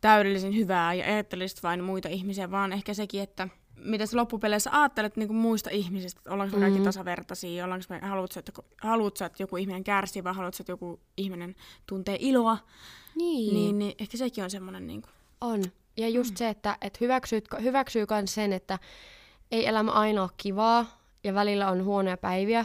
täydellisen 0.00 0.56
hyvää 0.56 0.94
ja 0.94 1.04
ajattelisit 1.04 1.62
vain 1.62 1.84
muita 1.84 2.08
ihmisiä, 2.08 2.50
vaan 2.50 2.72
ehkä 2.72 2.94
sekin, 2.94 3.22
että 3.22 3.48
mitä 3.76 4.06
sä 4.06 4.16
loppupeleissä 4.16 4.70
ajattelet 4.80 5.16
niin 5.16 5.28
kuin 5.28 5.36
muista 5.36 5.70
ihmisistä, 5.70 6.18
että 6.20 6.32
ollaanko 6.32 6.56
me 6.56 6.60
kaikki 6.60 6.78
Mhm. 6.78 6.84
tasavertaisia, 6.84 7.64
ollaanko 7.64 7.86
me, 7.88 7.98
haluatko, 7.98 8.38
että, 8.40 8.52
haluatko, 8.82 9.24
että 9.24 9.42
joku 9.42 9.56
ihminen 9.56 9.84
kärsii 9.84 10.24
vai 10.24 10.34
haluatko, 10.34 10.62
että 10.62 10.72
joku 10.72 11.00
ihminen 11.16 11.54
tuntee 11.86 12.16
iloa, 12.20 12.58
Niin. 13.14 13.54
niin, 13.54 13.78
niin 13.78 13.94
ehkä 13.98 14.16
sekin 14.16 14.44
on 14.44 14.50
semmoinen 14.50 14.86
niin 14.86 15.02
kuin, 15.02 15.10
On. 15.40 15.62
Ja 15.96 16.08
just 16.08 16.30
mm. 16.30 16.36
se, 16.36 16.48
että 16.48 16.78
et 16.80 17.00
hyväksyy, 17.00 17.42
hyväksyy 17.62 18.06
myös 18.10 18.34
sen, 18.34 18.52
että 18.52 18.78
ei 19.52 19.66
elämä 19.66 19.90
aina 19.92 20.22
ole 20.22 20.30
kivaa 20.36 20.86
ja 21.24 21.34
välillä 21.34 21.70
on 21.70 21.84
huonoja 21.84 22.16
päiviä. 22.16 22.64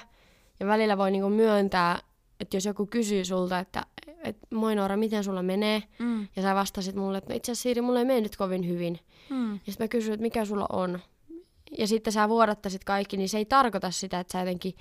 Ja 0.60 0.68
välillä 0.68 0.98
voi 0.98 1.12
niinku 1.12 1.30
myöntää, 1.30 2.00
että 2.40 2.58
jos 2.58 2.66
joku 2.66 2.86
kysyy 2.86 3.26
sulta, 3.26 3.60
että 3.60 3.86
et, 4.24 4.38
moi 4.52 4.76
Noora, 4.76 4.98
miten 4.98 5.24
sulla 5.24 5.44
menee? 5.44 5.84
mm. 6.00 6.28
Ja 6.36 6.42
sä 6.42 6.56
vastasit 6.56 6.96
mulle, 6.96 7.18
että 7.18 7.30
no 7.34 7.38
itse 7.38 7.52
asiassa 7.52 7.64
Siiri, 7.64 7.82
mulla 7.82 8.00
ei 8.00 8.06
mene 8.06 8.22
nyt 8.22 8.36
kovin 8.36 8.68
hyvin. 8.68 9.00
Mm. 9.30 9.52
Ja 9.54 9.60
sitten 9.66 9.84
mä 9.84 9.88
kysyin, 9.88 10.14
että 10.14 10.22
mikä 10.22 10.46
sulla 10.46 10.66
on. 10.72 11.00
Ja 11.78 11.88
sitten 11.88 12.14
sä 12.14 12.30
vuodattaisit 12.30 12.84
kaikki, 12.84 13.18
niin 13.18 13.30
se 13.30 13.38
ei 13.38 13.46
tarkoita 13.46 13.92
sitä, 13.92 14.20
että 14.20 14.32
sä 14.32 14.40
jotenkin 14.40 14.74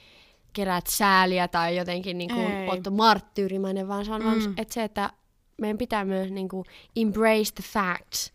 keräät 0.53 0.87
sääliä 0.87 1.49
tai 1.49 1.77
jotenkin 1.77 2.19
niin 2.19 2.31
kuin 2.35 2.47
oot 2.69 2.97
marttyyrimäinen, 2.97 3.89
vaan 3.89 4.05
se 4.05 4.13
on 4.13 4.21
Mm. 4.21 4.27
vaan 4.27 4.55
että 4.57 4.75
se, 4.75 4.85
että 4.85 5.11
meidän 5.61 5.79
pitää 5.79 6.05
myös 6.05 6.31
niin 6.31 6.49
kuin 6.49 6.65
embrace 6.97 7.53
the 7.55 7.65
facts, 7.73 8.33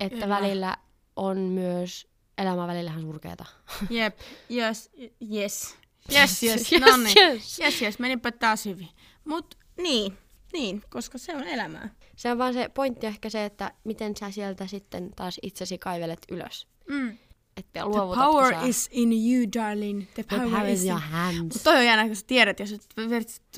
että 0.00 0.14
Kyllä. 0.20 0.28
välillä 0.28 0.76
on 1.16 1.38
myös, 1.38 2.07
elämä 2.38 2.66
välillähän 2.66 3.00
surkeata. 3.02 3.44
Jep, 3.90 4.18
yes, 4.56 4.90
yes. 5.34 5.76
Yes, 6.12 6.42
yes, 6.42 6.72
yes, 6.72 6.82
no 6.82 6.96
niin. 6.96 7.18
yes. 7.18 7.58
Yes, 7.60 7.82
yes, 7.82 7.98
menipä 7.98 8.32
taas 8.32 8.64
hyvin. 8.64 8.88
Mut 9.24 9.58
niin, 9.76 10.18
niin, 10.52 10.82
koska 10.90 11.18
se 11.18 11.36
on 11.36 11.44
elämää. 11.44 11.94
Se 12.16 12.32
on 12.32 12.38
vaan 12.38 12.54
se 12.54 12.68
pointti 12.68 13.06
ehkä 13.06 13.30
se, 13.30 13.44
että 13.44 13.72
miten 13.84 14.16
sä 14.16 14.30
sieltä 14.30 14.66
sitten 14.66 15.10
taas 15.16 15.38
itsesi 15.42 15.78
kaivelet 15.78 16.26
ylös. 16.30 16.66
Mm. 16.88 17.18
Että 17.58 17.80
The 17.80 17.90
power 18.24 18.54
sä. 18.54 18.60
is 18.66 18.88
in 18.92 19.10
you, 19.12 19.46
darling. 19.58 20.02
The 20.14 20.22
The 20.22 20.36
power, 20.36 20.50
power 20.50 20.68
is 20.68 20.82
in 20.82 20.88
your 20.88 21.00
hands. 21.00 21.40
Mut 21.54 21.62
toi 21.64 21.76
on 21.76 21.84
jännä, 21.86 22.06
kun 22.06 22.16
sä 22.16 22.24
tiedät, 22.26 22.60
jos 22.60 22.72
et- 22.72 22.86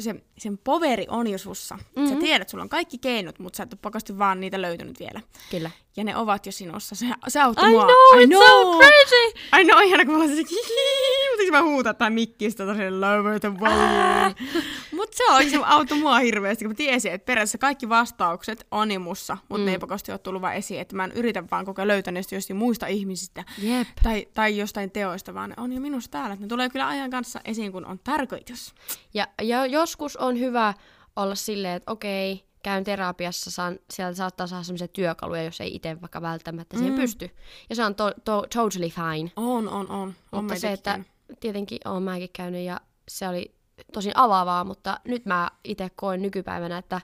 se, 0.01 0.15
sen 0.39 0.59
poveri 0.59 1.07
on 1.09 1.27
jo 1.27 1.39
sussa. 1.39 1.75
Mm-hmm. 1.75 2.09
Sä 2.15 2.21
tiedät, 2.21 2.49
sulla 2.49 2.63
on 2.63 2.69
kaikki 2.69 2.99
keinot, 2.99 3.39
mutta 3.39 3.57
sä 3.57 3.63
et 3.63 3.73
ole 3.73 3.79
pakosti 3.83 4.19
vaan 4.19 4.41
niitä 4.41 4.63
löytänyt 4.63 5.01
vielä. 5.01 5.21
Kyllä. 5.51 5.71
Ja 5.97 6.05
ne 6.05 6.17
ovat 6.17 6.47
jo 6.47 6.53
sinussa. 6.53 6.95
Se, 6.95 7.07
se 7.29 7.41
auttoi 7.41 7.69
I 7.69 7.73
mua. 7.73 7.85
know, 7.85 8.23
I 8.23 8.27
it's 8.27 8.39
so 8.49 8.79
crazy! 8.79 9.61
I 9.61 9.65
know, 9.65 9.83
ihana, 9.87 10.05
kun 10.05 10.15
mä 10.15 10.19
olen 10.25 10.37
se, 10.37 10.43
mutta 10.43 11.51
mä 11.51 11.63
huutaa 11.63 11.95
tai 11.95 12.11
mikkistä 12.11 12.67
tosi 12.67 12.91
lower 12.91 13.41
the 13.41 13.61
volume? 13.61 14.35
Mutta 15.11 15.25
se 15.27 15.33
on 15.33 15.51
se 15.51 15.67
auttoi 15.67 15.99
mua 15.99 16.19
hirveästi, 16.19 16.65
kun 16.65 16.71
mä 16.71 16.75
tiesin, 16.75 17.13
että 17.13 17.27
periaatteessa 17.27 17.59
kaikki 17.59 17.89
vastaukset 17.89 18.67
on 18.71 18.89
nimussa, 18.89 19.37
mutta 19.49 19.59
mm. 19.59 19.65
ne 19.65 19.73
ei 19.73 19.79
pakosti 19.79 20.13
ole 20.13 20.19
tullut 20.19 20.43
vaan 20.43 20.55
esiin, 20.55 20.81
että 20.81 20.97
mä 20.97 21.05
en 21.05 21.13
yritä 21.13 21.45
vaan 21.51 21.65
koko 21.65 21.83
ajan 21.83 21.89
löytää 21.89 22.13
niistä 22.13 22.35
jostain 22.35 22.57
muista 22.57 22.87
ihmisistä 22.87 23.45
Jep. 23.59 23.89
tai, 24.03 24.27
tai 24.35 24.59
jostain 24.59 24.91
teoista, 24.91 25.35
vaan 25.35 25.51
ne 25.51 25.57
on 25.59 25.73
jo 25.73 25.81
minusta 25.81 26.11
täällä. 26.11 26.37
Ne 26.41 26.47
tulee 26.47 26.69
kyllä 26.69 26.89
ajan 26.89 27.11
kanssa 27.11 27.41
esiin, 27.45 27.73
kun 27.73 27.87
on 27.87 27.99
tarkoitus. 28.05 28.75
Ja, 29.15 29.29
ja 29.43 29.67
joskus 29.67 30.17
on 30.17 30.39
hyvä 30.39 30.75
olla 31.17 31.35
silleen, 31.35 31.77
että 31.77 31.93
okei, 31.93 32.45
käyn 32.63 32.85
terapiassa, 32.85 33.51
saan, 33.51 33.79
sieltä 33.91 34.15
saattaa 34.17 34.47
saada 34.47 34.65
sellaisia 34.65 34.89
työkaluja, 34.89 35.43
jos 35.43 35.61
ei 35.61 35.75
itse 35.75 36.01
vaikka 36.01 36.23
välttämättä 36.23 36.77
siihen 36.77 36.95
Mm. 36.95 37.01
pysty. 37.01 37.31
Ja 37.71 37.77
se 37.77 37.85
on 37.85 37.95
to, 37.95 38.13
to, 38.25 38.47
totally 38.55 38.91
fine. 38.91 39.33
On, 39.37 39.69
on, 39.69 39.91
on. 39.91 40.15
on 40.33 40.45
Mutta 40.45 40.59
se, 40.59 40.73
että 40.73 41.01
tietenkin 41.41 41.79
olen 41.85 42.03
mäkin 42.03 42.31
käynyt 42.33 42.65
ja 42.65 42.81
se 43.09 43.29
oli 43.29 43.60
tosi 43.93 44.11
avaavaa, 44.15 44.65
mutta 44.65 45.01
nyt 45.05 45.27
mä 45.27 45.51
itse 45.65 45.89
koen 45.97 46.23
nykypäivänä, 46.23 46.79
että 46.79 47.01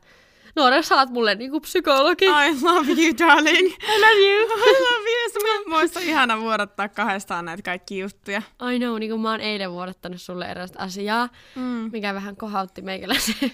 Noora, 0.57 0.83
sä 0.83 0.95
oot 0.97 1.11
mulle 1.11 1.35
niinku 1.35 1.61
psykologi. 1.61 2.25
I 2.25 2.63
love 2.63 2.89
you, 3.03 3.15
darling. 3.19 3.67
I 3.95 4.01
love 4.01 4.21
you. 4.27 4.47
I 4.71 4.73
love 4.73 5.11
you. 5.11 5.31
Se 5.33 5.69
muista 5.71 6.01
ihana 6.01 6.41
vuodattaa 6.41 6.89
kahdestaan 6.89 7.45
näitä 7.45 7.63
kaikki 7.63 7.99
juttuja. 7.99 8.43
I 8.75 8.79
know, 8.79 8.99
niin 9.01 9.11
kuin 9.11 9.21
mä 9.21 9.31
oon 9.31 9.41
eilen 9.41 9.73
vuodattanut 9.73 10.21
sulle 10.23 10.47
erästä 10.47 10.79
asiaa, 10.79 11.29
Mm. 11.55 11.89
mikä 11.93 12.15
vähän 12.15 12.37
kohautti 12.37 12.83
meikäläisen 12.83 13.35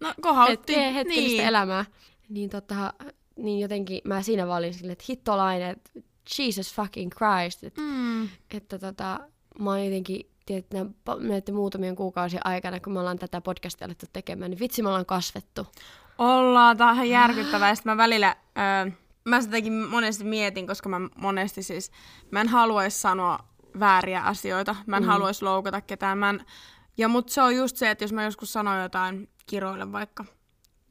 No, 0.00 0.14
kohautti. 0.20 0.74
het- 0.74 0.78
hetkellistä 0.94 1.36
niin. 1.42 1.46
elämää. 1.48 1.84
Niin, 2.28 2.50
tota, 2.50 2.92
niin 3.36 3.60
jotenkin 3.60 4.00
mä 4.04 4.22
siinä 4.22 4.46
vaan 4.46 4.58
olin 4.58 4.74
silleen, 4.74 4.92
että 4.92 5.04
hittolainen, 5.08 5.70
että 5.70 5.90
Jesus 6.38 6.74
fucking 6.74 7.10
Christ. 7.16 7.64
Että, 7.64 7.80
Mm. 7.80 8.28
että 8.54 8.78
tota, 8.78 9.20
mä 9.58 9.70
oon 9.70 9.84
jotenkin 9.84 10.30
pa- 10.50 11.28
näiden 11.28 11.54
muutamien 11.54 11.96
kuukausien 11.96 12.46
aikana, 12.46 12.80
kun 12.80 12.92
me 12.92 13.00
ollaan 13.00 13.18
tätä 13.18 13.40
podcastia 13.40 13.84
alettu 13.84 14.06
tekemään, 14.12 14.50
niin 14.50 14.60
vitsi 14.60 14.82
me 14.82 14.88
ollaan 14.88 15.06
kasvettu. 15.06 15.66
Ollaan, 16.18 16.76
tää 16.76 16.86
on 16.86 16.94
ihan 16.94 17.08
järkyttävää. 17.08 17.74
Sitten 17.74 17.92
mä 17.92 17.96
välillä, 17.96 18.36
öö, 18.58 18.92
mä 19.24 19.40
sitäkin 19.40 19.72
monesti 19.72 20.24
mietin, 20.24 20.66
koska 20.66 20.88
mä 20.88 21.00
monesti 21.16 21.62
siis, 21.62 21.90
mä 22.30 22.40
en 22.40 22.48
haluaisi 22.48 23.00
sanoa 23.00 23.38
vääriä 23.80 24.20
asioita. 24.20 24.76
Mä 24.86 24.96
en 24.96 25.02
mm. 25.02 25.08
haluaisi 25.08 25.44
loukata 25.44 25.80
ketään. 25.80 26.18
Mä 26.18 26.30
en, 26.30 26.44
ja 26.96 27.08
mut 27.08 27.28
se 27.28 27.42
on 27.42 27.56
just 27.56 27.76
se, 27.76 27.90
että 27.90 28.04
jos 28.04 28.12
mä 28.12 28.24
joskus 28.24 28.52
sanon 28.52 28.82
jotain 28.82 29.28
kiroille 29.46 29.92
vaikka, 29.92 30.24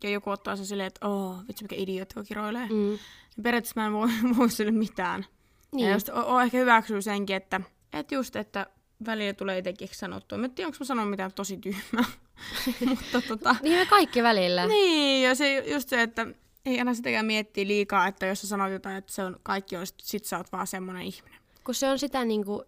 ja 0.03 0.09
joku 0.09 0.29
ottaa 0.29 0.55
se 0.55 0.65
silleen, 0.65 0.87
että 0.87 1.07
oh, 1.07 1.37
vitsi 1.47 1.63
mikä 1.63 1.75
idiootti, 1.79 2.13
kun 2.13 2.25
kiroilee. 2.25 2.65
Mm. 2.65 2.75
Niin 2.75 3.43
periaatteessa 3.43 3.81
mä 3.81 3.87
en 3.87 3.93
voi, 3.93 4.07
voi 4.37 4.49
sille 4.49 4.71
mitään. 4.71 5.25
Niin. 5.71 5.87
Ja 5.87 5.93
just 5.93 6.09
o, 6.09 6.35
o, 6.35 6.39
ehkä 6.39 6.57
hyväksyy 6.57 7.01
senkin, 7.01 7.35
että, 7.35 7.61
että 7.93 8.15
just, 8.15 8.35
että 8.35 8.67
välillä 9.05 9.33
tulee 9.33 9.57
itsekin 9.57 9.89
sanottua. 9.91 10.37
Mä 10.37 10.45
en 10.45 10.51
tiedä, 10.51 10.67
onko 10.67 10.77
mä 10.79 10.85
sanonut 10.85 11.09
mitään 11.09 11.33
tosi 11.33 11.57
tyhmää. 11.57 12.03
Mutta 12.89 13.21
tota, 13.27 13.55
Niin 13.61 13.79
me 13.79 13.85
kaikki 13.85 14.23
välillä. 14.23 14.67
niin, 14.67 15.23
ja 15.23 15.35
se 15.35 15.63
just 15.73 15.89
se, 15.89 16.01
että 16.01 16.27
ei 16.65 16.79
aina 16.79 16.93
sitäkään 16.93 17.25
miettiä 17.25 17.67
liikaa, 17.67 18.07
että 18.07 18.25
jos 18.25 18.41
sä 18.41 18.47
sanot 18.47 18.71
jotain, 18.71 18.97
että 18.97 19.13
se 19.13 19.23
on, 19.23 19.39
kaikki 19.43 19.77
on, 19.77 19.87
sit, 19.87 19.99
sit 20.03 20.25
sä 20.25 20.37
oot 20.37 20.51
vaan 20.51 20.67
semmonen 20.67 21.01
ihminen. 21.01 21.39
Kun 21.63 21.75
se 21.75 21.89
on 21.89 21.99
sitä 21.99 22.25
niinku 22.25 22.63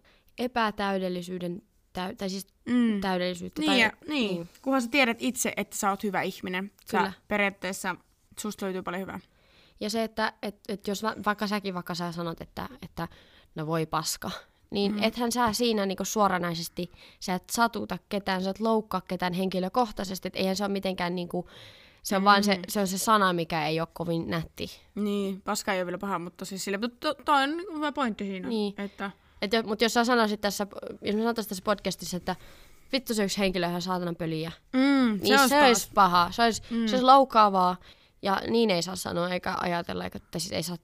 epätäydellisyyden, 0.62 1.62
täy- 1.94 2.16
tai 2.16 2.30
siis 2.30 2.48
Mm. 2.66 3.02
täydellisyyttä. 3.02 3.62
Niin, 3.62 3.70
tai, 3.70 3.80
ja, 3.82 3.92
niin. 4.08 4.36
niin, 4.36 4.50
kunhan 4.62 4.82
sä 4.82 4.88
tiedät 4.88 5.18
itse, 5.20 5.54
että 5.58 5.78
sä 5.78 5.90
oot 5.90 6.04
hyvä 6.04 6.22
ihminen. 6.22 6.72
Sä 6.92 6.98
Kyllä. 6.98 7.14
periaatteessa, 7.28 7.96
susta 8.40 8.66
löytyy 8.66 8.82
paljon 8.84 9.02
hyvää. 9.02 9.20
Ja 9.80 9.90
se, 9.90 10.04
että 10.04 10.34
et, 10.42 10.56
et 10.70 10.88
jos 10.88 11.04
va- 11.04 11.16
vaikka 11.26 11.48
säkin 11.48 11.74
vaikka 11.74 11.96
sä 11.96 12.12
sanot, 12.12 12.42
että, 12.42 12.70
että 12.82 13.08
no 13.56 13.68
voi 13.68 13.86
paska, 13.86 14.32
niin 14.72 14.92
mm. 14.92 15.04
ethän 15.04 15.32
sä 15.32 15.54
siinä 15.54 15.86
niinku 15.86 16.06
suoranaisesti, 16.06 16.92
sä 17.20 17.34
et 17.34 17.50
satuta 17.52 17.98
ketään, 18.10 18.44
sä 18.44 18.50
et 18.50 18.60
loukkaa 18.60 19.02
ketään 19.02 19.34
henkilökohtaisesti, 19.34 20.28
että 20.28 20.40
eihän 20.40 20.56
se 20.56 20.64
ole 20.64 20.72
mitenkään 20.72 21.16
niinku, 21.16 21.50
se 22.04 22.16
on 22.16 22.22
mm. 22.22 22.26
vaan 22.26 22.44
se, 22.44 22.60
se, 22.68 22.80
on 22.80 22.88
se 22.88 22.98
sana, 22.98 23.34
mikä 23.34 23.68
ei 23.68 23.80
ole 23.80 23.88
kovin 23.94 24.28
nätti. 24.28 24.70
Niin, 24.96 25.42
paska 25.42 25.74
ei 25.74 25.80
ole 25.80 25.86
vielä 25.86 25.98
paha, 25.98 26.20
mutta 26.20 26.46
siis 26.46 26.64
sille, 26.64 26.78
mutta 26.78 27.14
to, 27.14 27.24
toi 27.24 27.44
on 27.44 27.58
niinku 27.58 27.76
hyvä 27.76 27.92
pointti 27.92 28.24
siinä. 28.24 28.48
Niin. 28.48 28.74
Että, 28.78 29.12
Et, 29.42 29.52
mutta 29.66 29.86
jos 29.86 29.94
sä 29.94 30.04
sanoisit 30.04 30.42
tässä, 30.42 30.68
jos 31.02 31.16
mä 31.16 31.22
sanoisin 31.22 31.50
tässä 31.50 31.64
podcastissa, 31.64 32.18
että 32.18 32.36
vittu 32.94 33.14
se 33.14 33.24
yksi 33.24 33.38
henkilö 33.38 33.68
on 33.68 33.82
saatanan 33.82 34.16
pöliä, 34.16 34.52
mm, 34.74 35.20
niin 35.22 35.40
se, 35.40 35.48
se 35.48 35.66
olisi 35.66 35.92
paha, 35.94 36.32
se 36.32 36.44
olisi, 36.44 36.62
mm. 36.70 36.88
se 36.88 36.96
olisi 36.96 37.06
loukkaavaa, 37.06 37.78
ja 38.22 38.42
niin 38.50 38.72
ei 38.72 38.82
saa 38.82 38.96
sanoa 38.96 39.30
eikä 39.30 39.56
ajatella, 39.62 40.04
eikä, 40.04 40.20
tai 40.20 40.42
siis 40.42 40.52
ei 40.52 40.64
saa 40.64 40.78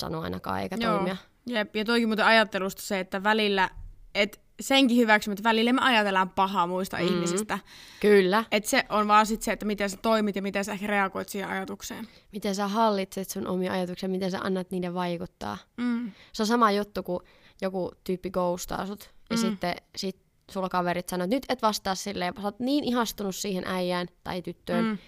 sanoa 0.00 0.22
ainakaan 0.22 0.62
eikä 0.62 0.76
Joo. 0.80 0.92
toimia. 0.92 1.16
Jep, 1.46 1.76
ja 1.76 1.84
toikin 1.84 2.08
muuten 2.08 2.24
ajattelusta 2.24 2.82
se, 2.82 3.00
että 3.00 3.22
välillä, 3.22 3.70
että 4.14 4.38
senkin 4.60 4.96
hyväksymä, 4.96 5.32
että 5.32 5.42
välillä 5.42 5.72
me 5.72 5.80
ajatellaan 5.82 6.30
pahaa 6.30 6.66
muista 6.66 6.96
mm. 6.96 7.04
ihmisistä. 7.06 7.58
Kyllä. 8.00 8.44
Että 8.50 8.70
se 8.70 8.84
on 8.88 9.08
vaan 9.08 9.26
sit 9.26 9.42
se, 9.42 9.52
että 9.52 9.66
miten 9.66 9.90
sä 9.90 9.96
toimit 9.96 10.36
ja 10.36 10.42
miten 10.42 10.64
sä 10.64 10.72
ehkä 10.72 10.86
reagoit 10.86 11.28
siihen 11.28 11.50
ajatukseen. 11.50 12.08
Miten 12.32 12.54
sä 12.54 12.68
hallitset 12.68 13.30
sun 13.30 13.46
omia 13.46 13.72
ajatuksia, 13.72 14.08
miten 14.08 14.30
sä 14.30 14.38
annat 14.42 14.70
niiden 14.70 14.94
vaikuttaa. 14.94 15.58
Mm. 15.76 16.12
Se 16.32 16.42
on 16.42 16.46
sama 16.46 16.70
juttu, 16.70 17.02
kun 17.02 17.20
joku 17.62 17.92
tyyppi 18.04 18.30
ghostaa 18.30 18.86
sut, 18.86 19.10
ja 19.30 19.36
Mm. 19.36 19.40
sitten 19.40 19.74
sit 19.96 20.16
sulla 20.50 20.68
kaverit 20.68 21.08
sanoo, 21.08 21.24
että 21.24 21.36
nyt 21.36 21.44
et 21.48 21.62
vastaa 21.62 21.94
silleen, 21.94 22.34
sä 22.36 22.42
oot 22.42 22.60
niin 22.60 22.84
ihastunut 22.84 23.36
siihen 23.36 23.64
äijään 23.66 24.06
tai 24.24 24.42
tyttöön, 24.42 24.84
Mm. 24.84 24.98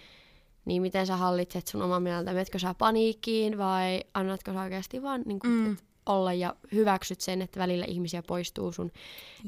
niin 0.65 0.83
miten 0.83 1.07
sä 1.07 1.17
hallitset 1.17 1.67
sun 1.67 1.83
omaa 1.83 2.01
mieltä, 2.01 2.33
menetkö 2.33 2.59
sä 2.59 2.75
paniikkiin 2.75 3.59
vai 3.59 4.01
annatko 4.15 4.53
sä 4.53 4.61
oikeasti 4.61 5.03
vaan 5.03 5.23
niin 5.27 5.39
kuin, 5.39 5.53
Mm. 5.53 5.77
Olla 6.07 6.33
ja 6.33 6.57
hyväksyt 6.73 7.21
sen, 7.21 7.43
että 7.43 7.61
välillä 7.61 7.85
ihmisiä 7.85 8.23
poistuu 8.23 8.73
sun 8.73 8.93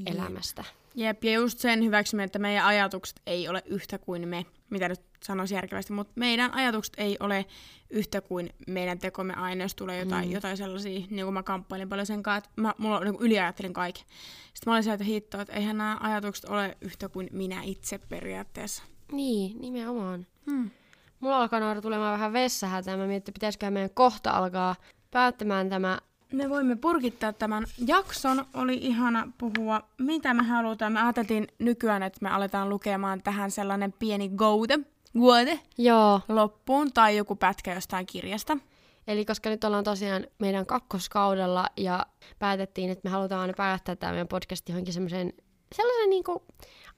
elämästä. 0.06 0.64
Jep, 0.94 1.24
ja 1.24 1.32
just 1.32 1.58
sen 1.58 1.84
hyväksyminen, 1.84 2.24
että 2.24 2.38
meidän 2.38 2.64
ajatukset 2.64 3.20
ei 3.26 3.48
ole 3.48 3.62
yhtä 3.66 3.98
kuin 3.98 4.28
me, 4.28 4.46
mitä 4.70 4.88
nyt 4.88 5.00
sanoisi 5.22 5.54
järkevästi, 5.54 5.92
mutta 5.92 6.12
meidän 6.16 6.54
ajatukset 6.54 6.94
ei 6.96 7.16
ole 7.20 7.46
yhtä 7.90 8.20
kuin 8.20 8.50
meidän 8.66 8.98
tekomme 8.98 9.34
aina, 9.34 9.64
jos 9.64 9.74
tulee 9.74 9.98
jotain, 9.98 10.28
mm. 10.28 10.32
jotain 10.32 10.56
sellaisia, 10.56 11.06
niin 11.10 11.26
kuin 11.26 11.34
mä 11.34 11.42
kamppailin 11.42 11.88
paljon 11.88 12.06
sen 12.06 12.22
kanssa, 12.22 12.48
että 12.48 12.60
mä, 12.60 12.74
mulla 12.78 13.00
niin 13.00 13.16
yliajattelin 13.20 13.72
kaiken. 13.72 14.04
Sitten 14.54 14.70
mä 14.70 14.72
olin 14.72 14.84
se, 14.84 14.92
että 14.92 15.04
hitto, 15.04 15.40
että 15.40 15.54
eihän 15.54 15.78
nämä 15.78 15.98
ajatukset 16.00 16.44
ole 16.44 16.76
yhtä 16.80 17.08
kuin 17.08 17.28
minä 17.32 17.62
itse 17.62 17.98
periaatteessa. 17.98 18.82
Niin, 19.12 19.60
nimenomaan. 19.60 20.26
Hmm. 20.50 20.70
Mulla 21.20 21.40
alkaa 21.40 21.60
Noora 21.60 21.80
tulemaan 21.80 22.12
vähän 22.12 22.32
vessahätä 22.32 22.90
ja 22.90 22.96
mä 22.96 23.06
mietin, 23.06 23.16
että 23.16 23.32
pitäisikö 23.32 23.70
meidän 23.70 23.90
kohta 23.94 24.30
alkaa 24.30 24.76
päättämään 25.10 25.68
tämä. 25.68 25.98
Me 26.32 26.50
voimme 26.50 26.76
purkittaa 26.76 27.32
tämän 27.32 27.64
jakson. 27.86 28.44
Oli 28.54 28.74
ihana 28.74 29.28
puhua, 29.38 29.80
mitä 29.98 30.34
me 30.34 30.42
halutaan. 30.42 30.92
Me 30.92 31.00
ajateltiin 31.02 31.48
nykyään, 31.58 32.02
että 32.02 32.18
me 32.22 32.28
aletaan 32.28 32.68
lukemaan 32.68 33.22
tähän 33.22 33.50
sellainen 33.50 33.92
pieni 33.98 34.28
goode, 34.28 34.78
goode 35.18 35.60
Joo, 35.78 36.20
loppuun 36.28 36.92
tai 36.92 37.16
joku 37.16 37.36
pätkä 37.36 37.74
jostain 37.74 38.06
kirjasta. 38.06 38.58
eli 39.06 39.24
koska 39.24 39.50
nyt 39.50 39.64
ollaan 39.64 39.84
tosiaan 39.84 40.26
meidän 40.38 40.66
kakkoskaudella 40.66 41.66
ja 41.76 42.06
päätettiin, 42.38 42.90
että 42.90 43.08
me 43.08 43.10
halutaan 43.10 43.54
päättää 43.56 43.96
tämä 43.96 44.12
meidän 44.12 44.28
podcast 44.28 44.68
johonkin 44.68 44.94
semmoiseen 44.94 45.32
sellaisen 45.74 46.10
niinku 46.10 46.42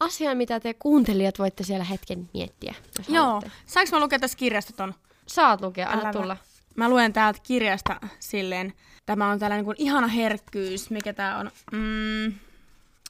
asian, 0.00 0.36
mitä 0.36 0.60
te 0.60 0.74
kuuntelijat 0.74 1.38
voitte 1.38 1.64
siellä 1.64 1.84
hetken 1.84 2.30
miettiä. 2.34 2.74
Joo. 3.08 3.24
haluatte. 3.24 3.50
Saanko 3.66 3.96
mä 3.96 4.00
lukea 4.00 4.18
tästä 4.18 4.36
kirjasta 4.36 4.72
ton? 4.72 4.94
Saat 5.26 5.60
lukea, 5.60 5.88
anna 5.88 6.02
Älä 6.02 6.12
tulla. 6.12 6.34
Mä 6.34 6.49
luen 6.88 7.12
täältä 7.12 7.40
kirjasta 7.42 8.00
silleen, 8.18 8.72
tämä 9.06 9.30
on 9.30 9.38
tällainen 9.38 9.64
kuin 9.64 9.76
ihana 9.78 10.06
herkkyys, 10.06 10.90
mikä 10.90 11.12
tää 11.12 11.38
on. 11.38 11.50
Mm, 11.72 12.34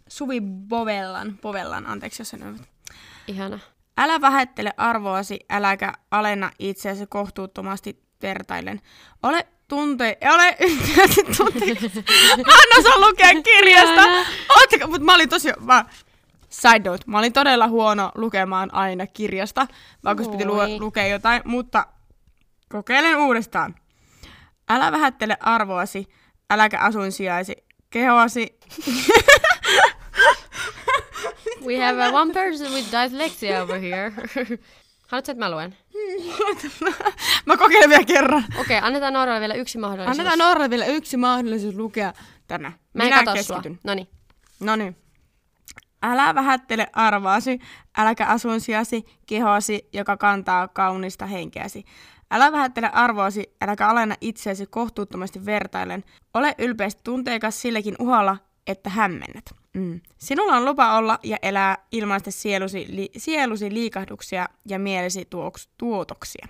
Suvi 0.08 0.40
Bovellan, 0.40 1.38
Bovellan, 1.42 1.86
anteeksi 1.86 2.20
jos 2.20 2.28
sen 2.28 2.40
nyt. 2.40 2.62
Ihana. 3.26 3.58
Älä 3.98 4.20
vähättele 4.20 4.72
arvoasi, 4.76 5.40
äläkä 5.50 5.92
alenna 6.10 6.50
itseäsi 6.58 7.06
kohtuuttomasti 7.06 8.02
vertaillen. 8.22 8.80
Ole 9.22 9.46
tunte... 9.68 10.18
Ole 10.34 10.56
tunte... 11.36 11.64
Anna 12.58 12.82
saa 12.82 13.08
lukea 13.08 13.42
kirjasta! 13.42 14.02
Ootteko? 14.56 14.86
Mut 14.86 15.02
mä 15.02 15.14
olin 15.14 15.28
tosi... 15.28 15.48
Mä... 15.60 15.84
Side 16.48 16.90
note, 16.90 17.04
mä 17.06 17.18
olin 17.18 17.32
todella 17.32 17.68
huono 17.68 18.12
lukemaan 18.14 18.74
aina 18.74 19.06
kirjasta, 19.06 19.66
vaikka 20.04 20.22
jos 20.22 20.30
piti 20.32 20.44
lu- 20.44 20.80
lukea 20.80 21.06
jotain, 21.06 21.42
mutta 21.44 21.86
kokeilen 22.72 23.16
uudestaan. 23.16 23.74
Älä 24.68 24.92
vähättele 24.92 25.36
arvoasi, 25.40 26.06
äläkä 26.50 26.80
asuinsijaisi, 26.80 27.56
kehoasi 27.90 28.58
We 31.66 31.78
have 31.78 32.02
a 32.02 32.12
one 32.12 32.32
person 32.32 32.72
with 32.72 32.92
dyslexia 32.92 33.62
over 33.62 33.80
here. 33.80 34.12
Haluatko, 35.08 35.32
että 35.32 35.34
mä 35.34 35.50
luen? 35.50 35.76
Mä 37.46 37.56
kokeilen 37.56 37.90
vielä 37.90 38.04
kerran. 38.04 38.44
Okei, 38.44 38.60
okay, 38.60 38.88
annetaan 38.88 39.12
Nooralle 39.12 39.40
vielä 39.40 39.54
yksi 39.54 39.78
mahdollisuus. 39.78 40.18
Annetaan 40.18 40.38
Norralle 40.38 40.70
vielä 40.70 40.86
yksi 40.86 41.16
mahdollisuus 41.16 41.74
lukea 41.74 42.12
tänä. 42.46 42.72
Mä 42.94 43.02
en 43.02 43.08
Minä 43.08 43.16
katso 43.16 43.32
keskityn. 43.32 43.72
sua. 43.72 43.80
Noniin. 43.84 44.08
No 44.60 44.76
niin. 44.76 44.96
Älä 46.02 46.34
vähättele 46.34 46.86
arvaasi, 46.92 47.58
äläkä 47.98 48.26
asuinsiasi, 48.26 49.04
kehoasi, 49.26 49.88
joka 49.92 50.16
kantaa 50.16 50.68
kaunista 50.68 51.26
henkeäsi. 51.26 51.84
Älä 52.30 52.52
vähättele 52.52 52.90
arvoasi, 52.92 53.54
äläkä 53.60 53.88
alenna 53.88 54.14
itseäsi 54.20 54.66
kohtuuttomasti 54.66 55.46
vertaillen. 55.46 56.04
Ole 56.34 56.54
ylpeästi 56.58 57.00
tunteikas 57.04 57.62
silläkin 57.62 57.94
uhalla, 57.98 58.36
että 58.66 58.90
hämmennät. 58.90 59.44
Mm. 59.74 60.00
Sinulla 60.18 60.56
on 60.56 60.64
lupa 60.64 60.96
olla 60.96 61.18
ja 61.22 61.36
elää 61.42 61.78
ilmaista 61.92 62.30
sielusi, 62.30 62.86
li, 62.88 63.10
sielusi 63.16 63.74
liikahduksia 63.74 64.48
ja 64.64 64.78
mielesi 64.78 65.24
tuoks, 65.24 65.68
tuotoksia. 65.78 66.48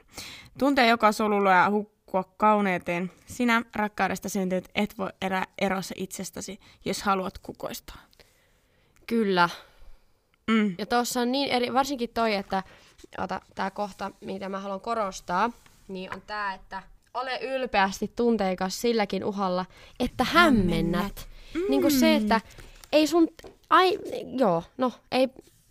Tuntea 0.59 0.87
joka 0.87 1.12
solulla 1.12 1.51
ja 1.51 1.70
hukkua 1.70 2.24
kauneuteen. 2.37 3.11
Sinä 3.26 3.62
rakkaudesta 3.74 4.28
syntynyt 4.28 4.68
et 4.74 4.99
voi 4.99 5.11
elää 5.22 5.45
erossa 5.59 5.95
itsestäsi, 5.99 6.61
jos 6.85 7.03
haluat 7.03 7.39
kukoistaa. 7.39 8.01
Kyllä. 9.07 9.49
Mm. 10.51 10.74
Ja 10.78 10.87
tuossa 10.87 11.20
on 11.20 11.33
niin 11.33 11.51
eri, 11.51 11.72
varsinkin 11.72 12.11
toi, 12.14 12.35
että 12.35 12.62
ota, 13.18 13.41
tämä 13.55 13.70
kohta, 13.70 14.11
mitä 14.20 14.49
mä 14.49 14.61
haluan 14.61 14.81
korostaa, 14.81 15.51
niin 15.91 16.14
on 16.14 16.22
tämä, 16.26 16.55
että 16.55 16.82
ole 17.14 17.38
ylpeästi 17.41 18.12
tunteikas 18.16 18.80
silläkin 18.80 19.24
uhalla, 19.24 19.66
että 20.01 20.24
hämmennät. 20.24 21.28
Mm. 21.55 21.61
Niin 21.68 21.80
kuin 21.80 21.93
se, 21.93 22.16
että 22.16 22.41
ei 22.93 23.07
sun, 23.07 23.28
ai, 23.70 23.99
joo, 24.38 24.62
no, 24.78 24.93
ei, 25.12 25.28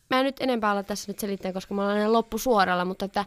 mä 0.10 0.20
en 0.20 0.26
nyt 0.26 0.36
enempää 0.40 0.72
olla 0.72 0.84
tässä 0.84 1.12
nyt 1.12 1.20
selittämään, 1.20 1.54
koska 1.54 1.74
mä 1.74 1.86
olen 1.86 2.14
loppusuoralla, 2.14 2.86
mutta 2.86 3.06
että 3.06 3.26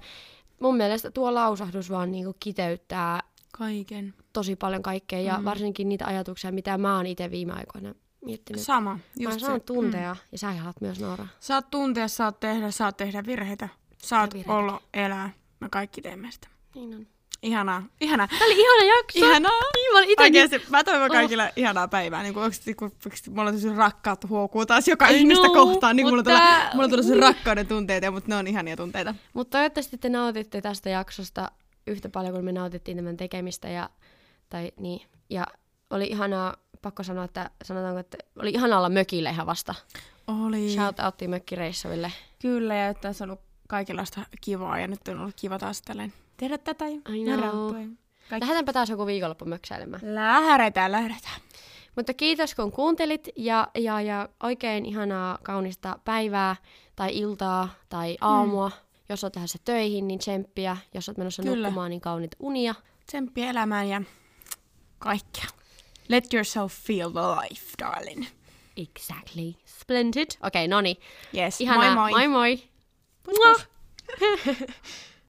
mun 0.60 0.76
mielestä 0.76 1.10
tuo 1.10 1.34
lausahdus 1.34 1.90
vaan 1.90 2.12
niin 2.12 2.24
kuin 2.24 2.36
kiteyttää 2.40 3.20
Kaiken. 3.52 4.14
tosi 4.32 4.56
paljon 4.56 4.82
kaikkea 4.82 5.20
ja 5.20 5.38
Mm. 5.38 5.44
varsinkin 5.44 5.88
niitä 5.88 6.06
ajatuksia, 6.06 6.52
mitä 6.52 6.78
mä 6.78 6.96
oon 6.96 7.06
itse 7.06 7.30
viime 7.30 7.52
aikoina 7.52 7.94
miettinyt. 8.24 8.62
Sama. 8.62 8.94
Mä 8.94 9.00
Just 9.18 9.40
saan 9.40 9.60
se. 9.60 9.64
tuntea 9.64 10.16
ja 10.32 10.38
sä 10.38 10.52
haluat 10.52 10.80
myös 10.80 11.00
Noora. 11.00 11.26
Saat 11.40 11.70
tuntea, 11.70 12.08
saat 12.08 12.40
tehdä, 12.40 12.70
saat 12.70 12.96
tehdä 12.96 13.22
virheitä. 13.26 13.68
Saat 13.98 14.34
virheitä. 14.34 14.52
olla, 14.52 14.82
elää. 14.94 15.30
Me 15.60 15.68
kaikki 15.68 16.02
teemme 16.02 16.30
sitä. 16.30 16.48
Niin 16.74 16.94
on. 16.94 17.06
Ihanaa. 17.42 17.82
Ihanaa. 18.00 18.28
Tää 18.28 18.38
oli 18.46 18.54
ihana 18.60 18.96
jakso. 18.96 19.18
Ihanaa. 19.26 19.60
Niin, 19.74 19.92
mä 19.92 19.98
olin 19.98 20.10
ite 20.10 20.22
Oikeesti, 20.22 20.62
mä 20.70 20.84
toivon 20.84 21.02
Oh. 21.10 21.16
kaikille 21.16 21.52
ihanaa 21.56 21.88
päivää. 21.88 22.22
Niin 22.22 22.34
kuin 22.34 22.42
oikeesti, 22.44 22.74
kun, 22.74 22.90
kun 23.02 23.34
mulla 23.34 23.48
on 23.48 23.54
tosi 23.54 23.72
rakkautta 23.76 24.28
huokuu 24.28 24.66
taas 24.66 24.88
joka 24.88 25.08
I 25.08 25.16
ihmistä 25.18 25.48
know, 25.48 25.54
kohtaan, 25.56 25.96
niin 25.96 26.06
mulla 26.06 26.16
mutta- 26.22 26.70
mulla 26.74 26.88
tulee 26.88 27.02
tosi 27.02 27.20
rakkauden 27.20 27.66
tunteita, 27.66 28.10
mutta 28.10 28.28
ne 28.28 28.36
on 28.36 28.46
ihania 28.46 28.76
tunteita. 28.76 29.14
Mutta 29.34 29.58
toivottavasti 29.58 29.98
te 29.98 30.08
nautitte 30.08 30.60
tästä 30.60 30.90
jaksosta 30.90 31.50
yhtä 31.86 32.08
paljon 32.08 32.32
kuin 32.32 32.44
me 32.44 32.52
nautittiin 32.52 32.96
tämän 32.96 33.16
tekemistä. 33.16 33.68
Ja, 33.68 33.90
tai, 34.48 34.72
niin, 34.80 35.00
ja 35.30 35.46
oli 35.90 36.04
ihanaa, 36.06 36.56
pakko 36.82 37.02
sanoa, 37.02 37.24
että 37.24 37.50
sanotaanko, 37.64 37.98
että 38.00 38.18
oli 38.38 38.50
ihanaa 38.50 38.78
olla 38.78 38.88
mökillä 38.88 39.30
ihan 39.30 39.46
vasta. 39.46 39.74
Oli. 40.26 40.70
Shout 40.74 41.00
outti 41.00 41.28
mökkireissaville. 41.28 42.12
Kyllä, 42.42 42.74
ja 42.74 42.88
että 42.88 43.08
olisi 43.08 43.24
ollut 43.24 43.40
kaikenlaista 43.68 44.20
kivaa, 44.40 44.78
ja 44.78 44.86
nyt 44.86 45.08
on 45.08 45.20
ollut 45.20 45.34
kiva 45.40 45.58
taas 45.58 45.82
tälleen 45.82 46.12
tehdä 46.42 46.58
tätä 46.58 46.88
ja 46.88 46.94
ja 46.94 47.36
Kaikki. 48.30 48.46
Lähdetäänpä 48.46 48.72
taas 48.72 48.90
joku 48.90 49.06
viikonloppu 49.06 49.44
möksäilemään. 49.44 50.14
Lähdetään, 50.14 50.92
lähdetään. 50.92 51.40
Mutta 51.96 52.14
kiitos 52.14 52.54
kun 52.54 52.72
kuuntelit 52.72 53.28
ja, 53.36 53.68
ja, 53.74 54.00
ja 54.00 54.28
oikein 54.42 54.86
ihanaa 54.86 55.38
kaunista 55.42 55.98
päivää 56.04 56.56
tai 56.96 57.18
iltaa 57.18 57.68
tai 57.88 58.16
aamua. 58.20 58.68
Mm. 58.68 58.74
Jos 59.08 59.24
olet 59.24 59.36
lähdössä 59.36 59.58
töihin, 59.64 60.08
niin 60.08 60.18
tsemppiä. 60.18 60.76
Jos 60.94 61.08
olet 61.08 61.18
menossa 61.18 61.42
Kyllä. 61.42 61.68
nukkumaan, 61.68 61.90
niin 61.90 62.00
kauniita 62.00 62.36
unia. 62.40 62.74
Tsemppiä 63.06 63.50
elämään 63.50 63.88
ja 63.88 64.02
kaikkea. 64.98 65.44
Let 66.08 66.34
yourself 66.34 66.72
feel 66.72 67.10
the 67.10 67.20
life, 67.20 67.64
darling. 67.78 68.24
Exactly. 68.76 69.54
Splendid. 69.64 70.28
Okei, 70.42 70.64
okay, 70.64 70.68
no 70.68 70.80
niin. 70.80 70.96
Yes, 71.36 71.60
Ihanaa. 71.60 71.94
moi 71.94 72.10
moi. 72.10 72.28
moi. 72.28 72.62
moi. 73.38 73.56